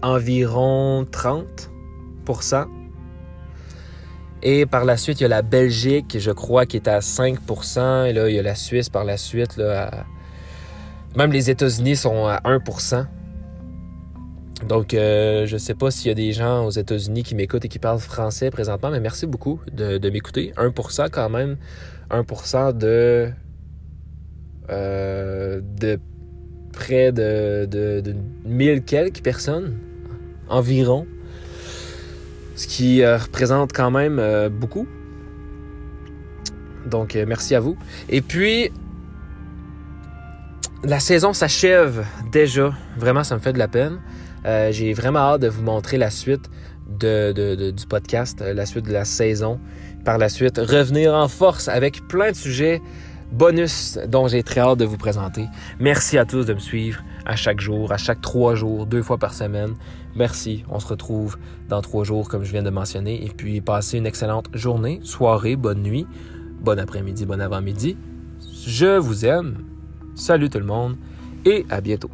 environ 0.02 1.06
30%. 1.10 2.83
Et 4.46 4.66
par 4.66 4.84
la 4.84 4.98
suite, 4.98 5.20
il 5.20 5.22
y 5.22 5.26
a 5.26 5.28
la 5.28 5.40
Belgique, 5.40 6.18
je 6.18 6.30
crois, 6.30 6.66
qui 6.66 6.76
est 6.76 6.86
à 6.86 6.98
5%. 6.98 8.04
Et 8.06 8.12
là, 8.12 8.28
il 8.28 8.36
y 8.36 8.38
a 8.38 8.42
la 8.42 8.54
Suisse 8.54 8.90
par 8.90 9.04
la 9.04 9.16
suite. 9.16 9.56
Là, 9.56 10.04
Même 11.16 11.32
les 11.32 11.48
États-Unis 11.48 11.96
sont 11.96 12.26
à 12.26 12.42
1%. 12.44 13.06
Donc, 14.68 14.92
euh, 14.92 15.46
je 15.46 15.54
ne 15.54 15.58
sais 15.58 15.74
pas 15.74 15.90
s'il 15.90 16.08
y 16.08 16.10
a 16.10 16.14
des 16.14 16.32
gens 16.32 16.66
aux 16.66 16.70
États-Unis 16.70 17.22
qui 17.22 17.34
m'écoutent 17.34 17.64
et 17.64 17.68
qui 17.68 17.78
parlent 17.78 17.98
français 17.98 18.50
présentement, 18.50 18.90
mais 18.90 19.00
merci 19.00 19.26
beaucoup 19.26 19.60
de, 19.72 20.10
m'écouter. 20.10 20.52
1% 20.58 21.08
quand 21.10 21.30
même. 21.30 21.56
1% 22.10 22.76
de, 22.76 23.30
euh, 24.70 25.60
de 25.80 25.98
près 26.70 27.12
de, 27.12 27.66
de, 27.66 28.02
de 28.02 28.14
1000 28.44 28.82
quelques 28.82 29.22
personnes 29.22 29.78
environ 30.50 31.06
ce 32.54 32.66
qui 32.66 33.02
euh, 33.02 33.18
représente 33.18 33.72
quand 33.72 33.90
même 33.90 34.18
euh, 34.18 34.48
beaucoup. 34.48 34.86
Donc, 36.86 37.16
euh, 37.16 37.24
merci 37.26 37.54
à 37.54 37.60
vous. 37.60 37.76
Et 38.08 38.20
puis, 38.20 38.70
la 40.82 41.00
saison 41.00 41.32
s'achève 41.32 42.04
déjà. 42.30 42.72
Vraiment, 42.96 43.24
ça 43.24 43.34
me 43.34 43.40
fait 43.40 43.52
de 43.52 43.58
la 43.58 43.68
peine. 43.68 44.00
J'ai 44.70 44.92
vraiment 44.92 45.20
hâte 45.20 45.40
de 45.40 45.48
vous 45.48 45.62
montrer 45.62 45.96
la 45.96 46.10
suite 46.10 46.50
du 47.00 47.86
podcast, 47.88 48.44
la 48.46 48.66
suite 48.66 48.84
de 48.84 48.92
la 48.92 49.06
saison. 49.06 49.58
Par 50.04 50.18
la 50.18 50.28
suite, 50.28 50.58
revenir 50.58 51.14
en 51.14 51.28
force 51.28 51.68
avec 51.68 52.06
plein 52.08 52.30
de 52.30 52.36
sujets 52.36 52.82
bonus 53.32 53.98
dont 54.06 54.28
j'ai 54.28 54.42
très 54.42 54.60
hâte 54.60 54.78
de 54.78 54.84
vous 54.84 54.98
présenter. 54.98 55.46
Merci 55.80 56.18
à 56.18 56.26
tous 56.26 56.44
de 56.44 56.52
me 56.52 56.58
suivre 56.58 57.02
à 57.24 57.36
chaque 57.36 57.60
jour, 57.60 57.90
à 57.90 57.96
chaque 57.96 58.20
trois 58.20 58.54
jours, 58.54 58.84
deux 58.84 59.02
fois 59.02 59.16
par 59.16 59.32
semaine. 59.32 59.74
Merci. 60.16 60.64
On 60.68 60.78
se 60.78 60.86
retrouve 60.86 61.36
dans 61.68 61.80
trois 61.80 62.04
jours, 62.04 62.28
comme 62.28 62.44
je 62.44 62.52
viens 62.52 62.62
de 62.62 62.70
mentionner. 62.70 63.24
Et 63.24 63.30
puis, 63.30 63.60
passez 63.60 63.98
une 63.98 64.06
excellente 64.06 64.48
journée, 64.54 65.00
soirée, 65.02 65.56
bonne 65.56 65.82
nuit, 65.82 66.06
bon 66.60 66.78
après-midi, 66.78 67.26
bon 67.26 67.40
avant-midi. 67.40 67.96
Je 68.66 68.96
vous 68.98 69.26
aime. 69.26 69.64
Salut 70.14 70.48
tout 70.48 70.58
le 70.58 70.66
monde 70.66 70.96
et 71.44 71.66
à 71.70 71.80
bientôt. 71.80 72.10